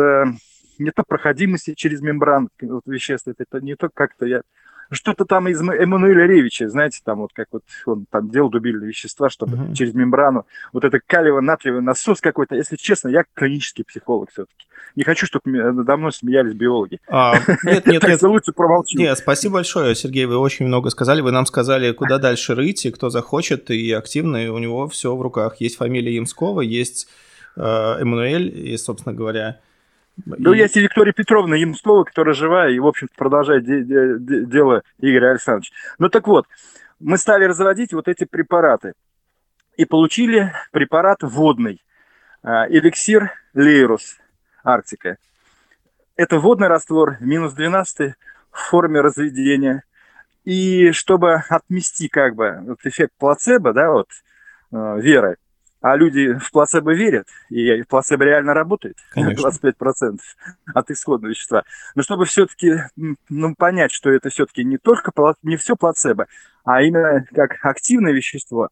не 0.78 0.92
то 0.92 1.04
проходимости 1.04 1.74
через 1.74 2.02
мембран 2.02 2.50
вот, 2.62 2.84
веществ, 2.86 3.28
это 3.28 3.62
не 3.62 3.76
то 3.76 3.90
как-то 3.92 4.26
я... 4.26 4.42
Что-то 4.94 5.26
там 5.26 5.48
из 5.48 5.62
Эммануэля 5.62 6.26
Ревича, 6.26 6.70
знаете, 6.70 7.02
там 7.04 7.20
вот 7.20 7.32
как 7.34 7.48
вот 7.52 7.64
он 7.86 8.06
там 8.10 8.30
делал 8.30 8.50
дубильные 8.50 8.88
вещества, 8.88 9.30
чтобы 9.30 9.58
uh-huh. 9.58 9.74
через 9.74 9.94
мембрану, 9.94 10.46
вот 10.72 10.86
это 10.86 11.00
калиево-натриевый 11.00 11.82
насос 11.82 12.22
какой-то. 12.22 12.56
Если 12.56 12.76
честно, 12.76 13.10
я 13.10 13.26
клинический 13.34 13.84
психолог 13.84 14.32
все-таки. 14.32 14.68
Не 14.96 15.04
хочу, 15.04 15.26
чтобы 15.26 15.50
надо 15.50 15.98
мной 15.98 16.12
смеялись 16.12 16.54
биологи. 16.54 17.00
А, 17.08 17.40
нет, 17.64 17.86
нет, 17.88 18.04
нет. 18.04 18.22
лучше 18.22 18.52
промолчу. 18.52 18.98
Нет, 18.98 19.18
спасибо 19.18 19.56
большое, 19.56 19.96
Сергей, 19.96 20.26
вы 20.26 20.38
очень 20.38 20.68
много 20.68 20.90
сказали. 20.90 21.22
Вы 21.22 21.32
нам 21.32 21.46
сказали, 21.46 21.92
куда 21.92 22.20
дальше 22.20 22.54
рыть, 22.54 22.86
и 22.86 22.92
кто 22.92 23.10
захочет, 23.10 23.72
и 23.72 23.92
активно, 23.92 24.46
и 24.46 24.48
у 24.48 24.58
него 24.60 24.88
все 24.88 25.16
в 25.16 25.22
руках. 25.22 25.56
Есть 25.60 25.78
фамилия 25.78 26.16
Ямского, 26.16 26.62
есть 26.62 27.08
э, 27.56 27.62
Эммануэль, 27.62 28.56
и, 28.56 28.78
собственно 28.78 29.16
говоря, 29.16 29.60
ну, 30.26 30.54
и... 30.54 30.60
есть 30.60 30.78
и 30.78 30.82
Виктория 30.82 31.14
Петровна 31.14 31.56
Ямскова, 31.56 32.04
которая 32.04 32.36
живая 32.36 32.72
и, 32.72 32.80
в 32.80 32.88
общем-то, 32.88 33.14
продолжает 33.16 33.66
де- 33.66 33.84
де- 33.84 34.18
де- 34.20 34.46
дело 34.46 34.84
Игоря 35.00 35.32
Александровича. 35.32 35.74
Ну, 35.98 36.10
так 36.10 36.28
вот, 36.28 36.48
мы 37.00 37.18
стали 37.18 37.46
разводить 37.46 37.94
вот 37.94 38.08
эти 38.08 38.26
препараты 38.26 38.94
и 39.76 39.86
получили 39.86 40.54
препарат 40.72 41.20
водный, 41.22 41.82
а, 42.44 42.68
эликсир 42.68 43.32
Лейрус 43.54 44.18
Арктика. 44.64 45.18
Это 46.16 46.40
водный 46.40 46.68
раствор, 46.68 47.18
минус 47.20 47.54
12 47.54 48.16
в 48.52 48.58
форме 48.58 49.02
разведения. 49.02 49.84
И 50.44 50.92
чтобы 50.92 51.42
отмести 51.50 52.08
как 52.08 52.36
бы 52.36 52.60
вот 52.68 52.80
эффект 52.84 53.14
плацебо, 53.18 53.74
да, 53.74 53.90
вот, 53.90 54.10
э, 54.72 55.00
веры, 55.00 55.38
а 55.84 55.98
люди 55.98 56.34
в 56.40 56.50
плацебо 56.52 56.94
верят, 56.94 57.28
и 57.50 57.84
плацебо 57.84 58.24
реально 58.24 58.54
работает, 58.54 58.96
Конечно. 59.12 59.50
25% 59.50 60.20
от 60.74 60.90
исходного 60.90 61.30
вещества. 61.30 61.64
Но 61.94 62.02
чтобы 62.04 62.24
все-таки 62.26 62.86
ну, 62.96 63.54
понять, 63.54 63.92
что 63.92 64.10
это 64.10 64.30
все-таки 64.30 64.64
не 64.64 64.78
только 64.78 65.12
не 65.44 65.58
все 65.58 65.76
плацебо, 65.76 66.28
а 66.64 66.82
именно 66.82 67.26
как 67.36 67.58
активное 67.62 68.14
вещество, 68.14 68.70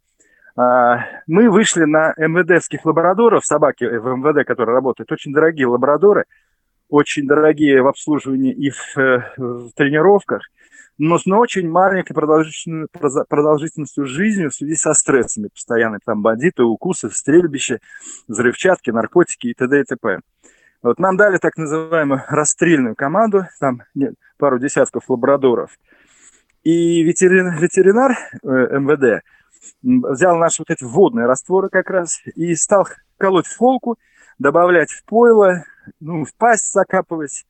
а, 0.55 1.05
мы 1.27 1.49
вышли 1.49 1.83
на 1.83 2.13
МВДских 2.15 2.85
лабрадоров, 2.85 3.45
собаки 3.45 3.83
в 3.83 4.15
МВД, 4.15 4.47
которые 4.47 4.73
работают, 4.73 5.11
очень 5.11 5.33
дорогие 5.33 5.67
лабрадоры, 5.67 6.23
очень 6.91 7.25
дорогие 7.25 7.81
в 7.81 7.87
обслуживании 7.87 8.53
и 8.53 8.69
в, 8.69 8.97
э, 8.97 9.33
в 9.37 9.71
тренировках– 9.73 10.43
но 11.03 11.17
с 11.17 11.25
очень 11.25 11.67
маленькой 11.67 12.13
продолжительностью, 12.13 13.25
продолжительностью 13.27 14.05
жизни 14.05 14.47
в 14.47 14.53
связи 14.53 14.75
со 14.75 14.93
стрессами 14.93 15.47
постоянно. 15.47 15.97
Там 16.05 16.21
бандиты, 16.21 16.61
укусы, 16.61 17.09
стрельбище, 17.09 17.79
взрывчатки, 18.27 18.91
наркотики 18.91 19.47
и 19.47 19.53
т.д. 19.55 19.81
и 19.81 19.83
т.п. 19.83 20.19
Вот 20.83 20.99
нам 20.99 21.17
дали 21.17 21.39
так 21.39 21.57
называемую 21.57 22.21
расстрельную 22.27 22.95
команду, 22.95 23.47
там 23.59 23.81
нет, 23.95 24.13
пару 24.37 24.59
десятков 24.59 25.09
лабрадоров. 25.09 25.71
И 26.63 27.01
ветеринар, 27.01 27.59
ветеринар 27.59 28.11
э, 28.43 28.79
МВД 28.79 29.23
взял 29.81 30.37
наши 30.37 30.61
вот 30.61 30.69
эти 30.69 30.83
водные 30.83 31.25
растворы 31.25 31.69
как 31.69 31.89
раз 31.89 32.21
и 32.35 32.53
стал 32.53 32.87
колоть 33.17 33.47
в 33.47 33.57
холку, 33.57 33.97
добавлять 34.37 34.91
в 34.91 35.03
пойло, 35.05 35.63
ну, 35.99 36.25
в 36.25 36.33
пасть 36.35 36.71
закапывать. 36.71 37.45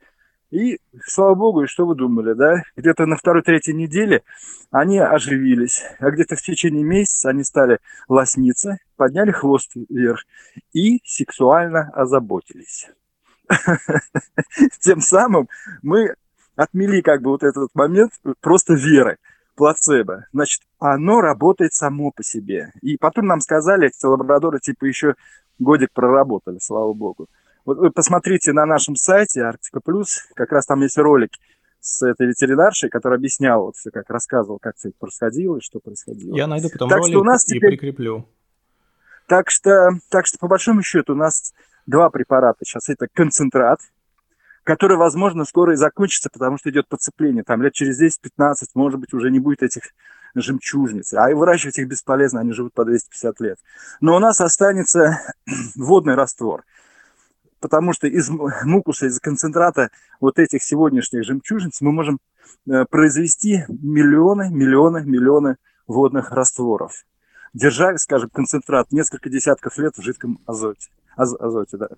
И, 0.51 0.79
слава 1.05 1.33
богу, 1.35 1.63
и 1.63 1.67
что 1.67 1.85
вы 1.85 1.95
думали, 1.95 2.33
да? 2.33 2.61
Где-то 2.75 3.05
на 3.05 3.15
второй-третьей 3.15 3.73
неделе 3.73 4.23
они 4.69 4.99
оживились, 4.99 5.83
а 5.99 6.11
где-то 6.11 6.35
в 6.35 6.41
течение 6.41 6.83
месяца 6.83 7.29
они 7.29 7.43
стали 7.43 7.79
лосниться, 8.09 8.77
подняли 8.97 9.31
хвост 9.31 9.71
вверх 9.89 10.25
и 10.73 10.99
сексуально 11.05 11.89
озаботились. 11.93 12.89
Тем 14.79 14.99
самым 14.99 15.47
мы 15.81 16.15
отмели 16.55 17.01
как 17.01 17.21
бы 17.21 17.31
вот 17.31 17.43
этот 17.43 17.69
момент 17.73 18.11
просто 18.41 18.73
веры, 18.73 19.17
плацебо. 19.55 20.25
Значит, 20.33 20.61
оно 20.79 21.21
работает 21.21 21.73
само 21.73 22.11
по 22.11 22.23
себе. 22.23 22.73
И 22.81 22.97
потом 22.97 23.27
нам 23.27 23.39
сказали, 23.39 23.87
эти 23.87 24.05
лабрадоры 24.05 24.59
типа 24.59 24.85
еще 24.85 25.15
годик 25.59 25.89
проработали, 25.93 26.59
слава 26.59 26.93
богу. 26.93 27.27
Вот 27.65 27.77
вы 27.77 27.91
посмотрите 27.91 28.53
на 28.53 28.65
нашем 28.65 28.95
сайте 28.95 29.41
Арктика 29.41 29.79
Плюс, 29.81 30.25
как 30.35 30.51
раз 30.51 30.65
там 30.65 30.81
есть 30.81 30.97
ролик 30.97 31.31
с 31.79 32.03
этой 32.03 32.27
ветеринаршей, 32.27 32.89
который 32.89 33.17
объяснял 33.17 33.65
вот 33.65 33.75
все, 33.75 33.91
как 33.91 34.09
рассказывал, 34.09 34.59
как 34.59 34.77
все 34.77 34.89
это 34.89 34.97
происходило 34.99 35.57
и 35.57 35.61
что 35.61 35.79
происходило. 35.79 36.35
Я 36.35 36.47
найду 36.47 36.69
потом 36.69 36.89
так 36.89 36.99
ролик 36.99 37.11
что 37.11 37.21
у 37.21 37.23
нас 37.23 37.45
и 37.45 37.55
теперь... 37.55 37.71
прикреплю. 37.71 38.27
Так 39.27 39.49
что, 39.49 39.91
так 40.09 40.27
что, 40.27 40.37
по 40.37 40.47
большому 40.47 40.83
счету, 40.83 41.13
у 41.13 41.15
нас 41.15 41.53
два 41.85 42.09
препарата 42.09 42.65
сейчас. 42.65 42.89
Это 42.89 43.07
концентрат, 43.11 43.79
который, 44.63 44.97
возможно, 44.97 45.45
скоро 45.45 45.73
и 45.73 45.77
закончится, 45.77 46.29
потому 46.31 46.57
что 46.57 46.69
идет 46.69 46.87
подцепление. 46.87 47.43
Там 47.43 47.61
лет 47.61 47.73
через 47.73 48.01
10-15, 48.01 48.53
может 48.75 48.99
быть, 48.99 49.13
уже 49.13 49.31
не 49.31 49.39
будет 49.39 49.63
этих 49.63 49.83
жемчужниц. 50.35 51.13
А 51.13 51.29
и 51.31 51.33
выращивать 51.33 51.79
их 51.79 51.87
бесполезно, 51.87 52.39
они 52.41 52.53
живут 52.53 52.73
по 52.73 52.85
250 52.85 53.39
лет. 53.39 53.57
Но 54.01 54.15
у 54.15 54.19
нас 54.19 54.39
останется 54.41 55.17
водный 55.75 56.15
раствор. 56.15 56.63
Потому 57.61 57.93
что 57.93 58.07
из 58.07 58.29
мукуса, 58.29 59.05
из 59.05 59.19
концентрата 59.19 59.91
вот 60.19 60.39
этих 60.39 60.63
сегодняшних 60.63 61.23
жемчужниц 61.23 61.79
мы 61.81 61.91
можем 61.91 62.19
э, 62.67 62.85
произвести 62.89 63.63
миллионы, 63.69 64.49
миллионы, 64.49 65.03
миллионы 65.05 65.55
водных 65.87 66.31
растворов. 66.31 67.05
Держа, 67.53 67.95
скажем, 67.97 68.29
концентрат 68.29 68.91
несколько 68.91 69.29
десятков 69.29 69.77
лет 69.77 69.95
в 69.95 70.01
жидком 70.01 70.39
азоте. 70.45 70.89
Аз 71.15 71.35
азоте 71.39 71.77
да. 71.77 71.89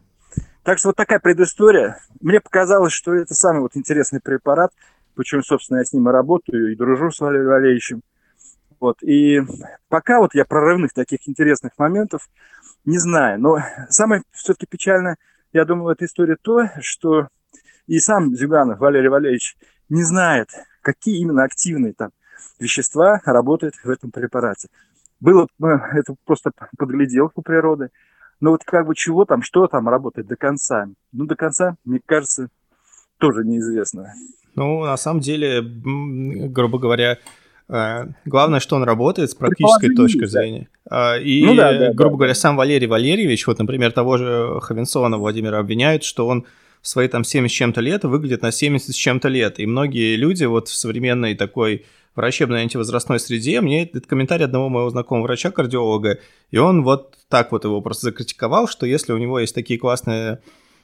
Так 0.63 0.79
что 0.79 0.89
вот 0.89 0.97
такая 0.97 1.19
предыстория. 1.19 1.99
Мне 2.19 2.41
показалось, 2.41 2.93
что 2.93 3.13
это 3.13 3.33
самый 3.33 3.61
вот 3.61 3.77
интересный 3.77 4.19
препарат, 4.19 4.71
почему, 5.15 5.43
собственно, 5.43 5.77
я 5.77 5.85
с 5.85 5.93
ним 5.93 6.09
и 6.09 6.11
работаю, 6.11 6.71
и 6.71 6.75
дружу 6.75 7.09
с 7.09 7.19
Валерием 7.19 7.47
Валерьевичем. 7.47 8.01
Вот. 8.81 9.01
И 9.01 9.39
пока 9.87 10.19
вот 10.19 10.35
я 10.35 10.43
прорывных 10.43 10.91
таких 10.91 11.19
интересных 11.29 11.71
моментов 11.77 12.27
не 12.83 12.97
знаю. 12.97 13.39
Но 13.39 13.59
самое 13.89 14.23
все-таки 14.31 14.65
печальное, 14.65 15.17
я 15.53 15.65
думаю, 15.65 15.85
в 15.85 15.89
этой 15.89 16.07
истории 16.07 16.35
то, 16.41 16.69
что 16.81 17.27
и 17.87 17.99
сам 17.99 18.35
Зюганов 18.35 18.79
Валерий 18.79 19.09
Валерьевич 19.09 19.55
не 19.89 20.03
знает, 20.03 20.49
какие 20.81 21.19
именно 21.19 21.43
активные 21.43 21.93
там 21.93 22.11
вещества 22.59 23.21
работают 23.25 23.75
в 23.83 23.89
этом 23.89 24.11
препарате. 24.11 24.69
Было 25.19 25.47
э, 25.61 25.65
это 25.93 26.15
просто 26.25 26.51
подгляделку 26.77 27.41
природы. 27.41 27.89
Но 28.39 28.51
вот 28.51 28.63
как 28.65 28.87
бы 28.87 28.95
чего 28.95 29.25
там, 29.25 29.41
что 29.41 29.67
там 29.67 29.87
работает 29.87 30.27
до 30.27 30.35
конца? 30.35 30.87
Ну, 31.11 31.25
до 31.25 31.35
конца, 31.35 31.75
мне 31.85 32.01
кажется, 32.05 32.49
тоже 33.17 33.45
неизвестно. 33.45 34.13
Ну, 34.55 34.83
на 34.83 34.97
самом 34.97 35.21
деле, 35.21 35.61
грубо 35.61 36.77
говоря, 36.77 37.19
главное, 37.67 38.59
что 38.59 38.75
он 38.75 38.83
работает 38.83 39.31
с 39.31 39.35
практической 39.35 39.95
точки 39.95 40.25
зрения. 40.25 40.67
А, 40.89 41.17
и, 41.17 41.45
ну, 41.45 41.55
да, 41.55 41.77
да, 41.77 41.93
грубо 41.93 42.15
да. 42.15 42.17
говоря, 42.17 42.35
сам 42.35 42.57
Валерий 42.57 42.87
Валерьевич, 42.87 43.47
вот, 43.47 43.59
например, 43.59 43.91
того 43.91 44.17
же 44.17 44.59
Ховенсона 44.61 45.17
Владимира 45.17 45.59
обвиняют, 45.59 46.03
что 46.03 46.27
он 46.27 46.45
в 46.81 46.87
свои 46.87 47.07
там 47.07 47.23
70 47.23 47.49
с 47.49 47.53
чем-то 47.53 47.81
лет 47.81 48.03
выглядит 48.03 48.41
на 48.41 48.51
70 48.51 48.89
с 48.89 48.95
чем-то 48.95 49.29
лет. 49.29 49.59
И 49.59 49.65
многие 49.65 50.15
люди 50.17 50.43
вот 50.43 50.67
в 50.67 50.75
современной 50.75 51.35
такой 51.35 51.85
врачебной 52.15 52.61
антивозрастной 52.61 53.19
среде, 53.19 53.61
мне 53.61 53.83
этот 53.83 54.05
комментарий 54.05 54.45
одного 54.45 54.69
моего 54.69 54.89
знакомого 54.89 55.25
врача-кардиолога, 55.25 56.19
и 56.51 56.57
он 56.57 56.83
вот 56.83 57.17
так 57.29 57.51
вот 57.51 57.63
его 57.63 57.81
просто 57.81 58.07
закритиковал, 58.07 58.67
что 58.67 58.85
если 58.85 59.13
у 59.13 59.17
него 59.17 59.39
есть 59.39 59.55
такие 59.55 59.79
классные 59.79 60.39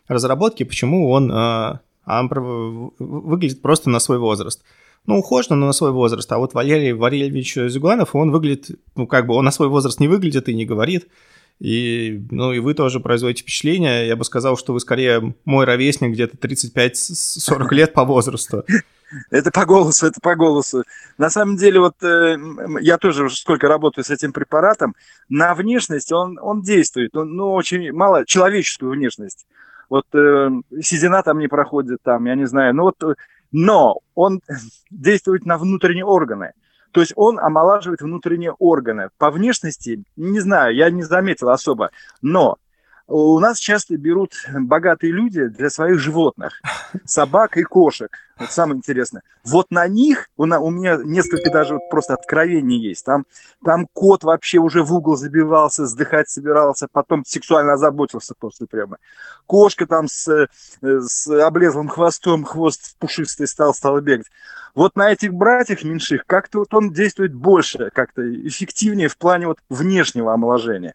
разработки, 0.07 0.63
почему 0.63 1.11
он, 1.11 1.31
а 1.31 1.81
он 2.05 2.91
выглядит 2.97 3.61
просто 3.61 3.89
на 3.89 3.99
свой 3.99 4.17
возраст. 4.17 4.63
Ну, 5.05 5.19
ухоженно, 5.19 5.55
но 5.55 5.67
на 5.67 5.73
свой 5.73 5.91
возраст. 5.91 6.31
А 6.31 6.37
вот 6.37 6.53
Валерий 6.53 6.93
Валерьевич 6.93 7.55
Зюганов, 7.55 8.15
он 8.15 8.31
выглядит, 8.31 8.79
ну, 8.95 9.07
как 9.07 9.25
бы 9.25 9.33
он 9.33 9.45
на 9.45 9.51
свой 9.51 9.67
возраст 9.67 9.99
не 9.99 10.07
выглядит 10.07 10.49
и 10.49 10.55
не 10.55 10.65
говорит. 10.65 11.07
И, 11.59 12.25
ну, 12.31 12.53
и 12.53 12.59
вы 12.59 12.73
тоже 12.73 12.99
производите 12.99 13.43
впечатление. 13.43 14.07
Я 14.07 14.15
бы 14.15 14.23
сказал, 14.23 14.57
что 14.57 14.71
вы 14.71 14.79
скорее 14.79 15.35
мой 15.45 15.65
ровесник 15.65 16.11
где-то 16.11 16.37
35-40 16.37 17.73
лет 17.73 17.93
по 17.93 18.05
возрасту. 18.05 18.63
Это 19.31 19.51
по 19.51 19.65
голосу, 19.65 20.07
это 20.07 20.19
по 20.21 20.35
голосу. 20.35 20.83
На 21.17 21.29
самом 21.29 21.57
деле, 21.57 21.79
вот 21.79 22.01
э, 22.03 22.37
я 22.81 22.97
тоже 22.97 23.25
уже 23.25 23.35
сколько 23.35 23.67
работаю 23.67 24.05
с 24.05 24.11
этим 24.11 24.31
препаратом, 24.31 24.95
на 25.29 25.55
внешность 25.55 26.11
он, 26.11 26.37
он 26.39 26.61
действует, 26.61 27.15
он, 27.15 27.35
ну, 27.35 27.53
очень 27.53 27.91
мало, 27.91 28.25
человеческую 28.25 28.91
внешность. 28.91 29.47
Вот 29.89 30.05
э, 30.13 30.49
седина 30.81 31.23
там 31.23 31.39
не 31.39 31.47
проходит, 31.47 31.99
там, 32.03 32.25
я 32.25 32.35
не 32.35 32.45
знаю, 32.45 32.75
ну 32.75 32.83
вот, 32.83 33.17
но 33.51 33.99
он 34.15 34.41
действует 34.89 35.45
на 35.45 35.57
внутренние 35.57 36.05
органы. 36.05 36.53
То 36.91 37.01
есть 37.01 37.13
он 37.15 37.39
омолаживает 37.39 38.01
внутренние 38.01 38.51
органы. 38.51 39.09
По 39.17 39.29
внешности, 39.29 40.03
не 40.15 40.39
знаю, 40.39 40.75
я 40.75 40.89
не 40.89 41.03
заметил 41.03 41.49
особо, 41.49 41.91
но 42.21 42.57
у 43.09 43.39
нас 43.39 43.57
часто 43.57 43.97
берут 43.97 44.33
богатые 44.53 45.11
люди 45.11 45.47
для 45.47 45.69
своих 45.69 45.99
животных, 45.99 46.61
собак 47.05 47.57
и 47.57 47.63
кошек. 47.63 48.09
Это 48.37 48.53
самое 48.53 48.77
интересное. 48.77 49.23
Вот 49.43 49.71
на 49.71 49.87
них 49.87 50.29
у, 50.37 50.45
на, 50.45 50.59
у 50.59 50.69
меня 50.69 50.97
несколько 51.03 51.51
даже 51.51 51.73
вот 51.73 51.89
просто 51.89 52.13
откровений 52.13 52.79
есть. 52.79 53.03
Там, 53.03 53.25
там 53.65 53.87
кот 53.91 54.23
вообще 54.23 54.59
уже 54.59 54.83
в 54.83 54.93
угол 54.93 55.17
забивался, 55.17 55.87
сдыхать 55.87 56.29
собирался, 56.29 56.87
потом 56.91 57.25
сексуально 57.25 57.73
озаботился 57.73 58.35
после 58.39 58.67
прямо. 58.67 58.97
Кошка 59.45 59.87
там 59.87 60.07
с, 60.07 60.47
с 60.81 61.27
облезлым 61.27 61.89
хвостом, 61.89 62.45
хвост 62.45 62.95
пушистый 62.99 63.47
стал, 63.47 63.73
стал 63.73 63.99
бегать. 63.99 64.27
Вот 64.75 64.95
на 64.95 65.11
этих 65.11 65.33
братьях 65.33 65.83
меньших 65.83 66.25
как-то 66.25 66.59
вот 66.59 66.73
он 66.73 66.93
действует 66.93 67.33
больше, 67.33 67.89
как-то 67.93 68.21
эффективнее 68.47 69.09
в 69.09 69.17
плане 69.17 69.47
вот 69.47 69.57
внешнего 69.69 70.33
омоложения. 70.33 70.93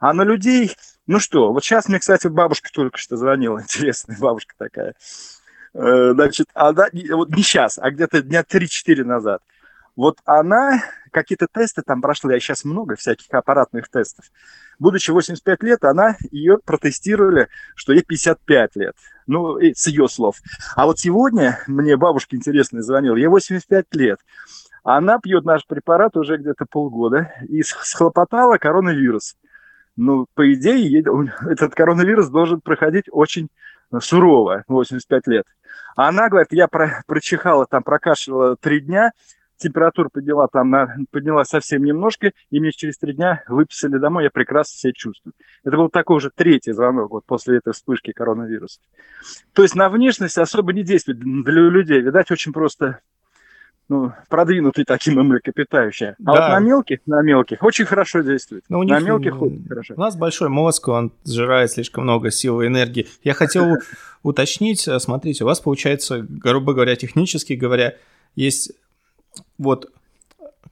А 0.00 0.14
на 0.14 0.22
людей 0.22 0.76
ну 1.08 1.18
что, 1.20 1.52
вот 1.52 1.64
сейчас 1.64 1.88
мне, 1.88 1.98
кстати, 1.98 2.28
бабушка 2.28 2.68
только 2.70 2.98
что 2.98 3.16
звонила, 3.16 3.60
интересная 3.62 4.16
бабушка 4.20 4.54
такая. 4.56 4.94
Э, 5.74 6.12
значит, 6.12 6.48
она, 6.52 6.86
вот 7.12 7.30
не 7.30 7.42
сейчас, 7.42 7.78
а 7.78 7.90
где-то 7.90 8.22
дня 8.22 8.42
3-4 8.42 9.04
назад. 9.04 9.42
Вот 9.96 10.18
она 10.26 10.80
какие-то 11.10 11.48
тесты 11.52 11.82
там 11.82 12.02
прошла, 12.02 12.34
я 12.34 12.40
сейчас 12.40 12.64
много 12.64 12.94
всяких 12.94 13.26
аппаратных 13.32 13.88
тестов. 13.88 14.26
Будучи 14.78 15.10
85 15.10 15.62
лет, 15.62 15.82
она 15.82 16.16
ее 16.30 16.58
протестировали, 16.58 17.48
что 17.74 17.94
ей 17.94 18.02
55 18.02 18.76
лет. 18.76 18.94
Ну, 19.26 19.58
с 19.58 19.86
ее 19.86 20.08
слов. 20.08 20.36
А 20.76 20.86
вот 20.86 21.00
сегодня 21.00 21.58
мне 21.66 21.96
бабушка 21.96 22.36
интересная 22.36 22.82
звонила, 22.82 23.16
ей 23.16 23.26
85 23.26 23.86
лет. 23.92 24.20
Она 24.84 25.18
пьет 25.18 25.44
наш 25.44 25.66
препарат 25.66 26.16
уже 26.16 26.36
где-то 26.36 26.66
полгода 26.66 27.32
и 27.48 27.62
схлопотала 27.62 28.58
коронавирус 28.58 29.36
ну, 29.98 30.26
по 30.34 30.54
идее, 30.54 31.02
этот 31.42 31.74
коронавирус 31.74 32.28
должен 32.28 32.60
проходить 32.60 33.06
очень 33.10 33.48
сурово, 34.00 34.64
85 34.68 35.26
лет. 35.26 35.44
А 35.96 36.08
она 36.08 36.28
говорит, 36.28 36.52
я 36.52 36.68
про, 36.68 37.02
прочихала, 37.06 37.66
там, 37.66 37.82
прокашляла 37.82 38.56
три 38.56 38.80
дня, 38.80 39.10
температура 39.56 40.08
подняла 40.08 40.46
там, 40.46 40.70
на, 40.70 40.94
подняла 41.10 41.44
совсем 41.44 41.84
немножко, 41.84 42.32
и 42.50 42.60
мне 42.60 42.70
через 42.70 42.96
три 42.98 43.12
дня 43.12 43.42
выписали 43.48 43.98
домой, 43.98 44.24
я 44.24 44.30
прекрасно 44.30 44.78
себя 44.78 44.92
чувствую. 44.94 45.34
Это 45.64 45.76
был 45.76 45.88
такой 45.88 46.18
уже 46.18 46.30
третий 46.30 46.72
звонок 46.72 47.10
вот 47.10 47.24
после 47.26 47.58
этой 47.58 47.72
вспышки 47.72 48.12
коронавируса. 48.12 48.80
То 49.52 49.62
есть 49.62 49.74
на 49.74 49.88
внешность 49.88 50.38
особо 50.38 50.72
не 50.72 50.84
действует 50.84 51.18
для 51.18 51.62
людей. 51.62 52.00
Видать, 52.00 52.30
очень 52.30 52.52
просто 52.52 53.00
ну, 53.88 54.12
продвинутый 54.28 54.84
таким 54.84 55.14
млекопитающие. 55.14 56.16
А 56.24 56.32
да. 56.32 56.32
вот 56.32 56.40
на 56.40 56.58
мелких, 56.58 56.98
на 57.06 57.22
мелких 57.22 57.62
очень 57.62 57.86
хорошо 57.86 58.20
действует. 58.20 58.64
Но 58.68 58.80
у 58.80 58.82
них, 58.82 58.92
на 58.92 59.00
мелких 59.00 59.40
очень 59.40 59.66
хорошо. 59.66 59.94
У 59.96 60.00
нас 60.00 60.16
большой 60.16 60.48
мозг, 60.48 60.88
он 60.88 61.12
сжирает 61.24 61.70
слишком 61.70 62.04
много 62.04 62.30
сил 62.30 62.60
и 62.60 62.66
энергии. 62.66 63.06
Я 63.24 63.34
хотел 63.34 63.76
уточнить, 64.22 64.86
э, 64.86 64.98
смотрите, 64.98 65.44
у 65.44 65.46
вас 65.46 65.60
получается, 65.60 66.24
грубо 66.28 66.74
говоря, 66.74 66.96
технически 66.96 67.54
говоря, 67.54 67.96
есть 68.36 68.72
вот 69.56 69.90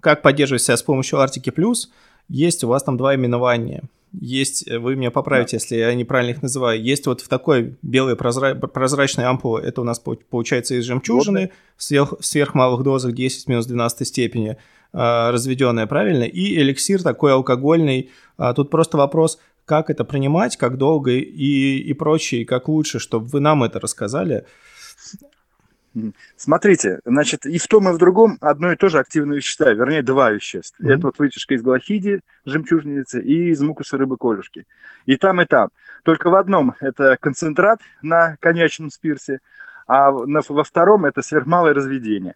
как 0.00 0.22
поддерживать 0.22 0.62
себя 0.62 0.76
с 0.76 0.82
помощью 0.82 1.20
Артики 1.20 1.50
Плюс, 1.50 1.90
есть 2.28 2.64
у 2.64 2.68
вас 2.68 2.82
там 2.82 2.96
два 2.96 3.14
именования. 3.14 3.84
Есть, 4.12 4.70
вы 4.70 4.96
меня 4.96 5.10
поправите, 5.10 5.56
да. 5.56 5.62
если 5.62 5.76
я 5.76 5.94
неправильно 5.94 6.30
их 6.32 6.42
называю, 6.42 6.82
есть 6.82 7.06
вот 7.06 7.20
в 7.20 7.28
такой 7.28 7.76
белой 7.82 8.16
прозра... 8.16 8.54
прозрачной 8.54 9.24
ампуле, 9.24 9.66
это 9.66 9.80
у 9.80 9.84
нас 9.84 9.98
получается 9.98 10.74
из 10.74 10.84
жемчужины, 10.84 11.50
в 11.76 11.82
сверх, 11.82 12.14
в 12.18 12.24
сверхмалых 12.24 12.82
дозах 12.82 13.12
10 13.12 13.48
минус 13.48 13.66
12 13.66 14.06
степени, 14.06 14.56
а, 14.92 15.30
разведенная, 15.30 15.86
правильно? 15.86 16.24
И 16.24 16.56
эликсир 16.56 17.02
такой 17.02 17.32
алкогольный. 17.32 18.10
А, 18.38 18.54
тут 18.54 18.70
просто 18.70 18.96
вопрос, 18.96 19.38
как 19.66 19.90
это 19.90 20.04
принимать, 20.04 20.56
как 20.56 20.78
долго 20.78 21.10
и, 21.10 21.78
и 21.78 21.92
прочее, 21.92 22.46
как 22.46 22.68
лучше, 22.68 22.98
чтобы 22.98 23.26
вы 23.26 23.40
нам 23.40 23.64
это 23.64 23.80
рассказали. 23.80 24.46
Смотрите, 26.36 27.00
значит, 27.04 27.46
и 27.46 27.58
в 27.58 27.66
том, 27.68 27.88
и 27.88 27.92
в 27.92 27.98
другом 27.98 28.38
одно 28.40 28.72
и 28.72 28.76
то 28.76 28.88
же 28.88 28.98
активное 28.98 29.38
вещество, 29.38 29.70
вернее, 29.70 30.02
два 30.02 30.30
вещества. 30.30 30.84
Mm-hmm. 30.84 30.92
Это 30.92 31.06
вот 31.06 31.18
вытяжка 31.18 31.54
из 31.54 31.62
глахиди, 31.62 32.20
жемчужницы, 32.44 33.22
и 33.22 33.50
из 33.50 33.60
мукуса 33.60 33.96
рыбы 33.96 34.16
колюшки. 34.16 34.66
И 35.06 35.16
там, 35.16 35.40
и 35.40 35.46
там. 35.46 35.70
Только 36.04 36.30
в 36.30 36.34
одном 36.34 36.74
это 36.80 37.16
концентрат 37.20 37.80
на 38.02 38.36
коньячном 38.40 38.90
спирте, 38.90 39.40
а 39.86 40.10
во 40.10 40.64
втором 40.64 41.06
это 41.06 41.22
сверхмалое 41.22 41.72
разведение 41.74 42.34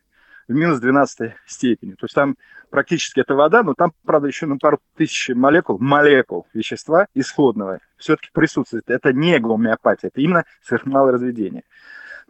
в 0.51 0.53
минус 0.53 0.81
12 0.81 1.33
степени. 1.46 1.92
То 1.92 2.05
есть 2.05 2.14
там 2.14 2.37
практически 2.70 3.20
это 3.20 3.35
вода, 3.35 3.62
но 3.62 3.75
там, 3.75 3.92
правда, 4.05 4.27
еще 4.27 4.46
на 4.46 4.57
пару 4.57 4.81
тысяч 4.96 5.31
молекул, 5.35 5.79
молекул 5.79 6.46
вещества 6.53 7.07
исходного 7.14 7.79
все-таки 7.96 8.31
присутствует. 8.33 8.90
Это 8.90 9.12
не 9.12 9.38
гомеопатия, 9.38 10.09
это 10.09 10.20
именно 10.20 10.44
сверхмалое 10.62 11.12
разведение. 11.12 11.62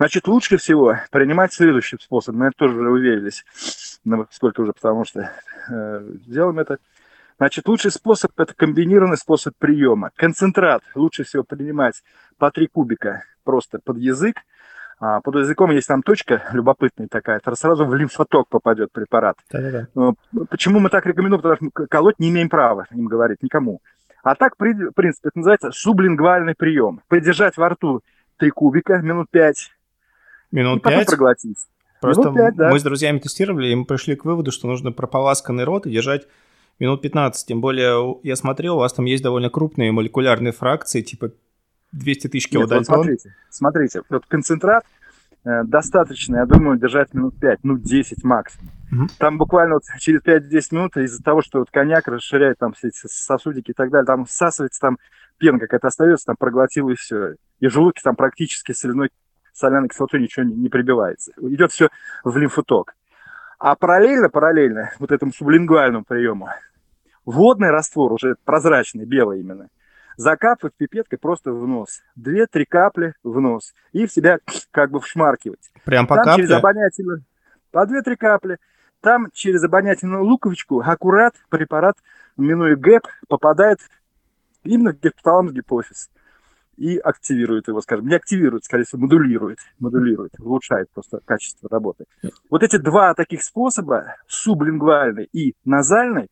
Значит, 0.00 0.28
лучше 0.28 0.56
всего 0.56 0.96
принимать 1.10 1.52
следующий 1.52 1.98
способ. 2.00 2.34
Мы 2.34 2.46
это 2.46 2.54
тоже 2.56 2.74
уже 2.74 2.88
уверились, 2.88 3.44
ну, 4.02 4.26
сколько 4.30 4.62
уже, 4.62 4.72
потому 4.72 5.04
что 5.04 5.30
э, 5.70 6.02
делаем 6.26 6.58
это. 6.58 6.78
Значит, 7.36 7.68
лучший 7.68 7.90
способ– 7.90 8.30
это 8.38 8.54
комбинированный 8.54 9.18
способ 9.18 9.52
приема. 9.58 10.08
Концентрат 10.16 10.82
лучше 10.94 11.24
всего 11.24 11.44
принимать 11.44 12.02
по 12.38 12.50
3 12.50 12.68
кубика 12.68 13.24
просто 13.44 13.78
под 13.78 13.98
язык. 13.98 14.36
А 15.00 15.20
под 15.20 15.34
языком 15.34 15.70
есть 15.70 15.88
там 15.88 16.02
точка 16.02 16.44
любопытная 16.54 17.08
такая, 17.08 17.36
это 17.36 17.54
сразу 17.54 17.84
в 17.84 17.94
лимфоток 17.94 18.48
попадет 18.48 18.92
препарат. 18.92 19.36
Да-да-да. 19.50 19.86
Ну, 19.94 20.16
почему 20.48 20.78
мы 20.78 20.88
так 20.88 21.04
рекомендуем? 21.04 21.42
Потому 21.42 21.70
что 21.74 21.86
колоть 21.88 22.18
не 22.18 22.30
имеем 22.30 22.48
права 22.48 22.86
им 22.90 23.04
говорить 23.04 23.42
никому. 23.42 23.82
А 24.22 24.34
так, 24.34 24.54
в 24.54 24.92
принципе, 24.94 25.28
это 25.28 25.38
называется 25.38 25.72
сублингвальный 25.72 26.54
прием. 26.56 27.02
Подержать 27.08 27.58
во 27.58 27.68
рту 27.68 28.00
3 28.38 28.48
кубика 28.48 28.96
минут 29.02 29.28
5, 29.30 29.70
Минут 30.52 30.82
пять? 30.82 31.06
проглотить. 31.06 31.58
Просто 32.00 32.22
минут 32.22 32.36
5, 32.36 32.56
да. 32.56 32.70
мы 32.70 32.80
с 32.80 32.82
друзьями 32.82 33.18
тестировали, 33.18 33.68
и 33.68 33.74
мы 33.74 33.84
пришли 33.84 34.16
к 34.16 34.24
выводу, 34.24 34.52
что 34.52 34.66
нужно 34.66 34.90
прополасканный 34.90 35.64
рот 35.64 35.86
и 35.86 35.90
держать 35.90 36.26
минут 36.78 37.02
15. 37.02 37.46
Тем 37.46 37.60
более, 37.60 38.18
я 38.22 38.36
смотрел, 38.36 38.76
у 38.76 38.78
вас 38.78 38.92
там 38.92 39.04
есть 39.04 39.22
довольно 39.22 39.50
крупные 39.50 39.92
молекулярные 39.92 40.52
фракции, 40.52 41.02
типа 41.02 41.32
200 41.92 42.28
тысяч 42.28 42.48
килодальтон. 42.48 42.96
Вот 42.96 43.04
смотрите, 43.04 43.34
смотрите, 43.50 44.02
вот 44.08 44.24
концентрат 44.26 44.84
э, 45.44 45.62
достаточно, 45.64 46.36
я 46.36 46.46
думаю, 46.46 46.78
держать 46.78 47.12
минут 47.12 47.38
5, 47.38 47.60
ну 47.64 47.76
10 47.76 48.24
максимум. 48.24 48.70
Угу. 48.92 49.06
Там 49.18 49.38
буквально 49.38 49.74
вот 49.74 49.82
через 49.98 50.22
5-10 50.22 50.62
минут 50.72 50.96
из-за 50.96 51.22
того, 51.22 51.42
что 51.42 51.58
вот 51.58 51.70
коньяк 51.70 52.08
расширяет 52.08 52.58
там 52.58 52.72
все 52.72 52.88
эти 52.88 53.06
сосудики 53.06 53.72
и 53.72 53.74
так 53.74 53.90
далее, 53.90 54.06
там 54.06 54.24
всасывается, 54.24 54.80
там 54.80 54.98
пена 55.38 55.58
какая-то 55.58 55.88
остается, 55.88 56.26
там 56.26 56.36
проглотил 56.38 56.88
и 56.88 56.94
все. 56.94 57.34
И 57.60 57.68
желудки 57.68 58.00
там 58.02 58.16
практически 58.16 58.72
соляной 58.72 59.10
соляной 59.60 59.88
кислотой 59.88 60.20
ничего 60.20 60.44
не, 60.44 60.54
не 60.54 60.68
прибивается. 60.68 61.32
Идет 61.40 61.72
все 61.72 61.88
в 62.24 62.36
лимфоток. 62.36 62.94
А 63.58 63.76
параллельно, 63.76 64.28
параллельно 64.28 64.90
вот 64.98 65.12
этому 65.12 65.32
сублингвальному 65.32 66.04
приему, 66.04 66.48
водный 67.24 67.70
раствор, 67.70 68.12
уже 68.12 68.36
прозрачный, 68.44 69.04
белый 69.04 69.40
именно, 69.40 69.68
закапывать 70.16 70.74
пипеткой 70.76 71.18
просто 71.18 71.52
в 71.52 71.66
нос. 71.66 72.02
Две-три 72.16 72.64
капли 72.64 73.14
в 73.22 73.40
нос. 73.40 73.74
И 73.92 74.06
в 74.06 74.12
себя 74.12 74.38
как 74.70 74.90
бы 74.90 75.00
вшмаркивать. 75.00 75.70
Прям 75.84 76.06
по 76.06 76.16
Там 76.16 76.24
капле? 76.24 76.44
через 76.44 76.56
обонятельную... 76.56 77.22
По 77.70 77.86
две-три 77.86 78.16
капли. 78.16 78.58
Там 79.00 79.28
через 79.32 79.62
обонятельную 79.62 80.24
луковичку 80.24 80.80
аккурат 80.80 81.34
препарат, 81.48 81.96
минуя 82.36 82.76
ГЭП, 82.76 83.06
попадает 83.28 83.78
именно 84.64 84.92
в 84.92 85.00
гипоталамус 85.00 85.52
гипофиз 85.52 86.10
и 86.80 86.96
активирует 86.96 87.68
его, 87.68 87.82
скажем, 87.82 88.08
не 88.08 88.14
активирует, 88.14 88.64
скорее 88.64 88.84
всего, 88.84 89.02
модулирует, 89.02 89.58
модулирует, 89.78 90.32
улучшает 90.40 90.90
просто 90.90 91.20
качество 91.26 91.68
работы. 91.70 92.06
Вот 92.48 92.62
эти 92.62 92.78
два 92.78 93.12
таких 93.12 93.42
способа, 93.42 94.16
сублингвальный 94.26 95.28
и 95.30 95.54
назальный, 95.66 96.28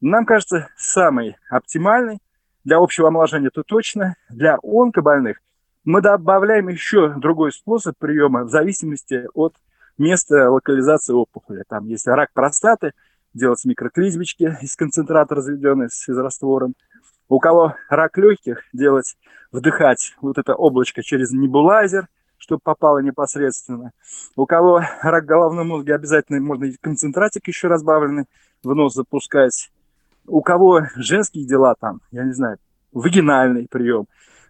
нам 0.00 0.24
кажется 0.24 0.68
самый 0.76 1.36
оптимальный. 1.50 2.20
Для 2.64 2.78
общего 2.78 3.08
омоложения 3.08 3.50
то 3.50 3.64
точно. 3.64 4.14
Для 4.30 4.56
онкобольных 4.62 5.38
мы 5.84 6.00
добавляем 6.00 6.68
еще 6.68 7.12
другой 7.18 7.52
способ 7.52 7.94
приема 7.98 8.44
в 8.44 8.48
зависимости 8.48 9.26
от 9.34 9.54
места 9.98 10.50
локализации 10.50 11.12
опухоли. 11.12 11.64
Там, 11.68 11.86
если 11.86 12.12
рак 12.12 12.30
простаты, 12.32 12.92
делать 13.34 13.62
микроклизмички 13.66 14.56
из 14.62 14.74
концентрата 14.74 15.34
разведенной 15.34 15.90
с 15.90 16.00
физраствором– 16.00 16.74
у 17.32 17.38
кого 17.38 17.76
рак 17.88 18.18
легких, 18.18 18.62
делать, 18.74 19.16
вдыхать 19.52 20.14
вот 20.20 20.36
это 20.36 20.54
облачко 20.54 21.02
через 21.02 21.30
небулайзер, 21.30 22.06
чтобы 22.36 22.60
попало 22.62 22.98
непосредственно. 22.98 23.92
У 24.36 24.44
кого 24.44 24.82
рак 25.00 25.24
головного 25.24 25.64
мозга, 25.64 25.94
обязательно 25.94 26.40
можно 26.40 26.70
концентратик 26.82 27.48
еще 27.48 27.68
разбавленный 27.68 28.26
в 28.62 28.74
нос 28.74 28.92
запускать. 28.92 29.70
У 30.26 30.42
кого 30.42 30.82
женские 30.96 31.46
дела 31.46 31.74
там, 31.80 32.02
я 32.10 32.24
не 32.24 32.32
знаю, 32.32 32.58
вагинальный 32.92 33.66
прием, 33.66 34.08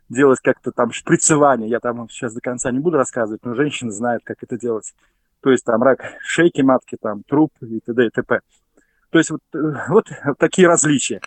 делать 0.08 0.40
как-то 0.42 0.72
там 0.72 0.90
шприцевание, 0.90 1.70
я 1.70 1.78
там 1.78 2.08
сейчас 2.08 2.34
до 2.34 2.40
конца 2.40 2.72
не 2.72 2.80
буду 2.80 2.96
рассказывать, 2.96 3.44
но 3.44 3.54
женщины 3.54 3.92
знают, 3.92 4.24
как 4.24 4.42
это 4.42 4.58
делать. 4.58 4.92
То 5.40 5.52
есть 5.52 5.64
там 5.64 5.84
рак 5.84 6.00
шейки 6.20 6.62
матки, 6.62 6.98
там 7.00 7.22
труп 7.22 7.52
и 7.60 7.78
т.д. 7.78 8.06
и 8.06 8.10
т.п. 8.10 8.40
То 9.10 9.18
есть 9.18 9.30
вот, 9.30 9.40
э, 9.54 9.58
вот 9.88 10.10
такие 10.38 10.66
различия. 10.66 11.20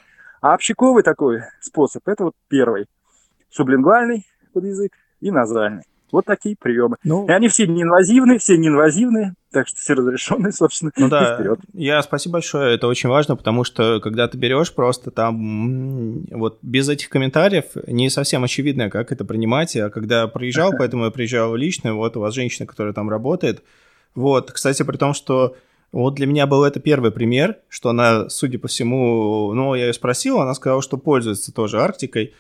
А 0.46 0.54
общаковый 0.54 1.02
такой 1.02 1.42
способ, 1.60 2.08
это 2.08 2.26
вот 2.26 2.34
первый. 2.50 2.86
Сублингвальный 3.50 4.28
под 4.54 4.66
язык 4.66 4.92
и 5.20 5.32
назальный. 5.32 5.82
Вот 6.12 6.26
такие 6.26 6.56
приемы. 6.56 6.98
Ну, 7.04 7.28
и 7.28 7.32
они 7.32 7.48
все 7.48 7.66
неинвазивные, 7.66 8.38
все 8.38 8.56
неинвазивные, 8.56 9.34
так 9.52 9.68
что 9.68 9.78
все 9.78 9.96
разрешенные, 9.96 10.52
собственно, 10.52 10.92
ну 10.98 11.10
да, 11.10 11.34
вперед. 11.34 11.62
Я 11.74 12.00
спасибо 12.04 12.34
большое, 12.34 12.76
это 12.76 12.86
очень 12.86 13.10
важно, 13.10 13.36
потому 13.36 13.64
что 13.64 14.00
когда 14.00 14.28
ты 14.28 14.38
берешь 14.38 14.72
просто 14.72 15.10
там 15.10 16.28
вот 16.30 16.60
без 16.62 16.88
этих 16.90 17.10
комментариев 17.10 17.66
не 17.88 18.12
совсем 18.12 18.44
очевидно, 18.44 18.92
как 18.92 19.12
это 19.12 19.26
принимать. 19.26 19.76
А 19.76 19.90
когда 19.90 20.28
приезжал, 20.28 20.74
поэтому 20.78 21.06
я 21.06 21.10
приезжал 21.10 21.56
лично, 21.56 21.96
вот 21.96 22.18
у 22.18 22.20
вас 22.20 22.36
женщина, 22.36 22.68
которая 22.68 22.94
там 22.94 23.10
работает. 23.10 23.64
Вот, 24.14 24.52
кстати, 24.52 24.84
при 24.84 24.98
том, 24.98 25.16
что 25.16 25.56
вот 26.02 26.16
для 26.16 26.28
меня 26.28 26.46
был 26.46 26.66
это 26.66 26.82
первый 26.82 27.12
пример, 27.12 27.60
что 27.70 27.90
она, 27.90 28.28
судя 28.28 28.60
по 28.60 28.68
всему, 28.68 29.54
ну, 29.54 29.76
я 29.76 29.88
ее 29.88 29.94
спросил, 29.94 30.42
она 30.42 30.54
сказала, 30.54 30.82
что 30.82 30.98
пользуется 30.98 31.54
тоже 31.54 31.82
Арктикой. 31.82 32.34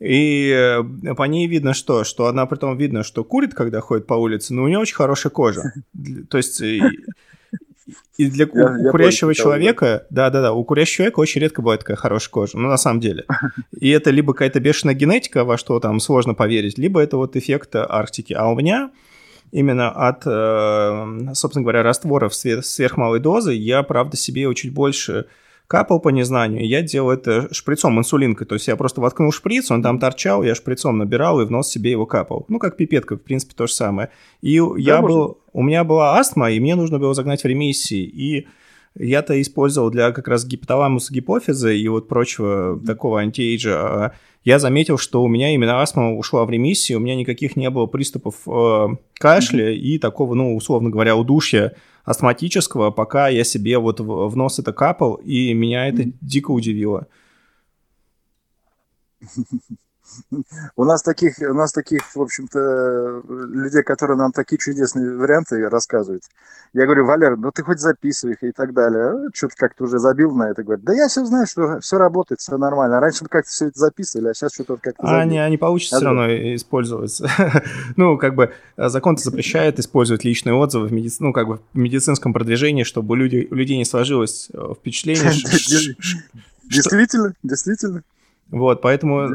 И 0.00 0.50
э, 0.50 1.14
по 1.14 1.24
ней 1.24 1.46
видно 1.46 1.74
что? 1.74 2.04
Что 2.04 2.26
она 2.26 2.46
при 2.46 2.56
том 2.56 2.76
видно, 2.78 3.02
что 3.02 3.22
курит, 3.22 3.52
когда 3.52 3.80
ходит 3.82 4.06
по 4.06 4.14
улице, 4.14 4.54
но 4.54 4.62
у 4.62 4.68
нее 4.68 4.78
очень 4.78 4.94
хорошая 4.94 5.30
кожа. 5.30 5.74
То 6.30 6.38
есть 6.38 6.62
и, 6.62 6.80
и 8.16 8.30
для 8.30 8.46
я, 8.46 8.64
у, 8.64 8.82
я 8.82 8.90
курящего 8.90 9.34
человека, 9.34 10.06
да-да-да, 10.08 10.54
у 10.54 10.64
курящего 10.64 10.96
человека 10.96 11.20
очень 11.20 11.42
редко 11.42 11.60
бывает 11.60 11.80
такая 11.80 11.98
хорошая 11.98 12.30
кожа, 12.30 12.56
ну, 12.56 12.68
на 12.68 12.78
самом 12.78 13.00
деле. 13.00 13.26
И 13.78 13.90
это 13.90 14.10
либо 14.10 14.32
какая-то 14.32 14.58
бешеная 14.58 14.94
генетика, 14.94 15.44
во 15.44 15.58
что 15.58 15.78
там 15.80 16.00
сложно 16.00 16.32
поверить, 16.32 16.78
либо 16.78 16.98
это 16.98 17.18
вот 17.18 17.36
эффект 17.36 17.76
Арктики. 17.76 18.32
А 18.32 18.48
у 18.48 18.56
меня 18.56 18.90
именно 19.52 19.90
от, 19.90 20.22
э, 20.26 21.34
собственно 21.34 21.62
говоря, 21.62 21.84
растворов 21.84 22.34
сверхмалой 22.34 23.20
дозы 23.20 23.52
я, 23.52 23.82
правда, 23.84 24.16
себе 24.16 24.52
чуть 24.54 24.72
больше 24.72 25.26
капал 25.68 26.00
по 26.00 26.10
незнанию, 26.10 26.66
я 26.66 26.82
делал 26.82 27.10
это 27.10 27.48
шприцом, 27.52 27.98
инсулинкой, 27.98 28.46
то 28.46 28.54
есть 28.56 28.68
я 28.68 28.76
просто 28.76 29.00
воткнул 29.00 29.32
шприц, 29.32 29.70
он 29.70 29.82
там 29.82 29.98
торчал, 29.98 30.42
я 30.42 30.54
шприцом 30.54 30.98
набирал 30.98 31.40
и 31.40 31.46
в 31.46 31.50
нос 31.50 31.70
себе 31.70 31.92
его 31.92 32.04
капал. 32.04 32.44
Ну, 32.48 32.58
как 32.58 32.76
пипетка, 32.76 33.16
в 33.16 33.22
принципе, 33.22 33.54
то 33.56 33.66
же 33.66 33.72
самое. 33.72 34.10
И 34.42 34.58
да, 34.58 34.66
я 34.76 35.00
можно. 35.00 35.08
был, 35.08 35.38
у 35.52 35.62
меня 35.62 35.84
была 35.84 36.18
астма, 36.18 36.50
и 36.50 36.60
мне 36.60 36.74
нужно 36.74 36.98
было 36.98 37.14
загнать 37.14 37.42
в 37.42 37.46
ремиссии, 37.46 38.02
и 38.02 38.48
я-то 38.94 39.40
использовал 39.40 39.90
для 39.90 40.12
как 40.12 40.28
раз 40.28 40.44
гипоталамуса 40.44 41.12
гипофиза 41.14 41.70
и 41.70 41.88
вот 41.88 42.08
прочего 42.08 42.80
такого 42.84 43.20
антиэйджа. 43.20 43.74
А 43.74 44.12
я 44.44 44.58
заметил, 44.58 44.98
что 44.98 45.22
у 45.22 45.28
меня 45.28 45.54
именно 45.54 45.80
астма 45.80 46.14
ушла 46.14 46.44
в 46.44 46.50
ремиссию, 46.50 46.98
у 46.98 47.00
меня 47.00 47.14
никаких 47.16 47.56
не 47.56 47.70
было 47.70 47.86
приступов 47.86 48.36
э, 48.46 48.88
кашля 49.14 49.72
mm-hmm. 49.72 49.76
и 49.76 49.98
такого, 49.98 50.34
ну, 50.34 50.56
условно 50.56 50.90
говоря, 50.90 51.16
удушья 51.16 51.74
астматического, 52.04 52.90
пока 52.90 53.28
я 53.28 53.44
себе 53.44 53.78
вот 53.78 54.00
в, 54.00 54.28
в 54.28 54.36
нос 54.36 54.58
это 54.58 54.72
капал, 54.72 55.14
и 55.14 55.54
меня 55.54 55.86
это 55.86 56.02
mm-hmm. 56.02 56.16
дико 56.20 56.50
удивило. 56.50 57.06
У 60.76 60.84
нас 60.84 61.02
таких, 61.02 61.38
у 61.38 61.54
нас 61.54 61.72
таких, 61.72 62.02
в 62.14 62.20
общем-то, 62.20 63.22
людей, 63.28 63.82
которые 63.82 64.16
нам 64.16 64.32
такие 64.32 64.58
чудесные 64.58 65.16
варианты 65.16 65.68
рассказывают. 65.68 66.24
Я 66.72 66.84
говорю, 66.84 67.06
Валер, 67.06 67.36
ну 67.36 67.50
ты 67.52 67.62
хоть 67.62 67.80
записывай 67.80 68.34
их 68.34 68.42
и 68.42 68.52
так 68.52 68.72
далее. 68.72 69.26
А 69.28 69.28
что-то 69.34 69.54
как-то 69.56 69.84
уже 69.84 69.98
забил 69.98 70.32
на 70.32 70.50
это. 70.50 70.62
Говорит, 70.62 70.84
да 70.84 70.94
я 70.94 71.08
все 71.08 71.24
знаю, 71.24 71.46
что 71.46 71.80
все 71.80 71.98
работает, 71.98 72.40
все 72.40 72.56
нормально. 72.56 73.00
Раньше 73.00 73.24
мы 73.24 73.28
как-то 73.28 73.50
все 73.50 73.66
это 73.66 73.78
записывали, 73.78 74.28
а 74.28 74.34
сейчас 74.34 74.54
что-то 74.54 74.76
как-то 74.76 75.02
забил. 75.02 75.20
Они, 75.20 75.38
они 75.38 75.58
получится 75.58 75.96
а 75.96 75.98
все 75.98 76.06
равно 76.06 76.26
использоваться. 76.54 77.30
ну, 77.96 78.16
как 78.16 78.34
бы 78.34 78.52
э, 78.76 78.88
закон-то 78.88 79.22
запрещает 79.24 79.78
использовать 79.78 80.24
личные 80.24 80.54
отзывы 80.54 80.88
в, 80.88 80.92
медици... 80.92 81.16
ну, 81.20 81.32
как 81.32 81.46
бы 81.46 81.60
в 81.72 81.78
медицинском 81.78 82.32
продвижении, 82.32 82.84
чтобы 82.84 83.12
у 83.12 83.14
людей, 83.16 83.48
у 83.50 83.54
людей 83.54 83.76
не 83.76 83.84
сложилось 83.84 84.48
э, 84.52 84.74
впечатление, 84.78 85.32
Действительно, 86.64 87.34
действительно. 87.42 88.02
Вот, 88.52 88.82
поэтому... 88.82 89.30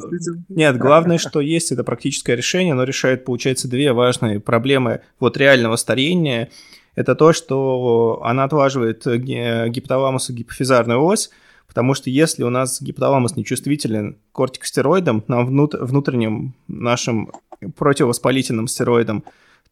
Нет, 0.48 0.78
главное, 0.78 1.18
что 1.18 1.42
есть 1.42 1.72
это 1.72 1.84
практическое 1.84 2.36
решение, 2.36 2.74
оно 2.74 2.84
решает, 2.84 3.26
получается, 3.26 3.68
две 3.68 3.92
важные 3.92 4.40
проблемы 4.40 5.02
вот 5.20 5.38
реального 5.38 5.76
старения. 5.76 6.50
Это 6.94 7.16
то, 7.16 7.34
что 7.34 8.22
она 8.24 8.44
отлаживает 8.44 9.06
гипоталамус 9.06 10.30
и 10.30 10.34
гипофизарную 10.34 11.04
ось, 11.04 11.32
потому 11.68 11.96
что 11.96 12.12
если 12.12 12.44
у 12.44 12.52
нас 12.52 12.80
гипоталамус 12.80 13.36
нечувствителен 13.36 14.18
к 14.32 14.36
кортикостероидам, 14.36 15.24
нам 15.28 15.48
внут 15.48 15.74
внутренним 15.74 16.54
нашим 16.68 17.32
противовоспалительным 17.76 18.68
стероидам, 18.68 19.24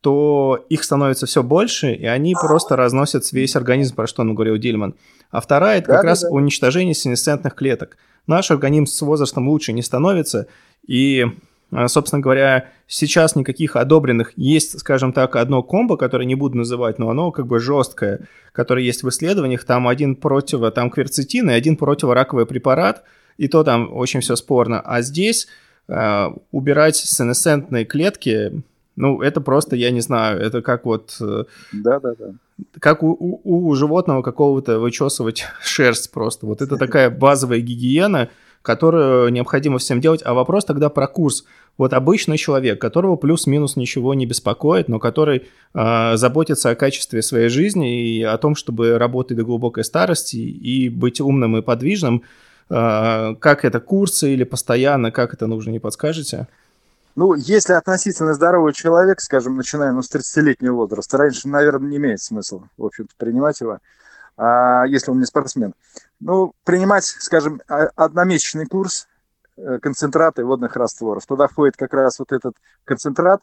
то 0.01 0.65
их 0.69 0.83
становится 0.83 1.27
все 1.27 1.43
больше, 1.43 1.93
и 1.93 2.05
они 2.05 2.33
просто 2.33 2.75
разносят 2.75 3.31
весь 3.31 3.55
организм, 3.55 3.95
про 3.95 4.07
что 4.07 4.23
он 4.23 4.33
говорил 4.33 4.57
Дильман. 4.57 4.95
А 5.29 5.39
вторая– 5.39 5.77
это 5.79 5.87
как 5.87 6.01
да, 6.01 6.09
раз 6.09 6.21
да. 6.21 6.29
уничтожение 6.29 6.95
синесцентных 6.95 7.53
клеток. 7.53 7.97
Наш 8.27 8.51
организм 8.51 8.85
с 8.85 9.01
возрастом 9.01 9.47
лучше 9.49 9.73
не 9.73 9.81
становится, 9.81 10.47
и, 10.87 11.25
а, 11.71 11.87
собственно 11.87 12.21
говоря, 12.21 12.69
сейчас 12.87 13.35
никаких 13.35 13.75
одобренных 13.75 14.33
есть, 14.35 14.79
скажем 14.79 15.13
так, 15.13 15.35
одно 15.35 15.63
комбо, 15.63 15.97
которое 15.97 16.25
не 16.25 16.35
буду 16.35 16.57
называть, 16.57 16.99
но 16.99 17.09
оно 17.09 17.31
как 17.31 17.47
бы 17.47 17.59
жесткое, 17.59 18.27
которое 18.51 18.83
есть 18.83 19.03
в 19.03 19.09
исследованиях. 19.09 19.63
Там 19.63 19.87
один 19.87 20.15
противо, 20.15 20.71
там 20.71 20.89
кверцетин 20.89 21.49
и 21.49 21.53
один 21.53 21.77
противораковый 21.77 22.45
препарат, 22.45 23.03
и 23.37 23.47
то 23.47 23.63
там 23.63 23.93
очень 23.95 24.21
все 24.21 24.35
спорно. 24.35 24.81
А 24.81 25.01
здесь 25.01 25.47
э, 25.87 26.27
убирать 26.51 26.95
сенесцентные 26.95 27.85
клетки 27.85 28.63
ну, 28.95 29.21
это 29.21 29.41
просто, 29.41 29.75
я 29.75 29.91
не 29.91 30.01
знаю, 30.01 30.39
это 30.39 30.61
как 30.61 30.85
вот... 30.85 31.15
Да-да-да. 31.19 32.29
Э, 32.29 32.33
как 32.79 33.03
у, 33.03 33.11
у, 33.11 33.67
у 33.67 33.75
животного 33.75 34.21
какого-то 34.21 34.79
вычесывать 34.79 35.45
шерсть 35.61 36.11
просто. 36.11 36.45
Вот 36.45 36.61
это 36.61 36.77
такая 36.77 37.09
базовая 37.09 37.59
гигиена, 37.59 38.29
которую 38.61 39.29
необходимо 39.29 39.77
всем 39.77 40.01
делать. 40.01 40.21
А 40.23 40.33
вопрос 40.33 40.65
тогда 40.65 40.89
про 40.89 41.07
курс. 41.07 41.45
Вот 41.77 41.93
обычный 41.93 42.37
человек, 42.37 42.79
которого 42.79 43.15
плюс-минус 43.17 43.75
ничего 43.75 44.13
не 44.13 44.25
беспокоит, 44.25 44.87
но 44.87 44.97
который 44.97 45.47
э, 45.73 46.15
заботится 46.15 46.69
о 46.69 46.75
качестве 46.75 47.21
своей 47.21 47.49
жизни 47.49 48.17
и 48.17 48.23
о 48.23 48.37
том, 48.37 48.55
чтобы 48.55 48.97
работать 48.97 49.37
до 49.37 49.43
глубокой 49.43 49.83
старости 49.83 50.37
и 50.37 50.89
быть 50.89 51.19
умным 51.19 51.57
и 51.57 51.61
подвижным, 51.61 52.23
э, 52.69 53.35
как 53.39 53.65
это 53.65 53.79
курсы 53.81 54.33
или 54.33 54.45
постоянно, 54.45 55.11
как 55.11 55.33
это 55.33 55.47
нужно, 55.47 55.71
не 55.71 55.79
подскажете? 55.79 56.47
Ну, 57.15 57.33
если 57.33 57.73
относительно 57.73 58.33
здоровый 58.33 58.73
человек, 58.73 59.21
скажем, 59.21 59.55
начиная 59.55 59.91
ну, 59.93 60.01
с 60.01 60.13
30-летнего 60.13 60.75
возраста, 60.75 61.17
раньше, 61.17 61.47
наверное, 61.47 61.89
не 61.89 61.97
имеет 61.97 62.21
смысла, 62.21 62.67
в 62.77 62.85
общем-то, 62.85 63.13
принимать 63.17 63.61
его, 63.61 63.79
а, 64.35 64.83
если 64.85 65.11
он 65.11 65.19
не 65.19 65.25
спортсмен. 65.25 65.73
Ну, 66.19 66.53
принимать, 66.65 67.05
скажем, 67.05 67.61
одномесячный 67.67 68.65
курс 68.65 69.07
э, 69.55 69.79
концентрата 69.81 70.43
водных 70.45 70.75
растворов. 70.75 71.25
Туда 71.25 71.47
входит 71.47 71.77
как 71.77 71.93
раз 71.93 72.19
вот 72.19 72.33
этот 72.33 72.55
концентрат, 72.83 73.41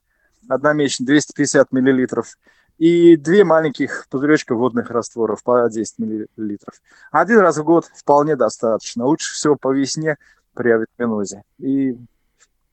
одномесячный, 0.49 1.07
250 1.07 1.73
миллилитров, 1.73 2.37
и 2.77 3.17
две 3.17 3.45
маленьких 3.45 4.07
пузыречка 4.11 4.55
водных 4.55 4.91
растворов 4.91 5.43
по 5.43 5.69
10 5.71 5.99
миллилитров. 5.99 6.75
Один 7.11 7.39
раз 7.39 7.57
в 7.57 7.65
год 7.65 7.87
вполне 7.95 8.37
достаточно. 8.37 9.07
Лучше 9.07 9.33
всего 9.35 9.57
по 9.57 9.73
весне 9.73 10.17
при 10.55 10.71
авитаминозе. 10.71 11.43
И 11.59 11.97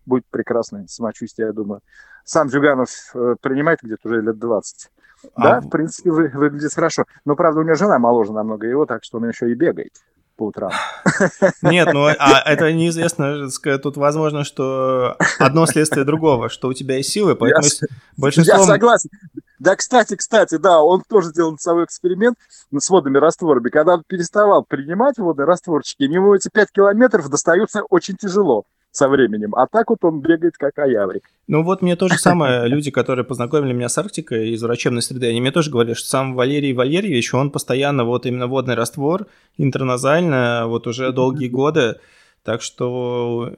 будет 0.09 0.25
прекрасное 0.29 0.87
самочувствие, 0.87 1.47
я 1.47 1.53
думаю. 1.53 1.81
Сам 2.25 2.47
Джуганов 2.47 2.89
э, 3.13 3.35
принимает 3.41 3.79
где-то 3.81 4.09
уже 4.09 4.21
лет 4.21 4.37
20. 4.37 4.89
А... 5.35 5.41
Да, 5.41 5.61
в 5.61 5.69
принципе, 5.69 6.11
вы, 6.11 6.27
выглядит 6.33 6.73
хорошо. 6.73 7.05
Но, 7.25 7.35
правда, 7.35 7.61
у 7.61 7.63
него 7.63 7.75
жена 7.75 7.99
моложе 7.99 8.33
намного 8.33 8.67
его, 8.67 8.85
так 8.85 9.03
что 9.03 9.17
он 9.17 9.29
еще 9.29 9.49
и 9.49 9.53
бегает 9.53 9.93
по 10.35 10.47
утрам. 10.47 10.71
Нет, 11.61 11.89
ну 11.93 12.05
а 12.05 12.41
это 12.45 12.71
неизвестно. 12.71 13.49
Тут 13.83 13.97
возможно, 13.97 14.45
что 14.45 15.17
одно 15.37 15.65
следствие 15.65 16.05
другого, 16.05 16.47
что 16.47 16.69
у 16.69 16.73
тебя 16.73 16.95
есть 16.95 17.09
силы, 17.09 17.35
поэтому 17.35 17.65
я, 17.65 17.87
большинство... 18.15 18.57
Я 18.57 18.63
согласен. 18.63 19.09
Да, 19.59 19.75
кстати, 19.75 20.15
кстати, 20.15 20.55
да, 20.55 20.81
он 20.81 21.03
тоже 21.07 21.33
делал 21.33 21.57
свой 21.59 21.83
эксперимент 21.83 22.37
с 22.73 22.89
водными 22.89 23.17
растворами. 23.17 23.67
Когда 23.67 23.95
он 23.95 24.03
переставал 24.07 24.63
принимать 24.63 25.17
водные 25.17 25.45
растворчики, 25.45 26.03
ему 26.03 26.33
эти 26.33 26.47
5 26.47 26.71
километров 26.71 27.29
достаются 27.29 27.83
очень 27.83 28.15
тяжело 28.15 28.63
со 28.91 29.07
временем. 29.07 29.55
А 29.55 29.67
так 29.67 29.89
вот 29.89 30.03
он 30.03 30.21
бегает 30.21 30.57
как 30.57 30.77
аяврик. 30.79 31.23
Ну 31.47 31.63
вот 31.63 31.81
мне 31.81 31.95
тоже 31.95 32.17
самое, 32.17 32.67
люди, 32.67 32.91
которые 32.91 33.25
познакомили 33.25 33.73
меня 33.73 33.89
с 33.89 33.97
Арктикой 33.97 34.49
из 34.49 34.63
врачебной 34.63 35.01
среды, 35.01 35.27
они 35.27 35.41
мне 35.41 35.51
тоже 35.51 35.71
говорили, 35.71 35.93
что 35.93 36.07
сам 36.07 36.35
Валерий 36.35 36.73
Валерьевич, 36.73 37.33
он 37.33 37.51
постоянно 37.51 38.03
вот 38.03 38.25
именно 38.25 38.47
водный 38.47 38.75
раствор, 38.75 39.27
интерназально, 39.57 40.65
вот 40.67 40.87
уже 40.87 41.11
долгие 41.11 41.49
годы, 41.49 41.99
так 42.43 42.61
что 42.61 43.53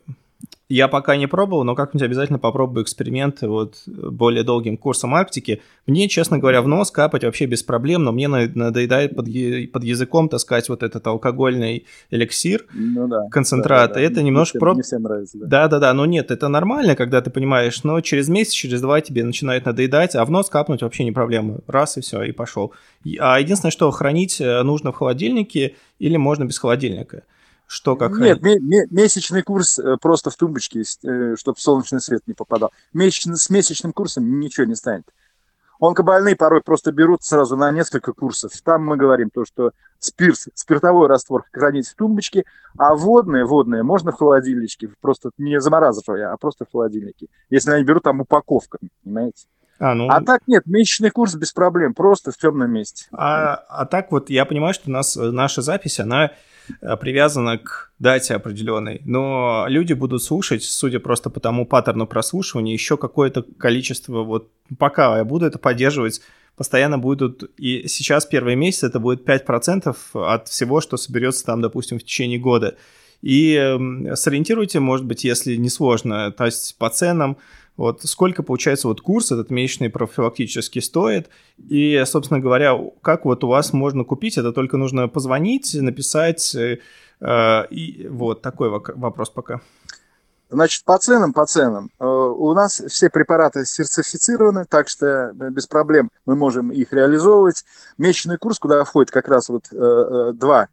я 0.71 0.87
пока 0.87 1.17
не 1.17 1.27
пробовал, 1.27 1.65
но 1.65 1.75
как-нибудь 1.75 2.05
обязательно 2.05 2.39
попробую 2.39 2.83
эксперимент 2.83 3.41
вот 3.41 3.83
более 3.85 4.43
долгим 4.43 4.77
курсом 4.77 5.13
Арктики. 5.13 5.61
Мне, 5.85 6.07
честно 6.07 6.37
говоря, 6.37 6.61
в 6.61 6.67
нос 6.67 6.91
капать 6.91 7.25
вообще 7.25 7.45
без 7.45 7.61
проблем, 7.61 8.03
но 8.03 8.13
мне 8.13 8.29
надоедает 8.29 9.15
под, 9.15 9.25
под 9.25 9.83
языком 9.83 10.29
таскать 10.29 10.69
вот 10.69 10.81
этот 10.81 11.05
алкогольный 11.05 11.85
эликсир, 12.09 12.65
ну, 12.73 13.07
да, 13.09 13.27
концентрат. 13.29 13.89
Да, 13.89 13.95
да, 13.95 14.01
это 14.01 14.23
немножко... 14.23 14.59
Не, 14.59 14.75
не 14.75 14.81
всем 14.81 15.03
нравится, 15.03 15.37
да. 15.39 15.45
Да-да-да, 15.45 15.93
но 15.93 16.05
нет, 16.05 16.31
это 16.31 16.47
нормально, 16.47 16.95
когда 16.95 17.21
ты 17.21 17.29
понимаешь, 17.29 17.83
но 17.83 17.99
через 17.99 18.29
месяц, 18.29 18.53
через 18.53 18.79
два 18.79 19.01
тебе 19.01 19.25
начинает 19.25 19.65
надоедать, 19.65 20.15
а 20.15 20.23
в 20.23 20.31
нос 20.31 20.49
капнуть 20.49 20.83
вообще 20.83 21.03
не 21.03 21.11
проблема. 21.11 21.59
Раз 21.67 21.97
и 21.97 22.01
все, 22.01 22.23
и 22.23 22.31
пошел. 22.31 22.71
А 23.19 23.39
единственное, 23.41 23.71
что 23.71 23.91
хранить 23.91 24.39
э, 24.39 24.63
нужно 24.63 24.93
в 24.93 24.95
холодильнике 24.95 25.75
или 25.99 26.15
можно 26.15 26.45
без 26.45 26.57
холодильника. 26.59 27.23
Что 27.71 27.95
как 27.95 28.11
Нет, 28.17 28.41
месячный 28.91 29.43
курс 29.43 29.79
э, 29.79 29.95
просто 29.95 30.29
в 30.29 30.35
тумбочке, 30.35 30.81
э, 30.81 31.35
чтобы 31.37 31.57
солнечный 31.57 32.01
свет 32.01 32.21
не 32.27 32.33
попадал. 32.33 32.73
Месячный, 32.91 33.37
с 33.37 33.49
месячным 33.49 33.93
курсом 33.93 34.41
ничего 34.41 34.65
не 34.65 34.75
станет. 34.75 35.05
Онкобольные 35.79 36.35
порой 36.35 36.61
просто 36.61 36.91
берут 36.91 37.23
сразу 37.23 37.55
на 37.55 37.71
несколько 37.71 38.11
курсов. 38.11 38.51
Там 38.65 38.85
мы 38.85 38.97
говорим 38.97 39.29
то, 39.29 39.45
что 39.45 39.71
спирт, 39.99 40.35
спиртовой 40.53 41.07
раствор 41.07 41.45
хранить 41.53 41.87
в 41.87 41.95
тумбочке, 41.95 42.43
а 42.77 42.93
водные, 42.93 43.45
водные 43.45 43.83
можно 43.83 44.11
в 44.11 44.17
холодильничке, 44.17 44.89
просто 44.99 45.29
не 45.37 45.61
замораживая, 45.61 46.33
а 46.33 46.35
просто 46.35 46.65
в 46.65 46.71
холодильнике. 46.73 47.27
Если 47.49 47.71
они 47.71 47.85
берут 47.85 48.03
там 48.03 48.19
упаковками, 48.19 48.89
понимаете? 49.05 49.45
А, 49.79 49.95
ну... 49.95 50.09
а 50.09 50.21
так 50.21 50.41
нет, 50.45 50.65
месячный 50.65 51.09
курс 51.09 51.35
без 51.35 51.53
проблем, 51.53 51.93
просто 51.93 52.33
в 52.33 52.37
темном 52.37 52.69
месте. 52.69 53.05
А, 53.13 53.55
а 53.69 53.85
так 53.85 54.11
вот 54.11 54.29
я 54.29 54.43
понимаю, 54.43 54.73
что 54.73 54.89
у 54.89 54.91
нас 54.91 55.15
э, 55.15 55.31
наша 55.31 55.61
запись, 55.61 56.01
она 56.01 56.31
привязана 56.79 57.57
к 57.57 57.91
дате 57.99 58.35
определенной. 58.35 59.01
Но 59.05 59.65
люди 59.67 59.93
будут 59.93 60.23
слушать, 60.23 60.63
судя 60.63 60.99
просто 60.99 61.29
по 61.29 61.39
тому 61.39 61.65
паттерну 61.65 62.07
прослушивания, 62.07 62.73
еще 62.73 62.97
какое-то 62.97 63.43
количество, 63.43 64.23
вот 64.23 64.49
пока 64.77 65.17
я 65.17 65.25
буду 65.25 65.45
это 65.45 65.59
поддерживать, 65.59 66.21
постоянно 66.55 66.97
будут, 66.97 67.43
и 67.57 67.87
сейчас 67.87 68.25
первый 68.25 68.55
месяц 68.55 68.83
это 68.83 68.99
будет 68.99 69.27
5% 69.27 69.95
от 70.13 70.47
всего, 70.47 70.81
что 70.81 70.97
соберется 70.97 71.45
там, 71.45 71.61
допустим, 71.61 71.99
в 71.99 72.03
течение 72.03 72.39
года. 72.39 72.77
И 73.21 73.53
эм, 73.53 74.15
сориентируйте, 74.15 74.79
может 74.79 75.05
быть, 75.05 75.23
если 75.23 75.55
не 75.55 75.69
сложно, 75.69 76.31
то 76.31 76.45
есть 76.45 76.75
по 76.77 76.89
ценам, 76.89 77.37
вот 77.77 78.01
сколько, 78.03 78.43
получается, 78.43 78.87
вот 78.87 79.01
курс 79.01 79.31
этот 79.31 79.49
месячный 79.49 79.89
профилактически 79.89 80.79
стоит, 80.79 81.29
и, 81.57 82.01
собственно 82.05 82.39
говоря, 82.39 82.77
как 83.01 83.25
вот 83.25 83.43
у 83.43 83.47
вас 83.47 83.73
можно 83.73 84.03
купить, 84.03 84.37
это 84.37 84.51
только 84.51 84.77
нужно 84.77 85.07
позвонить, 85.07 85.73
написать, 85.73 86.55
э, 86.55 86.77
и 87.69 88.07
вот 88.09 88.41
такой 88.41 88.69
вопрос 88.69 89.29
пока. 89.29 89.61
Значит, 90.51 90.83
по 90.83 90.97
ценам, 90.97 91.31
по 91.31 91.45
ценам. 91.45 91.89
Э, 91.97 92.05
у 92.05 92.53
нас 92.53 92.81
все 92.87 93.09
препараты 93.09 93.65
сертифицированы, 93.65 94.65
так 94.65 94.89
что 94.89 95.05
э, 95.07 95.49
без 95.49 95.65
проблем 95.65 96.11
мы 96.25 96.35
можем 96.35 96.71
их 96.71 96.91
реализовывать. 96.91 97.63
Месячный 97.97 98.37
курс, 98.37 98.59
куда 98.59 98.83
входит 98.83 99.11
как 99.11 99.29
раз 99.29 99.47
вот 99.47 99.71
э, 99.71 100.33
два 100.33 100.67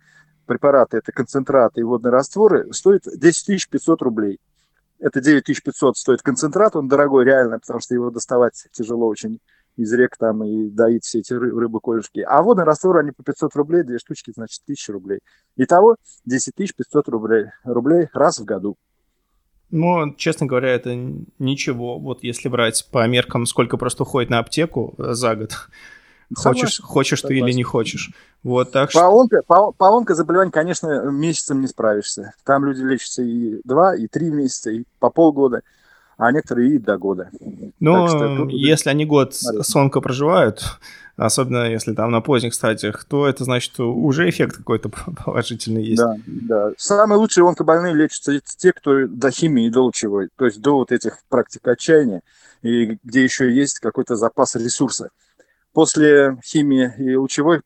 препарата, 0.47 0.97
это 0.97 1.13
концентраты 1.13 1.81
и 1.81 1.85
водные 1.85 2.11
растворы, 2.11 2.73
стоит 2.73 3.03
10 3.07 3.69
500 3.71 4.03
рублей. 4.03 4.41
Это 5.01 5.21
9500 5.21 5.97
стоит 5.97 6.23
концентрат, 6.23 6.75
он 6.77 6.89
дорогой 6.89 7.25
реально, 7.25 7.59
потому 7.59 7.81
что 7.81 7.95
его 7.95 8.11
доставать 8.11 8.67
тяжело 8.73 9.07
очень 9.07 9.41
из 9.77 9.93
рек 9.93 10.17
там 10.19 10.43
и 10.43 10.69
доить 10.71 11.05
все 11.05 11.21
эти 11.21 11.33
рыбы 11.33 11.81
колюшки. 11.81 12.21
А 12.21 12.43
водный 12.43 12.65
раствор, 12.65 12.99
они 12.99 13.13
по 13.13 13.23
500 13.23 13.55
рублей, 13.55 13.85
две 13.85 13.99
штучки, 13.99 14.33
значит, 14.35 14.61
1000 14.65 14.93
рублей. 14.93 15.21
Итого 15.57 15.97
10 16.27 16.55
500 16.57 17.09
рублей, 17.09 17.47
рублей 17.65 18.09
раз 18.13 18.41
в 18.41 18.45
году. 18.45 18.77
Ну, 19.71 20.15
честно 20.17 20.47
говоря, 20.47 20.71
это 20.71 20.97
ничего. 21.39 21.99
Вот 21.99 22.25
если 22.25 22.49
брать 22.49 22.89
по 22.91 23.07
меркам, 23.07 23.47
сколько 23.47 23.77
просто 23.77 24.03
уходит 24.03 24.31
на 24.31 24.41
аптеку 24.41 24.95
за 24.99 25.37
год, 25.37 25.53
Согласен. 26.35 26.61
хочешь, 26.61 26.81
хочешь 26.81 27.21
Согласен. 27.21 27.45
ты 27.45 27.51
или 27.51 27.57
не 27.57 27.63
хочешь. 27.63 28.11
Вот 28.43 28.71
так 28.71 28.93
по, 28.93 28.99
что... 28.99 29.21
онко, 29.21 29.43
по, 29.47 29.73
по 29.73 29.97
онкозаболеванию, 29.97 30.53
конечно, 30.53 31.11
месяцем 31.11 31.61
не 31.61 31.67
справишься. 31.67 32.35
Там 32.45 32.65
люди 32.65 32.83
лечатся 32.83 33.23
и 33.23 33.61
два, 33.65 33.97
и 33.97 34.07
три 34.07 34.31
месяца, 34.31 34.71
и 34.71 34.85
по 35.01 35.11
полгода, 35.11 35.63
а 36.17 36.31
некоторые 36.33 36.77
и 36.77 36.79
до 36.79 36.99
года. 36.99 37.31
Ну, 37.81 38.09
что, 38.09 38.47
если 38.51 38.91
они 38.91 39.07
год 39.07 39.35
с 39.35 39.75
онко 39.75 40.01
проживают, 40.01 40.63
особенно 41.19 41.69
если 41.69 41.95
там 41.95 42.11
на 42.11 42.21
поздних 42.21 42.55
стадиях, 42.55 43.05
то 43.05 43.27
это 43.27 43.45
значит, 43.45 43.79
уже 43.81 44.29
эффект 44.29 44.57
какой-то 44.57 44.89
положительный 45.25 45.83
есть. 45.83 46.01
Да, 46.01 46.17
да. 46.27 46.73
Самые 46.79 47.19
лучшие 47.19 47.47
онкобольные 47.47 47.95
лечатся 47.95 48.41
те, 48.57 48.73
кто 48.73 49.07
до 49.07 49.31
химии 49.31 49.67
и 49.67 49.71
до 49.71 49.83
лучевой, 49.83 50.29
то 50.37 50.45
есть 50.47 50.61
до 50.61 50.77
вот 50.77 50.93
этих 50.93 51.19
практик 51.29 51.67
отчаяния, 51.67 52.23
и 52.63 52.99
где 53.03 53.25
еще 53.25 53.53
есть 53.53 53.81
какой-то 53.81 54.15
запас 54.17 54.55
ресурса. 54.55 55.11
После 55.79 56.37
химии 56.45 56.93
и 56.99 57.15
лучевой 57.15 57.61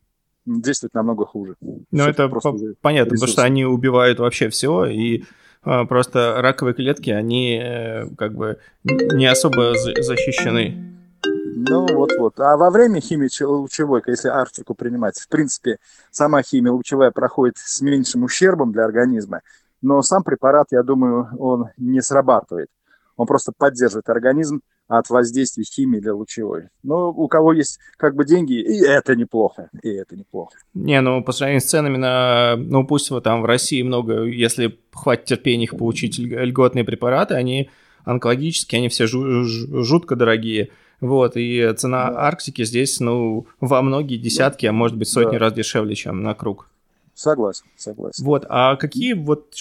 действует 0.44 0.92
намного 0.92 1.24
хуже. 1.24 1.56
Ну, 1.62 2.04
это 2.06 2.28
по- 2.28 2.40
понятно, 2.82 3.14
ресурсы. 3.14 3.20
потому 3.20 3.26
что 3.26 3.42
они 3.42 3.64
убивают 3.64 4.18
вообще 4.18 4.50
все, 4.50 4.84
и 4.84 5.24
а, 5.62 5.86
просто 5.86 6.42
раковые 6.42 6.74
клетки, 6.74 7.08
они 7.08 7.58
э, 7.58 8.04
как 8.18 8.34
бы 8.34 8.58
не 8.84 9.24
особо 9.24 9.72
защищены. 9.78 10.94
Ну, 11.24 11.86
вот-вот. 11.86 12.38
А 12.38 12.58
во 12.58 12.70
время 12.70 13.00
химии 13.00 13.30
лучевой, 13.42 14.02
если 14.06 14.28
Арктику 14.28 14.74
принимать, 14.74 15.18
в 15.18 15.28
принципе, 15.28 15.78
сама 16.10 16.42
химия 16.42 16.70
лучевая 16.70 17.12
проходит 17.12 17.56
с 17.56 17.80
меньшим 17.80 18.24
ущербом 18.24 18.72
для 18.72 18.84
организма, 18.84 19.40
но 19.80 20.02
сам 20.02 20.22
препарат, 20.22 20.66
я 20.70 20.82
думаю, 20.82 21.30
он 21.38 21.70
не 21.78 22.02
срабатывает. 22.02 22.68
Он 23.16 23.26
просто 23.26 23.52
поддерживает 23.56 24.10
организм 24.10 24.60
от 24.88 25.08
воздействия 25.10 25.64
химии 25.64 26.00
для 26.00 26.14
лучевой. 26.14 26.68
Но 26.82 27.10
у 27.10 27.28
кого 27.28 27.52
есть 27.52 27.78
как 27.96 28.14
бы 28.14 28.24
деньги, 28.24 28.54
и 28.54 28.84
это 28.84 29.16
неплохо, 29.16 29.70
и 29.82 29.88
это 29.88 30.16
неплохо. 30.16 30.52
Не, 30.74 31.00
ну 31.00 31.22
по 31.24 31.32
сравнению 31.32 31.62
с 31.62 31.66
ценами 31.66 31.96
на, 31.96 32.56
ну 32.56 32.86
пусть 32.86 33.10
вот 33.10 33.24
там 33.24 33.42
в 33.42 33.46
России 33.46 33.82
много, 33.82 34.24
если 34.24 34.78
хватит 34.92 35.24
терпения 35.24 35.64
их 35.64 35.76
получить 35.76 36.18
льготные 36.18 36.84
препараты, 36.84 37.34
они 37.34 37.70
онкологические, 38.04 38.78
они 38.80 38.88
все 38.88 39.06
жутко 39.06 40.16
дорогие. 40.16 40.70
Вот, 41.00 41.36
и 41.36 41.72
цена 41.76 42.10
да. 42.10 42.26
Арктики 42.28 42.64
здесь, 42.64 43.00
ну, 43.00 43.46
во 43.60 43.82
многие 43.82 44.18
десятки, 44.18 44.66
а 44.66 44.72
может 44.72 44.96
быть 44.96 45.08
сотни 45.08 45.32
да. 45.32 45.40
раз 45.40 45.52
дешевле, 45.52 45.96
чем 45.96 46.22
на 46.22 46.32
круг. 46.34 46.68
Согласен, 47.12 47.64
согласен. 47.76 48.24
Вот, 48.24 48.46
а 48.48 48.76
какие 48.76 49.14
вот... 49.14 49.52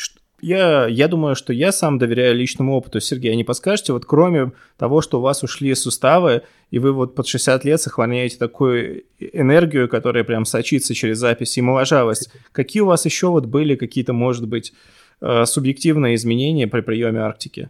Я, 0.42 0.88
я 0.88 1.08
думаю, 1.08 1.36
что 1.36 1.54
я 1.54 1.72
сам 1.72 2.00
доверяю 2.00 2.36
личному 2.36 2.76
опыту. 2.76 3.00
Сергей, 3.00 3.32
а 3.32 3.36
не 3.36 3.44
подскажете, 3.44 3.94
вот 3.94 4.06
кроме 4.06 4.52
того, 4.78 5.02
что 5.02 5.20
у 5.20 5.22
вас 5.22 5.44
ушли 5.44 5.74
суставы, 5.76 6.42
и 6.72 6.80
вы 6.80 6.94
вот 6.94 7.14
под 7.14 7.28
60 7.28 7.64
лет 7.64 7.80
сохраняете 7.80 8.38
такую 8.38 9.04
энергию, 9.20 9.88
которая 9.88 10.24
прям 10.24 10.46
сочится 10.46 10.96
через 10.96 11.20
запись 11.20 11.58
и 11.58 11.62
моложавость, 11.62 12.32
какие 12.52 12.82
у 12.82 12.88
вас 12.88 13.06
еще 13.06 13.28
вот 13.28 13.46
были 13.46 13.76
какие-то, 13.76 14.14
может 14.14 14.48
быть, 14.48 14.74
э, 15.22 15.46
субъективные 15.46 16.16
изменения 16.16 16.68
при 16.68 16.82
приеме 16.82 17.20
Арктики? 17.20 17.70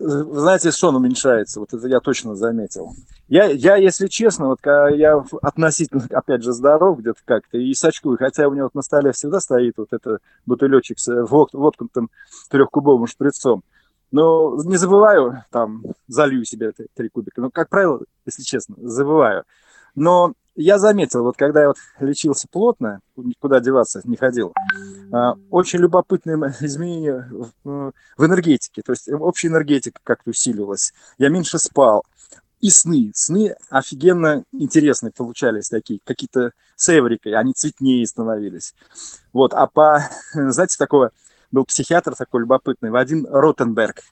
Знаете, 0.00 0.72
сон 0.72 0.96
уменьшается, 0.96 1.60
вот 1.60 1.74
это 1.74 1.86
я 1.86 2.00
точно 2.00 2.34
заметил. 2.34 2.94
Я, 3.28 3.44
я 3.44 3.76
если 3.76 4.06
честно, 4.06 4.46
вот 4.46 4.58
когда 4.60 4.88
я 4.88 5.22
относительно, 5.42 6.06
опять 6.10 6.42
же, 6.42 6.52
здоров 6.52 6.98
где-то 6.98 7.20
как-то 7.24 7.58
и 7.58 7.74
сачкую, 7.74 8.16
хотя 8.16 8.48
у 8.48 8.52
меня 8.52 8.64
вот 8.64 8.74
на 8.74 8.80
столе 8.80 9.12
всегда 9.12 9.40
стоит 9.40 9.74
вот 9.76 9.92
этот 9.92 10.22
бутылечек 10.46 10.98
с 10.98 11.24
вод, 11.26 11.50
воткнутым 11.52 12.10
трехкубовым 12.48 13.06
шприцом, 13.06 13.62
но 14.10 14.56
не 14.64 14.78
забываю, 14.78 15.44
там, 15.50 15.84
залью 16.08 16.44
себе 16.44 16.72
три 16.94 17.10
кубика, 17.10 17.42
но, 17.42 17.50
как 17.50 17.68
правило, 17.68 18.00
если 18.24 18.42
честно, 18.42 18.76
забываю. 18.78 19.44
Но 19.94 20.32
я 20.56 20.78
заметил, 20.78 21.22
вот 21.22 21.36
когда 21.36 21.62
я 21.62 21.68
вот 21.68 21.76
лечился 22.00 22.46
плотно, 22.50 23.00
никуда 23.16 23.60
деваться 23.60 24.00
не 24.04 24.16
ходил, 24.16 24.52
а, 25.12 25.34
очень 25.50 25.78
любопытные 25.78 26.36
изменения 26.60 27.30
в 27.64 27.92
энергетике, 28.18 28.82
то 28.82 28.92
есть 28.92 29.08
общая 29.08 29.48
энергетика 29.48 30.00
как-то 30.02 30.30
усиливалась. 30.30 30.92
Я 31.18 31.28
меньше 31.28 31.58
спал. 31.58 32.04
И 32.60 32.68
сны. 32.68 33.10
Сны 33.14 33.56
офигенно 33.70 34.44
интересные 34.52 35.12
получались 35.12 35.70
такие, 35.70 35.98
какие-то 36.04 36.52
севрикой, 36.76 37.34
они 37.34 37.54
цветнее 37.54 38.06
становились. 38.06 38.74
Вот, 39.32 39.54
а 39.54 39.66
по, 39.66 40.02
знаете, 40.34 40.76
такого, 40.78 41.10
был 41.50 41.64
психиатр 41.64 42.14
такой 42.14 42.40
любопытный, 42.42 42.90
Вадим 42.90 43.26
Ротенберг, 43.26 44.02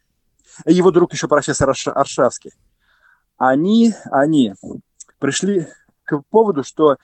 и 0.65 0.73
его 0.73 0.91
друг 0.91 1.13
еще 1.13 1.29
профессор 1.29 1.75
Аршавский. 1.95 2.53
Они, 3.37 3.95
они 4.11 4.55
пришли 5.19 5.69
к 6.09 6.23
поводу, 6.31 6.65
что 6.65 6.97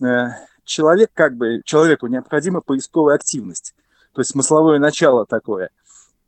э, 0.00 0.28
человек 0.64 1.10
как 1.12 1.36
бы, 1.36 1.60
человеку 1.64 2.06
необходима 2.06 2.60
поисковая 2.60 3.16
активность, 3.16 3.74
то 4.12 4.20
есть 4.20 4.30
смысловое 4.30 4.78
начало 4.78 5.26
такое. 5.26 5.70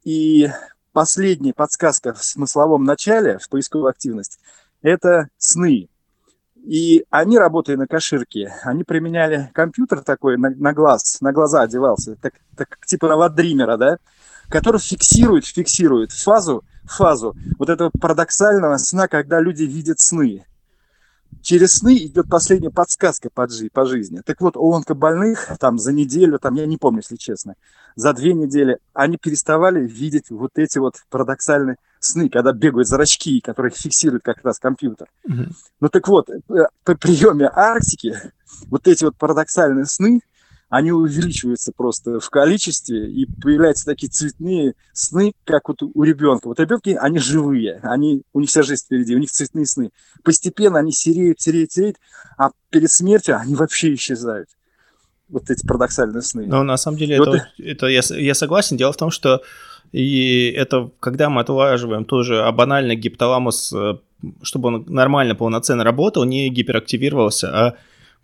И 0.04 0.48
последняя 0.92 1.54
подсказка 1.54 2.12
в 2.12 2.24
смысловом 2.24 2.84
начале, 2.84 3.38
в 3.38 3.48
поисковую 3.48 3.88
активность, 3.88 4.38
это 4.82 5.28
сны. 5.38 5.88
И 6.56 7.04
они, 7.10 7.38
работая 7.38 7.76
на 7.76 7.86
каширке, 7.86 8.54
они 8.62 8.84
применяли 8.84 9.50
компьютер 9.52 10.02
такой 10.02 10.38
на, 10.38 10.50
на 10.50 10.72
глаз, 10.72 11.20
на 11.20 11.32
глаза 11.32 11.62
одевался, 11.62 12.16
так, 12.16 12.34
так 12.56 12.78
типа 12.86 13.08
новодримера, 13.08 13.76
да, 13.76 13.98
который 14.48 14.80
фиксирует, 14.80 15.44
фиксирует 15.44 16.12
фазу, 16.12 16.64
фазу 16.84 17.34
вот 17.58 17.68
этого 17.68 17.90
парадоксального 18.00 18.78
сна, 18.78 19.08
когда 19.08 19.40
люди 19.40 19.64
видят 19.64 20.00
сны 20.00 20.46
через 21.42 21.76
сны 21.76 21.96
идет 21.96 22.28
последняя 22.28 22.70
подсказка 22.70 23.30
по, 23.30 23.48
жи- 23.48 23.70
по 23.72 23.86
жизни. 23.86 24.22
Так 24.24 24.40
вот, 24.40 24.56
у 24.56 24.72
онкобольных 24.72 25.52
там 25.58 25.78
за 25.78 25.92
неделю, 25.92 26.38
там 26.38 26.54
я 26.54 26.66
не 26.66 26.76
помню, 26.76 27.00
если 27.00 27.16
честно, 27.16 27.54
за 27.96 28.12
две 28.12 28.34
недели 28.34 28.78
они 28.92 29.16
переставали 29.16 29.86
видеть 29.86 30.30
вот 30.30 30.52
эти 30.56 30.78
вот 30.78 30.96
парадоксальные 31.10 31.76
сны, 32.00 32.28
когда 32.28 32.52
бегают 32.52 32.88
зрачки, 32.88 33.40
которые 33.40 33.72
фиксирует 33.72 34.22
как 34.22 34.44
раз 34.44 34.58
компьютер. 34.58 35.08
Mm-hmm. 35.28 35.52
Ну 35.80 35.88
так 35.88 36.08
вот, 36.08 36.28
э, 36.30 36.40
по 36.84 36.94
приеме 36.96 37.48
Арктики 37.48 38.14
вот 38.66 38.86
эти 38.86 39.04
вот 39.04 39.16
парадоксальные 39.16 39.86
сны– 39.86 40.20
они 40.74 40.90
увеличиваются 40.90 41.70
просто 41.70 42.18
в 42.18 42.30
количестве, 42.30 43.08
и 43.08 43.26
появляются 43.26 43.84
такие 43.84 44.10
цветные 44.10 44.74
сны, 44.92 45.32
как 45.44 45.68
вот 45.68 45.82
у 45.82 46.02
ребенка. 46.02 46.48
Вот 46.48 46.58
ребенки, 46.58 46.98
они 47.00 47.20
живые, 47.20 47.78
они, 47.84 48.22
у 48.32 48.40
них 48.40 48.48
вся 48.48 48.64
жизнь 48.64 48.84
впереди, 48.84 49.14
у 49.14 49.20
них 49.20 49.30
цветные 49.30 49.66
сны. 49.66 49.90
Постепенно 50.24 50.80
они 50.80 50.90
сереют, 50.90 51.40
сереют, 51.40 51.70
сереют, 51.70 51.96
а 52.36 52.50
перед 52.70 52.90
смертью 52.90 53.38
они 53.38 53.54
вообще 53.54 53.94
исчезают. 53.94 54.48
Вот 55.28 55.48
эти 55.48 55.64
парадоксальные 55.64 56.22
сны. 56.22 56.44
Но 56.48 56.64
на 56.64 56.76
самом 56.76 56.98
деле, 56.98 57.16
это, 57.16 57.48
это 57.56 57.86
я, 57.86 58.00
я 58.10 58.34
согласен. 58.34 58.76
Дело 58.76 58.92
в 58.92 58.96
том, 58.96 59.12
что 59.12 59.42
и 59.92 60.52
это, 60.56 60.90
когда 60.98 61.30
мы 61.30 61.42
отлаживаем 61.42 62.04
тоже 62.04 62.42
а 62.42 62.50
банально 62.50 62.96
гипоталамус, 62.96 63.72
э, 63.72 63.94
чтобы 64.42 64.68
он 64.68 64.86
нормально, 64.88 65.36
полноценно 65.36 65.84
работал, 65.84 66.24
не 66.24 66.48
гиперактивировался, 66.48 67.48
а 67.48 67.76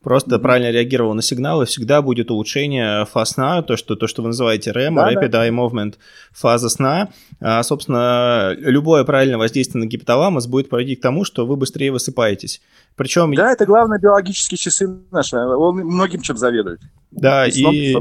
просто 0.02 0.36
mm-hmm. 0.36 0.38
правильно 0.40 0.70
реагировал 0.70 1.14
на 1.14 1.22
сигналы, 1.22 1.66
всегда 1.66 2.02
будет 2.02 2.30
улучшение 2.30 3.04
фаз 3.06 3.30
сна, 3.30 3.62
то, 3.62 3.76
что, 3.76 3.96
то, 3.96 4.06
что 4.06 4.22
вы 4.22 4.28
называете 4.28 4.70
REM, 4.70 4.94
да, 4.94 5.12
Rapid 5.12 5.28
да. 5.28 5.46
Eye 5.46 5.50
Movement, 5.50 5.94
фаза 6.32 6.68
сна. 6.68 7.08
А, 7.40 7.62
собственно, 7.62 8.54
любое 8.58 9.04
правильное 9.04 9.38
воздействие 9.38 9.84
на 9.84 9.88
гипоталамус 9.88 10.46
будет 10.46 10.68
приводить 10.68 11.00
к 11.00 11.02
тому, 11.02 11.24
что 11.24 11.46
вы 11.46 11.56
быстрее 11.56 11.92
высыпаетесь. 11.92 12.60
Причем... 12.96 13.34
Да, 13.34 13.52
это 13.52 13.66
главное 13.66 13.98
биологические 13.98 14.58
часы 14.58 14.88
наши, 15.10 15.36
он 15.36 15.76
многим 15.76 16.20
чем 16.20 16.36
заведует. 16.36 16.80
Да, 17.10 17.46
и, 17.48 17.96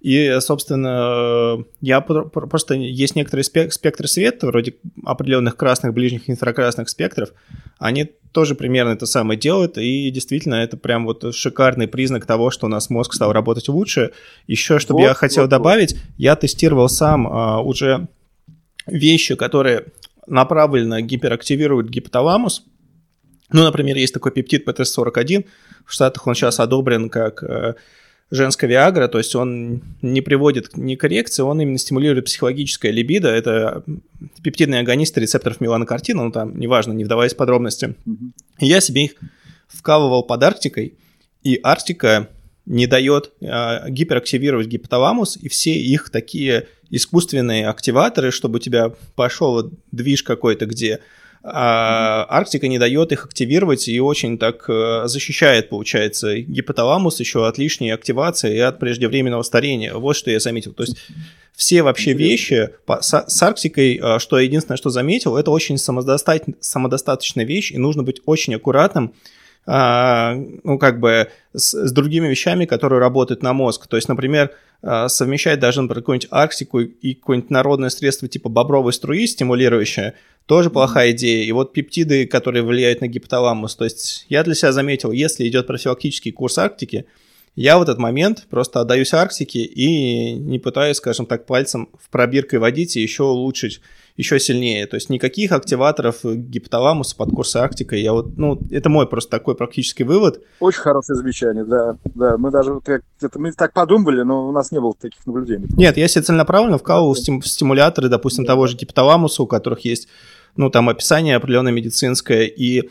и, 0.00 0.38
собственно, 0.40 1.62
я 1.80 2.00
просто 2.00 2.74
есть 2.74 3.14
некоторые 3.14 3.44
спектры 3.44 4.08
света, 4.08 4.46
вроде 4.46 4.76
определенных 5.04 5.56
красных, 5.56 5.92
ближних 5.92 6.30
инфракрасных 6.30 6.88
спектров, 6.88 7.30
они 7.78 8.12
тоже 8.32 8.54
примерно 8.54 8.90
это 8.90 9.06
самое 9.06 9.38
делают, 9.38 9.78
и 9.78 10.10
действительно 10.10 10.56
это 10.56 10.76
прям 10.76 11.06
вот 11.06 11.34
шикарный 11.34 11.88
признак 11.88 12.26
того, 12.26 12.50
что 12.50 12.66
у 12.66 12.68
нас 12.68 12.88
мозг 12.90 13.14
стал 13.14 13.32
работать 13.32 13.68
лучше. 13.68 14.12
Еще, 14.46 14.78
чтобы 14.78 15.00
вот, 15.00 15.06
я 15.06 15.14
хотел 15.14 15.44
вот, 15.44 15.50
добавить, 15.50 15.94
вот. 15.94 16.02
я 16.18 16.36
тестировал 16.36 16.88
сам 16.88 17.26
а, 17.26 17.60
уже 17.60 18.08
вещи, 18.86 19.34
которые 19.36 19.86
направленно 20.26 21.00
гиперактивируют 21.02 21.88
гипоталамус. 21.88 22.64
Ну, 23.52 23.62
например, 23.62 23.96
есть 23.96 24.14
такой 24.14 24.32
пептид 24.32 24.66
ПТС-41, 24.66 25.46
в 25.84 25.92
Штатах 25.92 26.26
он 26.26 26.34
сейчас 26.34 26.58
одобрен 26.58 27.08
как 27.08 27.42
э, 27.42 27.74
женская 28.30 28.66
виагра, 28.66 29.08
то 29.08 29.18
есть 29.18 29.34
он 29.36 29.82
не 30.02 30.20
приводит 30.20 30.76
ни 30.76 30.96
коррекции, 30.96 31.42
он 31.42 31.60
именно 31.60 31.78
стимулирует 31.78 32.24
психологическое 32.24 32.90
либидо, 32.90 33.28
это 33.28 33.84
пептидные 34.42 34.80
агонисты 34.80 35.20
рецепторов 35.20 35.60
меланокартина, 35.60 36.24
ну 36.24 36.32
там, 36.32 36.58
неважно, 36.58 36.92
не 36.92 37.04
вдаваясь 37.04 37.34
в 37.34 37.36
подробности. 37.36 37.94
Mm-hmm. 38.06 38.32
я 38.60 38.80
себе 38.80 39.04
их 39.04 39.12
вкалывал 39.68 40.24
под 40.24 40.42
Арктикой, 40.42 40.94
и 41.42 41.60
Арктика 41.62 42.28
не 42.66 42.88
дает 42.88 43.30
э, 43.40 43.88
гиперактивировать 43.90 44.66
гипоталамус, 44.66 45.36
и 45.36 45.48
все 45.48 45.74
их 45.74 46.10
такие 46.10 46.66
искусственные 46.90 47.68
активаторы, 47.68 48.32
чтобы 48.32 48.56
у 48.56 48.60
тебя 48.60 48.92
пошел 49.14 49.70
движ 49.92 50.24
какой-то, 50.24 50.66
где 50.66 51.00
а 51.48 52.26
Арктика 52.28 52.66
не 52.66 52.78
дает 52.78 53.12
их 53.12 53.24
активировать 53.24 53.86
и 53.86 54.00
очень 54.00 54.36
так 54.36 54.64
э, 54.68 55.02
защищает, 55.06 55.68
получается, 55.68 56.40
гипоталамус 56.40 57.20
еще 57.20 57.46
от 57.46 57.56
лишней 57.56 57.94
активации 57.94 58.56
и 58.56 58.58
от 58.58 58.80
преждевременного 58.80 59.42
старения. 59.42 59.94
Вот 59.94 60.16
что 60.16 60.32
я 60.32 60.40
заметил. 60.40 60.72
То 60.72 60.82
есть 60.82 60.96
все 61.54 61.84
вообще 61.84 62.14
вещи 62.14 62.70
с 63.00 63.42
Арктикой, 63.42 64.00
э, 64.02 64.18
что 64.18 64.40
единственное, 64.40 64.76
что 64.76 64.90
заметил, 64.90 65.36
это 65.36 65.52
очень 65.52 65.78
самодостаточная 65.78 67.44
вещь, 67.44 67.70
и 67.70 67.78
нужно 67.78 68.02
быть 68.02 68.20
очень 68.26 68.54
аккуратным, 68.56 69.14
ну, 69.66 70.78
как 70.78 71.00
бы 71.00 71.28
с, 71.52 71.74
с 71.74 71.92
другими 71.92 72.28
вещами, 72.28 72.66
которые 72.66 73.00
работают 73.00 73.42
на 73.42 73.52
мозг. 73.52 73.88
То 73.88 73.96
есть, 73.96 74.08
например, 74.08 74.52
а, 74.82 75.08
совмещать 75.08 75.58
даже, 75.58 75.82
например, 75.82 76.02
какую-нибудь 76.02 76.28
Арктику 76.30 76.80
и 76.80 77.14
какое-нибудь 77.14 77.50
народное 77.50 77.88
средство 77.88 78.28
типа 78.28 78.48
бобровой 78.48 78.92
струи, 78.92 79.26
стимулирующее, 79.26 80.14
тоже 80.46 80.70
плохая 80.70 81.10
идея. 81.10 81.44
И 81.44 81.52
вот 81.52 81.72
пептиды, 81.72 82.26
которые 82.26 82.62
влияют 82.62 83.00
на 83.00 83.08
гипоталамус. 83.08 83.74
То 83.74 83.84
есть 83.84 84.26
я 84.28 84.44
для 84.44 84.54
себя 84.54 84.72
заметил, 84.72 85.10
если 85.10 85.48
идет 85.48 85.66
профилактический 85.66 86.30
курс 86.30 86.58
Арктики, 86.58 87.06
я 87.56 87.78
в 87.78 87.82
этот 87.82 87.98
момент 87.98 88.46
просто 88.50 88.80
отдаюсь 88.80 89.14
Арктике 89.14 89.60
и 89.64 90.34
не 90.34 90.58
пытаюсь, 90.58 90.98
скажем 90.98 91.24
так, 91.26 91.46
пальцем 91.46 91.88
в 91.98 92.10
пробиркой 92.10 92.58
водить 92.58 92.96
и 92.96 93.02
еще 93.02 93.24
улучшить 93.24 93.80
еще 94.16 94.40
сильнее. 94.40 94.86
То 94.86 94.96
есть 94.96 95.10
никаких 95.10 95.52
активаторов 95.52 96.24
гипоталамуса 96.24 97.16
под 97.16 97.30
курсы 97.30 97.56
Арктика. 97.58 97.96
Я 97.96 98.12
вот, 98.12 98.36
ну, 98.36 98.58
это 98.70 98.88
мой 98.88 99.06
просто 99.06 99.30
такой 99.30 99.54
практический 99.54 100.04
вывод. 100.04 100.42
Очень 100.60 100.80
хорошее 100.80 101.16
замечание, 101.16 101.64
да. 101.64 101.96
Да, 102.14 102.36
мы 102.38 102.50
даже 102.50 102.72
вот 102.72 102.88
это, 102.88 103.38
мы 103.38 103.52
так 103.52 103.72
подумали, 103.72 104.22
но 104.22 104.48
у 104.48 104.52
нас 104.52 104.72
не 104.72 104.80
было 104.80 104.94
таких 104.94 105.26
наблюдений. 105.26 105.66
Нет, 105.76 105.96
я 105.96 106.08
себе 106.08 106.22
целенаправленно 106.22 106.78
вкалывал 106.78 107.14
стим, 107.14 107.42
стимуляторы, 107.42 108.08
допустим, 108.08 108.44
да. 108.44 108.52
того 108.52 108.66
же 108.66 108.76
гипоталамуса, 108.76 109.42
у 109.42 109.46
которых 109.46 109.80
есть, 109.84 110.08
ну, 110.56 110.70
там 110.70 110.88
описание 110.88 111.36
определенное 111.36 111.72
медицинское, 111.72 112.46
и 112.46 112.88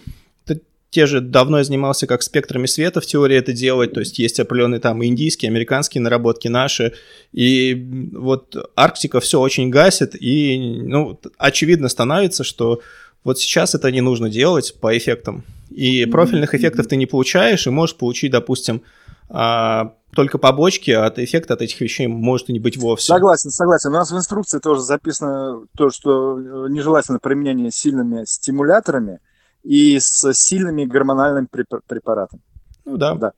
те 0.96 1.08
же 1.08 1.20
давно 1.20 1.58
я 1.58 1.66
занимался 1.66 2.08
как 2.08 2.24
спектрами 2.24 2.68
света 2.68 3.02
в 3.02 3.06
теории 3.06 3.36
это 3.36 3.52
делать, 3.52 3.92
то 3.92 4.00
есть 4.00 4.18
есть 4.18 4.40
определенные 4.40 4.80
там 4.80 5.04
индийские, 5.04 5.50
американские 5.50 6.02
наработки 6.02 6.48
наши, 6.48 6.94
и 7.34 8.10
вот 8.14 8.56
Арктика 8.78 9.20
все 9.20 9.42
очень 9.42 9.70
гасит, 9.70 10.16
и, 10.18 10.58
ну, 10.58 11.20
очевидно 11.38 11.90
становится, 11.90 12.46
что 12.46 12.80
вот 13.26 13.40
сейчас 13.40 13.76
это 13.76 13.92
не 13.92 14.00
нужно 14.00 14.30
делать 14.30 14.74
по 14.80 14.98
эффектам, 14.98 15.44
и 15.70 16.06
профильных 16.06 16.56
эффектов 16.56 16.88
ты 16.88 16.96
не 16.96 17.08
получаешь, 17.08 17.68
и 17.68 17.72
можешь 17.72 17.98
получить, 17.98 18.32
допустим, 18.32 18.82
а, 19.28 19.96
только 20.16 20.38
побочки, 20.38 20.92
а 20.92 21.08
от 21.08 21.20
эффекта 21.20 21.56
от 21.56 21.62
этих 21.62 21.82
вещей 21.82 22.08
может 22.08 22.48
и 22.48 22.54
не 22.54 22.60
быть 22.60 22.78
вовсе. 22.78 23.08
Согласен, 23.08 23.50
согласен. 23.50 23.90
У 23.90 23.94
нас 23.96 24.12
в 24.12 24.16
инструкции 24.16 24.60
тоже 24.60 24.80
записано 24.80 25.66
то, 25.78 25.90
что 25.90 26.40
нежелательно 26.70 27.20
применение 27.20 27.70
сильными 27.70 28.24
стимуляторами– 28.26 29.20
и 29.66 30.00
с 30.00 30.34
сильными 30.34 30.86
гормональными 30.86 31.48
препаратами. 31.88 32.42
Ну 32.86 32.98
да. 32.98 33.16
Да. 33.16 33.32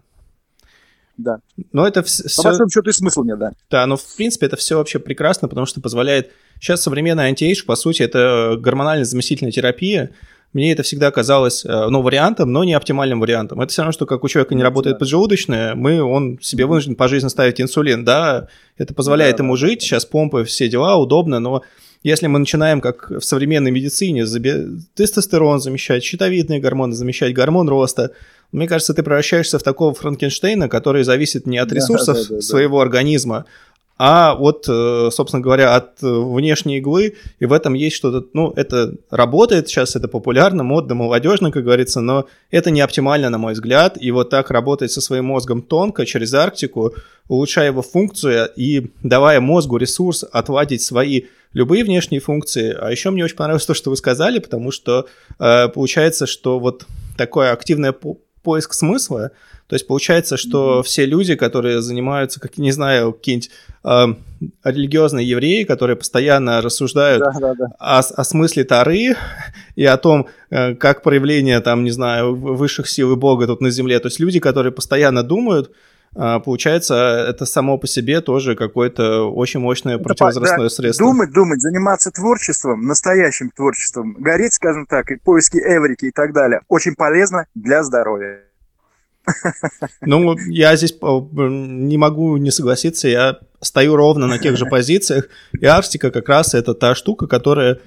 Да. 1.17 1.39
Но 1.71 1.87
это 1.87 2.03
все... 2.03 2.23
По 2.37 2.49
большому 2.49 2.69
счету 2.69 2.89
и 2.89 2.93
смысла 2.93 3.23
нет, 3.23 3.39
да. 3.39 3.53
Да, 3.71 3.85
но 3.87 3.97
в 3.97 4.15
принципе 4.15 4.45
это 4.45 4.55
все 4.55 4.77
вообще 4.77 4.99
прекрасно, 4.99 5.47
потому 5.47 5.65
что 5.65 5.81
позволяет... 5.81 6.31
Сейчас 6.59 6.81
современная 6.81 7.25
антиэйдж, 7.25 7.65
по 7.65 7.75
сути, 7.75 8.03
это 8.03 8.55
гормональная 8.59 9.05
заместительная 9.05 9.51
терапия. 9.51 10.11
Мне 10.53 10.71
это 10.71 10.83
всегда 10.83 11.11
казалось, 11.11 11.65
э, 11.65 11.87
ну, 11.89 12.01
вариантом, 12.01 12.51
но 12.51 12.63
не 12.63 12.73
оптимальным 12.73 13.19
вариантом. 13.19 13.61
Это 13.61 13.71
все 13.71 13.81
равно, 13.81 13.91
что 13.91 14.05
как 14.05 14.23
у 14.23 14.27
человека 14.27 14.55
не 14.55 14.63
работает 14.63 14.95
да. 14.95 14.99
поджелудочная, 14.99 15.75
мы, 15.75 16.01
он 16.01 16.39
себе 16.41 16.65
вынужден 16.65 16.95
по 16.95 17.07
жизни 17.07 17.27
ставить 17.27 17.59
инсулин, 17.59 18.05
да, 18.05 18.47
это 18.77 18.93
позволяет 18.93 19.37
да, 19.37 19.43
ему 19.43 19.55
жить, 19.55 19.81
сейчас 19.81 20.05
помпы, 20.05 20.45
все 20.45 20.69
дела, 20.69 20.95
удобно, 20.97 21.39
но 21.39 21.63
если 22.03 22.27
мы 22.27 22.39
начинаем, 22.39 22.79
как 22.79 23.09
в 23.09 23.21
современной 23.21 23.71
медицине, 23.71 24.25
тестостерон 24.95 25.59
замещать, 25.59 26.03
щитовидные 26.03 26.59
гормоны 26.59 26.93
замещать, 26.93 27.33
гормон 27.33 27.67
роста, 27.67 28.11
мне 28.51 28.67
кажется, 28.67 28.93
ты 28.93 29.03
превращаешься 29.03 29.59
в 29.59 29.63
такого 29.63 29.93
Франкенштейна, 29.93 30.69
который 30.69 31.03
зависит 31.03 31.45
не 31.47 31.57
от 31.57 31.71
ресурсов 31.71 32.17
да, 32.17 32.23
да, 32.23 32.35
да, 32.35 32.41
своего 32.41 32.79
организма, 32.79 33.45
а 33.97 34.35
от, 34.37 34.65
э, 34.69 35.09
собственно 35.11 35.41
говоря, 35.41 35.75
от 35.75 36.03
э, 36.03 36.07
внешней 36.07 36.77
иглы, 36.77 37.15
и 37.39 37.45
в 37.45 37.53
этом 37.53 37.73
есть 37.73 37.95
что-то, 37.95 38.27
ну, 38.33 38.53
это 38.55 38.93
работает, 39.09 39.67
сейчас 39.67 39.95
это 39.95 40.07
популярно, 40.07 40.63
модно, 40.63 40.95
молодежно, 40.95 41.51
как 41.51 41.63
говорится, 41.63 42.01
но 42.01 42.27
это 42.51 42.69
не 42.69 42.81
оптимально, 42.81 43.29
на 43.29 43.37
мой 43.37 43.53
взгляд, 43.53 43.97
и 43.99 44.11
вот 44.11 44.29
так 44.29 44.51
работать 44.51 44.91
со 44.91 45.01
своим 45.01 45.25
мозгом 45.25 45.61
тонко, 45.61 46.05
через 46.05 46.33
Арктику, 46.33 46.93
улучшая 47.27 47.67
его 47.67 47.81
функцию 47.81 48.49
и 48.55 48.91
давая 49.03 49.41
мозгу 49.41 49.77
ресурс 49.77 50.23
отводить 50.31 50.81
свои 50.81 51.23
любые 51.53 51.83
внешние 51.83 52.21
функции. 52.21 52.75
А 52.79 52.91
еще 52.91 53.09
мне 53.09 53.23
очень 53.23 53.35
понравилось 53.35 53.65
то, 53.65 53.73
что 53.73 53.89
вы 53.89 53.97
сказали, 53.97 54.39
потому 54.39 54.71
что 54.71 55.07
э, 55.39 55.67
получается, 55.69 56.27
что 56.27 56.59
вот 56.59 56.85
такое 57.17 57.51
активное 57.51 57.93
поиск 58.43 58.73
смысла, 58.73 59.31
то 59.67 59.75
есть 59.75 59.85
получается, 59.85 60.37
что 60.37 60.79
mm-hmm. 60.79 60.83
все 60.83 61.05
люди, 61.05 61.35
которые 61.35 61.81
занимаются, 61.81 62.39
как 62.39 62.57
не 62.57 62.71
знаю, 62.71 63.11
какие-нибудь 63.11 63.51
э, 63.83 64.05
религиозные 64.63 65.27
евреи, 65.27 65.63
которые 65.63 65.97
постоянно 65.97 66.61
рассуждают 66.61 67.21
да, 67.21 67.31
да, 67.39 67.53
да. 67.53 67.65
О, 67.77 67.99
о 67.99 68.23
смысле 68.23 68.63
Тары 68.63 69.15
и 69.75 69.85
о 69.85 69.97
том, 69.97 70.27
э, 70.49 70.75
как 70.75 71.03
проявление, 71.03 71.59
там, 71.59 71.83
не 71.83 71.91
знаю, 71.91 72.33
высших 72.35 72.89
сил 72.89 73.11
и 73.13 73.15
Бога 73.17 73.45
тут 73.45 73.59
на 73.59 73.69
земле, 73.69 73.99
то 73.99 74.07
есть 74.07 74.19
люди, 74.19 74.39
которые 74.39 74.71
постоянно 74.71 75.21
думают, 75.23 75.71
получается, 76.13 77.25
это 77.29 77.45
само 77.45 77.77
по 77.77 77.87
себе 77.87 78.21
тоже 78.21 78.55
какое-то 78.55 79.31
очень 79.31 79.59
мощное 79.59 79.97
противовозрастное 79.97 80.65
да, 80.65 80.69
средство. 80.69 81.07
Думать, 81.07 81.31
думать, 81.31 81.61
заниматься 81.61 82.11
творчеством, 82.11 82.85
настоящим 82.85 83.51
творчеством, 83.51 84.15
гореть, 84.19 84.53
скажем 84.53 84.85
так, 84.85 85.11
и 85.11 85.17
поиски 85.17 85.57
эврики 85.57 86.05
и 86.05 86.11
так 86.11 86.33
далее, 86.33 86.61
очень 86.67 86.95
полезно 86.95 87.45
для 87.55 87.83
здоровья. 87.83 88.41
Ну, 90.01 90.37
я 90.47 90.75
здесь 90.75 90.97
не 91.01 91.97
могу 91.97 92.37
не 92.37 92.51
согласиться, 92.51 93.07
я 93.07 93.39
стою 93.61 93.95
ровно 93.95 94.27
на 94.27 94.39
тех 94.39 94.57
же 94.57 94.65
позициях, 94.69 95.27
и 95.59 95.65
Арктика 95.65 96.11
как 96.11 96.29
раз 96.29 96.53
это 96.53 96.73
та 96.73 96.95
штука, 96.95 97.27
которая 97.27 97.79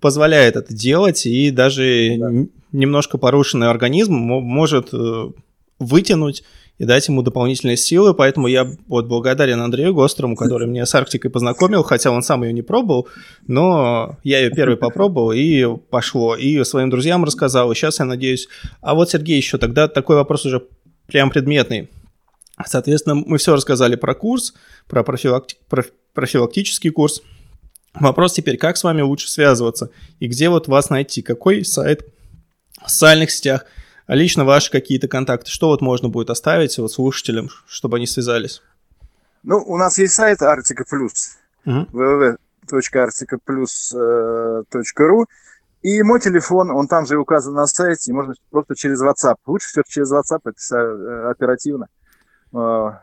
позволяет 0.00 0.56
это 0.56 0.74
делать, 0.74 1.26
и 1.26 1.50
даже 1.50 2.16
да. 2.18 2.30
немножко 2.72 3.18
порушенный 3.18 3.70
организм 3.70 4.12
может 4.14 4.92
э, 4.92 5.30
вытянуть 5.78 6.44
и 6.78 6.84
дать 6.84 7.06
ему 7.06 7.22
дополнительные 7.22 7.76
силы, 7.76 8.14
поэтому 8.14 8.48
я 8.48 8.68
вот 8.88 9.06
благодарен 9.06 9.60
Андрею 9.60 9.94
Гострому, 9.94 10.34
который 10.34 10.66
меня 10.66 10.86
с 10.86 10.94
Арктикой 10.94 11.30
познакомил, 11.30 11.84
хотя 11.84 12.10
он 12.10 12.22
сам 12.22 12.42
ее 12.42 12.52
не 12.52 12.62
пробовал, 12.62 13.08
но 13.46 14.18
я 14.24 14.40
ее 14.40 14.50
первый 14.50 14.76
попробовал, 14.76 15.32
и 15.32 15.76
пошло, 15.90 16.34
и 16.34 16.62
своим 16.64 16.90
друзьям 16.90 17.24
рассказал, 17.24 17.70
и 17.70 17.74
сейчас 17.74 18.00
я 18.00 18.04
надеюсь... 18.04 18.48
А 18.80 18.94
вот, 18.94 19.10
Сергей, 19.10 19.36
еще 19.36 19.56
тогда 19.56 19.86
такой 19.86 20.16
вопрос 20.16 20.46
уже 20.46 20.66
прям 21.06 21.30
предметный. 21.30 21.90
Соответственно, 22.66 23.14
мы 23.14 23.38
все 23.38 23.54
рассказали 23.54 23.94
про 23.94 24.14
курс, 24.14 24.54
про, 24.88 25.04
профилакти... 25.04 25.56
про 25.68 25.84
профилактический 26.12 26.90
курс. 26.90 27.22
Вопрос 27.94 28.32
теперь, 28.32 28.56
как 28.56 28.76
с 28.76 28.82
вами 28.82 29.02
лучше 29.02 29.30
связываться, 29.30 29.90
и 30.18 30.26
где 30.26 30.48
вот 30.48 30.66
вас 30.66 30.90
найти, 30.90 31.22
какой 31.22 31.64
сайт? 31.64 32.04
В 32.84 32.90
социальных 32.90 33.30
сетях– 33.30 33.64
а 34.06 34.14
лично 34.14 34.44
ваши 34.44 34.70
какие-то 34.70 35.08
контакты, 35.08 35.50
что 35.50 35.68
вот 35.68 35.80
можно 35.80 36.08
будет 36.08 36.30
оставить 36.30 36.78
вот 36.78 36.92
слушателям, 36.92 37.48
чтобы 37.66 37.96
они 37.96 38.06
связались? 38.06 38.62
Ну, 39.42 39.58
у 39.58 39.76
нас 39.76 39.98
есть 39.98 40.14
сайт 40.14 40.40
Arctica 40.42 40.84
Plus, 40.90 41.34
uh-huh. 41.66 41.86
и 45.82 46.02
мой 46.02 46.20
телефон, 46.20 46.70
он 46.70 46.88
там 46.88 47.06
же 47.06 47.18
указан 47.18 47.54
на 47.54 47.66
сайте, 47.66 48.12
можно 48.12 48.34
просто 48.50 48.74
через 48.74 49.02
WhatsApp. 49.02 49.36
Лучше 49.46 49.68
все 49.68 49.82
через 49.86 50.10
WhatsApp, 50.12 50.40
это 50.44 50.76
э, 50.76 51.30
оперативно. 51.30 51.88
А, 52.54 53.00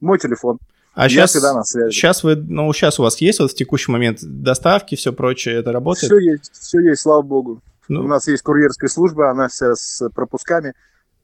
мой 0.00 0.18
телефон. 0.18 0.58
А 0.94 1.04
Я 1.04 1.08
сейчас, 1.08 1.30
всегда 1.30 1.54
на 1.54 1.64
связи. 1.64 1.90
сейчас 1.90 2.22
вы, 2.22 2.36
ну, 2.36 2.72
сейчас 2.72 3.00
у 3.00 3.02
вас 3.02 3.20
есть 3.20 3.40
вот 3.40 3.50
в 3.50 3.54
текущий 3.54 3.90
момент 3.90 4.18
доставки, 4.22 4.94
все 4.94 5.12
прочее, 5.12 5.56
это 5.56 5.72
работает? 5.72 6.12
Все 6.12 6.18
есть, 6.18 6.52
все 6.52 6.80
есть, 6.80 7.00
слава 7.00 7.22
богу. 7.22 7.60
Ну. 7.92 8.04
У 8.04 8.08
нас 8.08 8.26
есть 8.28 8.42
курьерская 8.42 8.88
служба, 8.88 9.30
она 9.30 9.48
вся 9.48 9.74
с 9.74 10.08
пропусками, 10.10 10.74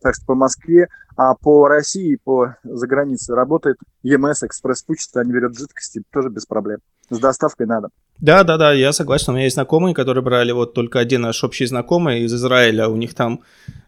так 0.01 0.14
что 0.14 0.27
по 0.27 0.35
Москве, 0.35 0.89
а 1.16 1.35
по 1.35 1.66
России, 1.66 2.19
по 2.23 2.57
загранице 2.62 3.35
работает 3.35 3.79
ЕМС, 4.03 4.43
экспресс-почта, 4.43 5.21
они 5.21 5.33
берут 5.33 5.59
жидкости, 5.59 6.03
тоже 6.12 6.29
без 6.29 6.47
проблем. 6.47 6.79
С 7.11 7.19
доставкой 7.19 7.66
надо. 7.66 7.89
Да, 8.21 8.43
да, 8.43 8.57
да, 8.57 8.73
я 8.73 8.93
согласен. 8.93 9.33
У 9.33 9.37
меня 9.37 9.45
есть 9.45 9.55
знакомые, 9.55 9.95
которые 9.95 10.23
брали 10.23 10.53
вот 10.53 10.75
только 10.75 10.99
один 10.99 11.23
наш 11.23 11.43
общий 11.43 11.66
знакомый 11.66 12.23
из 12.23 12.35
Израиля. 12.35 12.89
У 12.89 12.97
них 12.97 13.14
там 13.14 13.41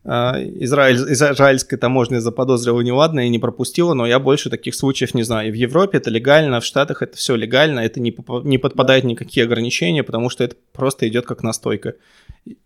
э, 0.05 0.11
Израиль, 0.65 0.97
израильская 1.13 1.77
таможня 1.77 2.21
заподозрила 2.21 2.81
неладно 2.81 3.27
и 3.27 3.29
не 3.29 3.39
пропустила, 3.39 3.93
но 3.93 4.07
я 4.07 4.19
больше 4.19 4.49
таких 4.49 4.75
случаев 4.75 5.15
не 5.15 5.25
знаю. 5.25 5.49
И 5.49 5.51
в 5.51 5.55
Европе 5.55 5.99
это 5.99 6.11
легально, 6.11 6.61
в 6.61 6.65
Штатах 6.65 7.03
это 7.03 7.17
все 7.17 7.35
легально, 7.35 7.81
это 7.81 8.01
не, 8.01 8.17
не 8.45 8.59
подпадает 8.59 9.05
никакие 9.05 9.45
ограничения, 9.45 10.03
потому 10.03 10.31
что 10.31 10.45
это 10.45 10.57
просто 10.73 11.07
идет 11.09 11.27
как 11.27 11.43
настойка. 11.43 11.95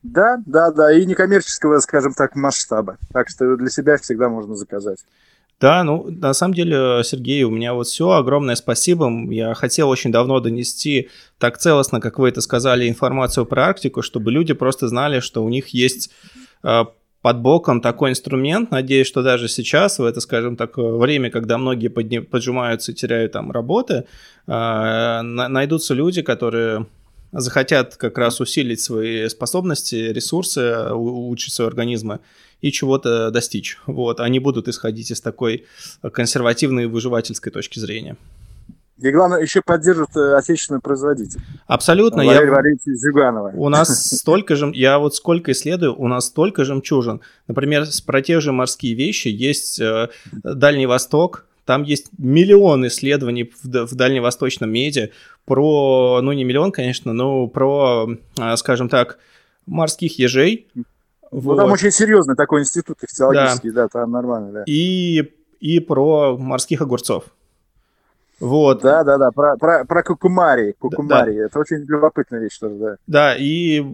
Да, 0.02 0.42
да, 0.46 0.70
да, 0.70 0.92
и 0.92 1.04
некоммерческого, 1.04 1.78
скажем 1.78 2.14
так, 2.14 2.36
масштаба. 2.36 2.98
Так 3.12 3.28
что 3.28 3.56
для 3.56 3.68
себя 3.68 3.96
всегда 3.96 4.28
можно 4.28 4.54
заказать. 4.54 4.98
Да, 5.60 5.84
ну, 5.84 6.06
на 6.10 6.34
самом 6.34 6.54
деле, 6.54 7.02
Сергей, 7.04 7.44
у 7.44 7.50
меня 7.50 7.74
вот 7.74 7.86
все. 7.86 8.10
Огромное 8.10 8.56
спасибо. 8.56 9.10
Я 9.30 9.54
хотел 9.54 9.88
очень 9.88 10.12
давно 10.12 10.40
донести 10.40 11.08
так 11.38 11.58
целостно, 11.58 12.00
как 12.00 12.18
вы 12.18 12.28
это 12.28 12.40
сказали, 12.40 12.88
информацию 12.88 13.46
про 13.46 13.66
Арктику, 13.66 14.02
чтобы 14.02 14.32
люди 14.32 14.52
просто 14.52 14.88
знали, 14.88 15.20
что 15.20 15.44
у 15.44 15.48
них 15.48 15.68
есть 15.68 16.10
э, 16.64 16.84
под 17.22 17.38
боком 17.38 17.80
такой 17.80 18.10
инструмент. 18.10 18.72
Надеюсь, 18.72 19.06
что 19.06 19.22
даже 19.22 19.48
сейчас, 19.48 19.98
в 19.98 20.04
это, 20.04 20.20
скажем 20.20 20.56
так, 20.56 20.76
время, 20.76 21.30
когда 21.30 21.56
многие 21.56 21.88
подни- 21.88 22.20
поджимаются 22.20 22.92
и 22.92 22.94
теряют 22.94 23.32
там 23.32 23.50
работы, 23.52 24.04
э, 24.46 25.20
найдутся 25.22 25.94
люди, 25.94 26.20
которые 26.20 26.86
захотят 27.34 27.96
как 27.96 28.16
раз 28.18 28.40
усилить 28.40 28.80
свои 28.80 29.28
способности, 29.28 29.96
ресурсы, 29.96 30.90
улучшить 30.90 31.54
свои 31.54 31.68
организмы 31.68 32.20
и 32.60 32.72
чего-то 32.72 33.30
достичь. 33.30 33.78
Вот, 33.86 34.20
они 34.20 34.38
будут 34.38 34.68
исходить 34.68 35.10
из 35.10 35.20
такой 35.20 35.66
консервативной 36.12 36.86
выживательской 36.86 37.52
точки 37.52 37.78
зрения. 37.78 38.16
И 38.98 39.10
главное, 39.10 39.40
еще 39.40 39.60
поддержат 39.60 40.16
э, 40.16 40.36
отечественный 40.36 40.80
производитель. 40.80 41.40
Абсолютно. 41.66 42.24
Валерий 42.24 42.46
я... 42.46 42.52
Валерьевич 42.52 42.82
Зюганова. 42.84 43.50
У 43.54 43.68
нас 43.68 44.06
столько 44.20 44.54
же, 44.54 44.70
я 44.72 45.00
вот 45.00 45.16
сколько 45.16 45.50
исследую, 45.50 45.96
у 45.96 46.06
нас 46.06 46.26
столько 46.26 46.64
жемчужин. 46.64 47.20
Например, 47.48 47.84
про 48.06 48.22
те 48.22 48.38
же 48.38 48.52
морские 48.52 48.94
вещи 48.94 49.28
есть 49.28 49.80
э, 49.80 50.10
Дальний 50.32 50.86
Восток, 50.86 51.44
там 51.64 51.82
есть 51.82 52.10
миллион 52.18 52.86
исследований 52.86 53.52
в, 53.62 53.94
дальневосточном 53.94 54.70
меди 54.70 55.12
про, 55.44 56.20
ну 56.22 56.32
не 56.32 56.44
миллион, 56.44 56.72
конечно, 56.72 57.12
но 57.12 57.46
про, 57.46 58.08
э, 58.38 58.56
скажем 58.56 58.88
так, 58.88 59.18
морских 59.66 60.18
ежей, 60.18 60.66
ну, 60.74 60.84
вот. 61.30 61.56
там 61.56 61.72
очень 61.72 61.90
серьезный 61.90 62.36
такой 62.36 62.60
институт 62.60 62.98
физиологический, 63.00 63.70
да, 63.70 63.82
да 63.82 63.88
там 63.88 64.10
нормально, 64.12 64.52
да. 64.52 64.64
И, 64.66 65.32
и 65.58 65.80
про 65.80 66.36
морских 66.36 66.80
огурцов. 66.80 67.24
Вот. 68.40 68.82
Да, 68.82 69.04
да, 69.04 69.16
да, 69.16 69.30
про, 69.30 69.56
про, 69.56 69.84
про 69.84 70.02
кукумари. 70.02 70.74
Кукумари. 70.78 71.36
Да. 71.36 71.46
Это 71.46 71.58
очень 71.58 71.78
любопытная 71.88 72.40
вещь 72.40 72.58
тоже, 72.58 72.74
да. 72.76 72.96
Да, 73.06 73.36
и 73.36 73.84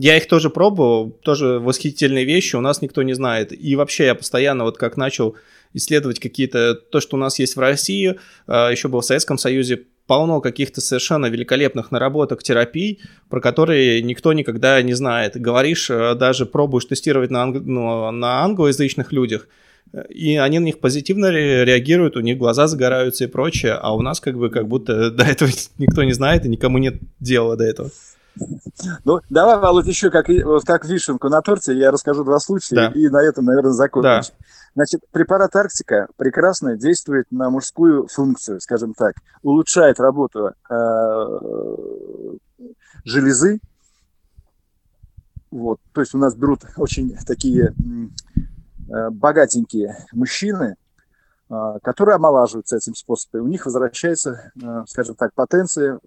я 0.00 0.16
их 0.16 0.26
тоже 0.26 0.50
пробовал, 0.50 1.10
тоже 1.10 1.58
восхитительные 1.58 2.24
вещи, 2.24 2.56
у 2.56 2.60
нас 2.60 2.82
никто 2.82 3.02
не 3.02 3.12
знает. 3.14 3.52
И 3.52 3.76
вообще 3.76 4.06
я 4.06 4.14
постоянно 4.14 4.64
вот 4.64 4.78
как 4.78 4.96
начал 4.96 5.36
исследовать 5.72 6.20
какие-то, 6.20 6.74
то, 6.74 7.00
что 7.00 7.16
у 7.16 7.20
нас 7.20 7.38
есть 7.38 7.56
в 7.56 7.60
России, 7.60 8.18
а, 8.46 8.70
еще 8.70 8.88
был 8.88 9.00
в 9.00 9.04
Советском 9.04 9.38
Союзе, 9.38 9.84
полно 10.06 10.40
каких-то 10.40 10.80
совершенно 10.80 11.26
великолепных 11.26 11.92
наработок 11.92 12.42
терапий, 12.42 13.00
про 13.28 13.40
которые 13.40 14.02
никто 14.02 14.32
никогда 14.32 14.82
не 14.82 14.94
знает. 14.94 15.40
Говоришь, 15.40 15.88
э, 15.88 16.16
даже 16.16 16.46
пробуешь 16.46 16.86
тестировать 16.86 17.30
на, 17.30 17.44
анг... 17.44 17.62
ну, 17.64 18.10
на 18.10 18.42
англоязычных 18.42 19.12
людях, 19.12 19.46
и 20.08 20.36
они 20.36 20.58
на 20.58 20.64
них 20.64 20.80
позитивно 20.80 21.30
реагируют, 21.30 22.16
у 22.16 22.20
них 22.20 22.38
глаза 22.38 22.66
загораются 22.66 23.24
и 23.24 23.26
прочее, 23.28 23.74
а 23.74 23.94
у 23.94 24.02
нас 24.02 24.18
как 24.18 24.36
бы 24.36 24.50
как 24.50 24.66
будто 24.66 25.10
до 25.12 25.22
этого 25.22 25.50
никто 25.78 26.02
не 26.02 26.12
знает 26.12 26.44
и 26.44 26.48
никому 26.48 26.78
нет 26.78 26.96
дела 27.20 27.56
до 27.56 27.64
этого. 27.64 27.90
Ну, 29.04 29.20
давай, 29.28 29.58
Володь, 29.58 29.86
еще 29.86 30.10
как, 30.10 30.28
вот 30.28 30.64
как 30.64 30.86
вишенку 30.86 31.28
на 31.28 31.42
торте, 31.42 31.76
я 31.76 31.90
расскажу 31.90 32.24
два 32.24 32.38
случая, 32.38 32.74
да. 32.74 32.92
и 32.94 33.08
на 33.08 33.22
этом, 33.22 33.44
наверное, 33.44 33.72
закончим. 33.72 34.34
Да. 34.38 34.46
Значит, 34.74 35.02
препарат 35.10 35.54
Арктика 35.56 36.08
прекрасно 36.16 36.76
действует 36.76 37.26
на 37.30 37.50
мужскую 37.50 38.06
функцию, 38.06 38.60
скажем 38.60 38.94
так, 38.94 39.16
улучшает 39.42 39.98
работу 39.98 40.52
э, 40.68 41.38
железы. 43.04 43.60
Вот, 45.50 45.80
то 45.92 46.00
есть 46.00 46.14
у 46.14 46.18
нас 46.18 46.36
берут 46.36 46.60
очень 46.76 47.16
такие 47.26 47.74
э, 48.88 49.10
богатенькие 49.10 50.06
мужчины, 50.12 50.76
э, 51.50 51.78
которые 51.82 52.14
омолаживаются 52.14 52.76
этим 52.76 52.94
способом. 52.94 53.46
У 53.46 53.48
них 53.48 53.66
возвращается, 53.66 54.52
скажем 54.86 55.16
так, 55.16 55.34
потенция 55.34 55.98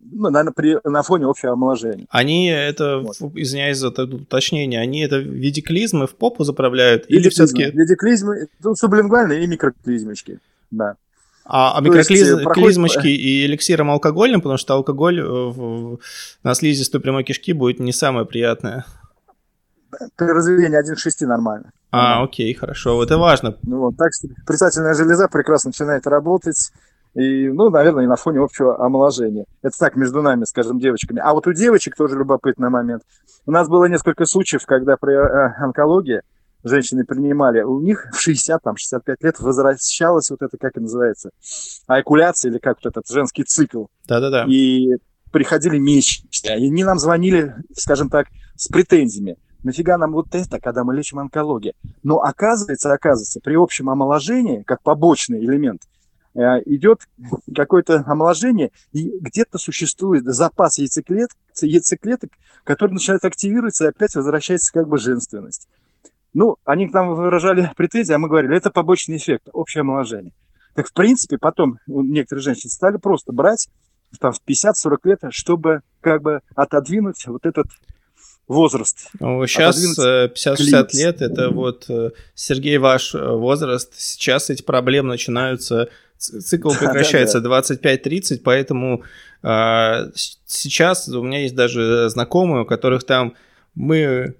ну, 0.00 0.30
наверное, 0.30 0.52
при, 0.52 0.78
на 0.84 1.02
фоне 1.02 1.26
общего 1.26 1.52
омоложения. 1.52 2.06
Они 2.10 2.48
это, 2.48 2.98
вот. 2.98 3.16
извиняюсь 3.34 3.78
за 3.78 3.88
это 3.88 4.04
уточнение, 4.04 4.80
они 4.80 5.00
это 5.00 5.18
в 5.18 5.24
виде 5.24 5.60
клизмы 5.60 6.06
в 6.06 6.16
попу 6.16 6.44
заправляют? 6.44 7.04
Или 7.08 7.28
все-таки... 7.28 7.70
В 7.70 7.74
виде 7.74 7.94
клизмы, 7.96 8.48
ну, 8.62 8.74
сублингвальные 8.74 9.44
и 9.44 9.46
микроклизмочки, 9.46 10.38
да. 10.70 10.96
А, 11.44 11.76
а 11.76 11.80
микроклизмочки 11.80 12.44
проходит... 12.44 13.04
и 13.04 13.46
эликсиром 13.46 13.90
алкогольным, 13.90 14.40
потому 14.40 14.58
что 14.58 14.74
алкоголь 14.74 15.20
в, 15.20 15.98
на 16.42 16.54
слизистую 16.54 17.02
прямой 17.02 17.24
кишки 17.24 17.52
будет 17.52 17.80
не 17.80 17.92
самое 17.92 18.24
приятное. 18.24 18.86
При 20.16 20.26
разведении 20.26 20.76
1 20.76 20.94
к 20.94 20.98
6 20.98 21.22
нормально. 21.22 21.72
А, 21.90 22.22
окей, 22.22 22.54
хорошо, 22.54 23.02
это 23.02 23.18
важно. 23.18 23.56
Ну, 23.64 23.80
вот, 23.80 23.96
так 23.96 24.10
что 24.14 24.28
предстательная 24.46 24.94
железа 24.94 25.26
прекрасно 25.26 25.70
начинает 25.70 26.06
работать, 26.06 26.70
и, 27.14 27.48
ну, 27.48 27.70
наверное, 27.70 28.04
и 28.04 28.06
на 28.06 28.16
фоне 28.16 28.40
общего 28.40 28.84
омоложения. 28.84 29.44
Это 29.62 29.76
так, 29.78 29.96
между 29.96 30.22
нами, 30.22 30.44
скажем, 30.44 30.78
девочками. 30.78 31.20
А 31.20 31.32
вот 31.34 31.46
у 31.46 31.52
девочек 31.52 31.96
тоже 31.96 32.16
любопытный 32.16 32.70
момент. 32.70 33.02
У 33.46 33.50
нас 33.50 33.68
было 33.68 33.86
несколько 33.86 34.26
случаев, 34.26 34.64
когда 34.64 34.96
при 34.96 35.14
э, 35.14 35.54
онкологии 35.58 36.22
женщины 36.62 37.04
принимали, 37.04 37.62
у 37.62 37.80
них 37.80 38.06
в 38.12 38.20
60, 38.20 38.62
там, 38.62 38.76
65 38.76 39.22
лет 39.22 39.40
возвращалась 39.40 40.30
вот 40.30 40.42
это, 40.42 40.56
как 40.56 40.72
это 40.72 40.82
называется, 40.82 41.30
айкуляция 41.86 42.50
или 42.50 42.58
как 42.58 42.78
вот 42.82 42.90
этот 42.90 43.08
женский 43.08 43.44
цикл. 43.44 43.86
Да-да-да. 44.06 44.44
И 44.46 44.96
приходили 45.32 45.78
месячные, 45.78 46.60
и 46.60 46.66
они 46.66 46.84
нам 46.84 46.98
звонили, 46.98 47.54
скажем 47.72 48.08
так, 48.08 48.26
с 48.56 48.68
претензиями. 48.68 49.36
Нафига 49.62 49.98
нам 49.98 50.12
вот 50.12 50.34
это, 50.34 50.58
когда 50.58 50.84
мы 50.84 50.94
лечим 50.94 51.18
онкологию? 51.18 51.74
Но 52.02 52.20
оказывается, 52.20 52.92
оказывается, 52.92 53.40
при 53.40 53.56
общем 53.56 53.90
омоложении, 53.90 54.62
как 54.62 54.82
побочный 54.82 55.44
элемент, 55.44 55.82
идет 56.34 57.00
какое-то 57.54 58.04
омоложение, 58.06 58.70
и 58.92 59.10
где-то 59.20 59.58
существует 59.58 60.24
запас 60.24 60.78
яйцеклеток, 60.78 61.36
яйцеклеток, 61.60 62.30
который 62.64 62.92
начинает 62.92 63.24
активироваться, 63.24 63.84
и 63.84 63.88
опять 63.88 64.14
возвращается 64.14 64.72
как 64.72 64.88
бы 64.88 64.98
женственность. 64.98 65.68
Ну, 66.32 66.56
они 66.64 66.88
к 66.88 66.92
нам 66.92 67.14
выражали 67.14 67.70
претензии, 67.76 68.12
а 68.12 68.18
мы 68.18 68.28
говорили, 68.28 68.56
это 68.56 68.70
побочный 68.70 69.16
эффект, 69.16 69.48
общее 69.52 69.80
омоложение. 69.80 70.32
Так, 70.74 70.86
в 70.86 70.92
принципе, 70.92 71.38
потом 71.38 71.78
некоторые 71.86 72.44
женщины 72.44 72.70
стали 72.70 72.96
просто 72.96 73.32
брать 73.32 73.68
там, 74.20 74.32
в 74.32 74.40
50-40 74.46 74.96
лет, 75.04 75.20
чтобы 75.30 75.80
как 76.00 76.22
бы 76.22 76.40
отодвинуть 76.54 77.26
вот 77.26 77.44
этот 77.46 77.66
возраст. 78.46 79.10
Ну, 79.18 79.46
сейчас 79.46 79.98
50-60 79.98 80.88
лет, 80.94 81.22
это 81.22 81.50
вот, 81.50 81.86
э, 81.88 82.10
Сергей, 82.34 82.78
ваш 82.78 83.14
э, 83.14 83.18
возраст, 83.18 83.92
сейчас 83.96 84.50
эти 84.50 84.62
проблемы 84.62 85.10
начинаются 85.10 85.88
цикл 86.20 86.70
прекращается 86.78 87.38
25-30, 87.38 88.40
поэтому 88.44 89.02
а, 89.42 90.08
сейчас 90.46 91.08
у 91.08 91.22
меня 91.22 91.42
есть 91.42 91.54
даже 91.54 92.08
знакомые, 92.10 92.62
у 92.62 92.66
которых 92.66 93.04
там 93.04 93.34
мы 93.74 94.34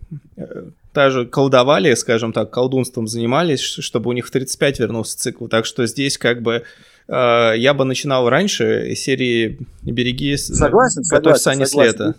даже 0.94 1.26
колдовали, 1.26 1.94
скажем 1.94 2.32
так, 2.32 2.50
колдунством 2.50 3.06
занимались, 3.06 3.60
чтобы 3.60 4.10
у 4.10 4.12
них 4.12 4.26
в 4.26 4.30
35 4.30 4.80
вернулся 4.80 5.18
цикл. 5.18 5.46
Так 5.46 5.66
что 5.66 5.86
здесь 5.86 6.18
как 6.18 6.42
бы 6.42 6.64
э, 7.08 7.52
я 7.56 7.74
бы 7.74 7.84
начинал 7.84 8.28
раньше 8.28 8.94
серии 8.96 9.58
«Береги, 9.82 10.36
согласен, 10.36 11.02
готовь 11.08 11.38
сани 11.38 11.64
с 11.64 11.74
лета». 11.74 12.16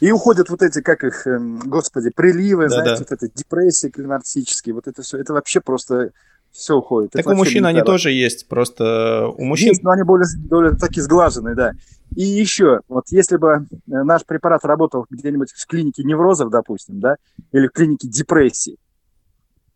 И 0.00 0.10
уходят 0.10 0.48
вот 0.48 0.62
эти, 0.62 0.80
как 0.80 1.04
их, 1.04 1.26
эм, 1.26 1.58
господи, 1.60 2.10
приливы, 2.10 2.64
да, 2.64 2.68
знаете, 2.70 3.04
да. 3.04 3.06
вот 3.08 3.12
это 3.12 3.28
депрессии 3.34 3.88
климатические, 3.88 4.74
вот 4.74 4.86
это 4.86 5.02
все, 5.02 5.18
это 5.18 5.34
вообще 5.34 5.60
просто 5.60 6.10
все 6.54 6.76
уходит. 6.76 7.10
Так 7.10 7.26
у 7.26 7.34
мужчин 7.34 7.66
они 7.66 7.82
тоже 7.82 8.12
есть, 8.12 8.48
просто 8.48 9.26
у 9.36 9.44
мужчин... 9.44 9.70
Есть, 9.70 9.82
но 9.82 9.90
они 9.90 10.04
более, 10.04 10.26
более 10.48 10.76
такие 10.76 11.02
сглаженные, 11.02 11.56
да. 11.56 11.72
И 12.14 12.22
еще, 12.22 12.80
вот 12.88 13.06
если 13.08 13.36
бы 13.36 13.48
э, 13.48 13.58
наш 13.86 14.24
препарат 14.24 14.64
работал 14.64 15.04
где-нибудь 15.10 15.50
в 15.50 15.66
клинике 15.66 16.04
неврозов, 16.04 16.50
допустим, 16.50 17.00
да, 17.00 17.16
или 17.50 17.66
в 17.66 17.72
клинике 17.72 18.06
депрессии, 18.06 18.76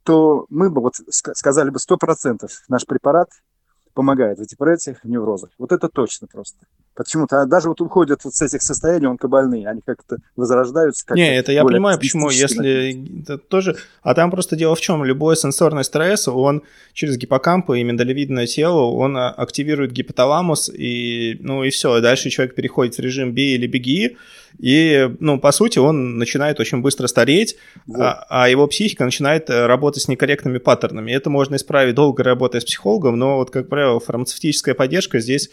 то 0.04 0.46
мы 0.50 0.70
бы 0.70 0.80
вот 0.80 0.94
сказали 1.10 1.70
бы 1.70 1.78
100% 1.78 2.48
наш 2.68 2.86
препарат 2.86 3.28
помогает 3.92 4.38
в 4.38 4.46
депрессиях, 4.46 4.98
в 5.02 5.08
неврозах. 5.08 5.50
Вот 5.58 5.72
это 5.72 5.88
точно 5.88 6.28
просто. 6.28 6.64
Почему-то 6.98 7.42
а 7.42 7.46
даже 7.46 7.68
вот 7.68 7.80
уходят 7.80 8.24
вот 8.24 8.34
с 8.34 8.42
этих 8.42 8.60
состояний 8.60 9.06
онкобольные, 9.06 9.68
они 9.68 9.82
как-то 9.86 10.16
возрождаются. 10.34 11.06
Как 11.06 11.16
не, 11.16 11.32
это 11.32 11.52
я 11.52 11.62
понимаю, 11.62 11.96
почему, 11.96 12.28
если 12.28 13.22
это 13.22 13.38
тоже... 13.38 13.76
А 14.02 14.14
там 14.14 14.32
просто 14.32 14.56
дело 14.56 14.74
в 14.74 14.80
чем, 14.80 15.04
любой 15.04 15.36
сенсорный 15.36 15.84
стресс, 15.84 16.26
он 16.26 16.64
через 16.94 17.16
гиппокамп 17.16 17.70
и 17.70 17.84
миндалевидное 17.84 18.48
тело, 18.48 18.80
он 18.80 19.16
а, 19.16 19.30
активирует 19.30 19.92
гипоталамус, 19.92 20.70
и, 20.74 21.38
ну 21.40 21.62
и 21.62 21.70
все, 21.70 22.00
дальше 22.00 22.30
человек 22.30 22.56
переходит 22.56 22.96
в 22.96 22.98
режим 22.98 23.32
«бей 23.32 23.54
или 23.54 23.68
беги», 23.68 24.16
и, 24.58 25.08
ну, 25.20 25.38
по 25.38 25.52
сути, 25.52 25.78
он 25.78 26.18
начинает 26.18 26.58
очень 26.58 26.80
быстро 26.82 27.06
стареть, 27.06 27.54
вот. 27.86 28.00
а, 28.00 28.26
а 28.28 28.48
его 28.48 28.66
психика 28.66 29.04
начинает 29.04 29.48
э, 29.50 29.66
работать 29.66 30.02
с 30.02 30.08
некорректными 30.08 30.58
паттернами. 30.58 31.12
Это 31.12 31.30
можно 31.30 31.54
исправить 31.54 31.94
долго 31.94 32.24
работая 32.24 32.60
с 32.60 32.64
психологом, 32.64 33.16
но 33.16 33.36
вот, 33.36 33.50
как 33.50 33.68
правило, 33.68 34.00
фармацевтическая 34.00 34.74
поддержка 34.74 35.20
здесь 35.20 35.50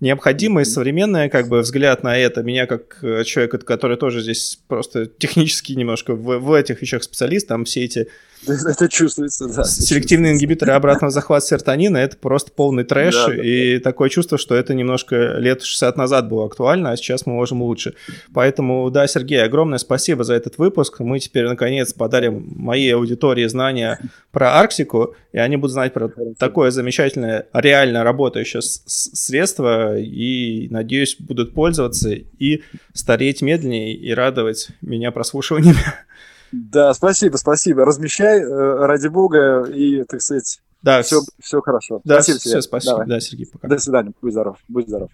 необходимый 0.00 0.64
современный 0.64 1.28
как 1.28 1.48
бы 1.48 1.60
взгляд 1.60 2.02
на 2.02 2.16
это. 2.16 2.42
Меня 2.42 2.66
как 2.66 2.98
человека, 3.24 3.58
который 3.58 3.96
тоже 3.96 4.22
здесь 4.22 4.58
просто 4.68 5.06
технически 5.06 5.72
немножко 5.72 6.14
в, 6.14 6.38
в 6.38 6.52
этих 6.52 6.80
вещах 6.80 7.02
специалист, 7.02 7.48
там 7.48 7.64
все 7.64 7.84
эти 7.84 8.08
Это 8.46 8.88
чувствуется, 8.88 9.48
да. 9.48 9.64
Селективные 9.64 10.32
ингибиторы 10.32 10.72
обратного 10.72 11.10
захвата 11.10 11.46
серотонина– 11.46 11.96
это 11.98 12.16
просто 12.16 12.52
полный 12.52 12.84
трэш, 12.84 13.14
да, 13.14 13.26
да, 13.28 13.42
и 13.42 13.78
да. 13.78 13.82
такое 13.84 14.08
чувство, 14.08 14.38
что 14.38 14.54
это 14.54 14.74
немножко 14.74 15.34
лет 15.38 15.62
60 15.62 15.96
назад 15.96 16.28
было 16.28 16.46
актуально, 16.46 16.92
а 16.92 16.96
сейчас 16.96 17.26
мы 17.26 17.34
можем 17.34 17.62
лучше. 17.62 17.94
Поэтому, 18.32 18.90
да, 18.90 19.06
Сергей, 19.06 19.42
огромное 19.42 19.78
спасибо 19.78 20.24
за 20.24 20.34
этот 20.34 20.58
выпуск. 20.58 21.00
Мы 21.00 21.18
теперь, 21.18 21.46
наконец, 21.46 21.92
подарим 21.92 22.52
моей 22.56 22.94
аудитории 22.94 23.46
знания 23.46 23.98
про 24.30 24.54
Арктику, 24.54 25.14
и 25.32 25.38
они 25.38 25.56
будут 25.56 25.72
знать 25.72 25.92
про 25.92 26.10
такое 26.38 26.70
замечательное, 26.70 27.46
реально 27.52 28.04
работающее 28.04 28.62
средство, 28.62 29.98
и, 29.98 30.68
надеюсь, 30.70 31.16
будут 31.18 31.54
пользоваться 31.54 32.10
и 32.10 32.62
стареть 32.94 33.42
медленнее, 33.42 33.94
и 33.94 34.12
радовать 34.12 34.68
меня 34.80 35.10
прослушиваниями. 35.10 35.78
Да, 36.52 36.94
спасибо, 36.94 37.36
спасибо. 37.36 37.84
Размещай, 37.84 38.40
э, 38.40 38.86
ради 38.86 39.08
бога, 39.08 39.64
и, 39.64 40.04
так 40.04 40.20
сказать, 40.22 40.60
да, 40.82 41.02
все, 41.02 41.20
все 41.40 41.60
хорошо. 41.60 42.00
Да, 42.04 42.16
спасибо 42.16 42.38
все, 42.38 42.50
тебе. 42.50 42.62
спасибо. 42.62 42.92
Давай. 42.92 43.06
Да, 43.08 43.20
Сергей, 43.20 43.46
пока. 43.46 43.68
До 43.68 43.78
свидания, 43.78 44.12
будь 44.20 44.32
здоров, 44.32 44.58
будь 44.68 44.88
здоров. 44.88 45.10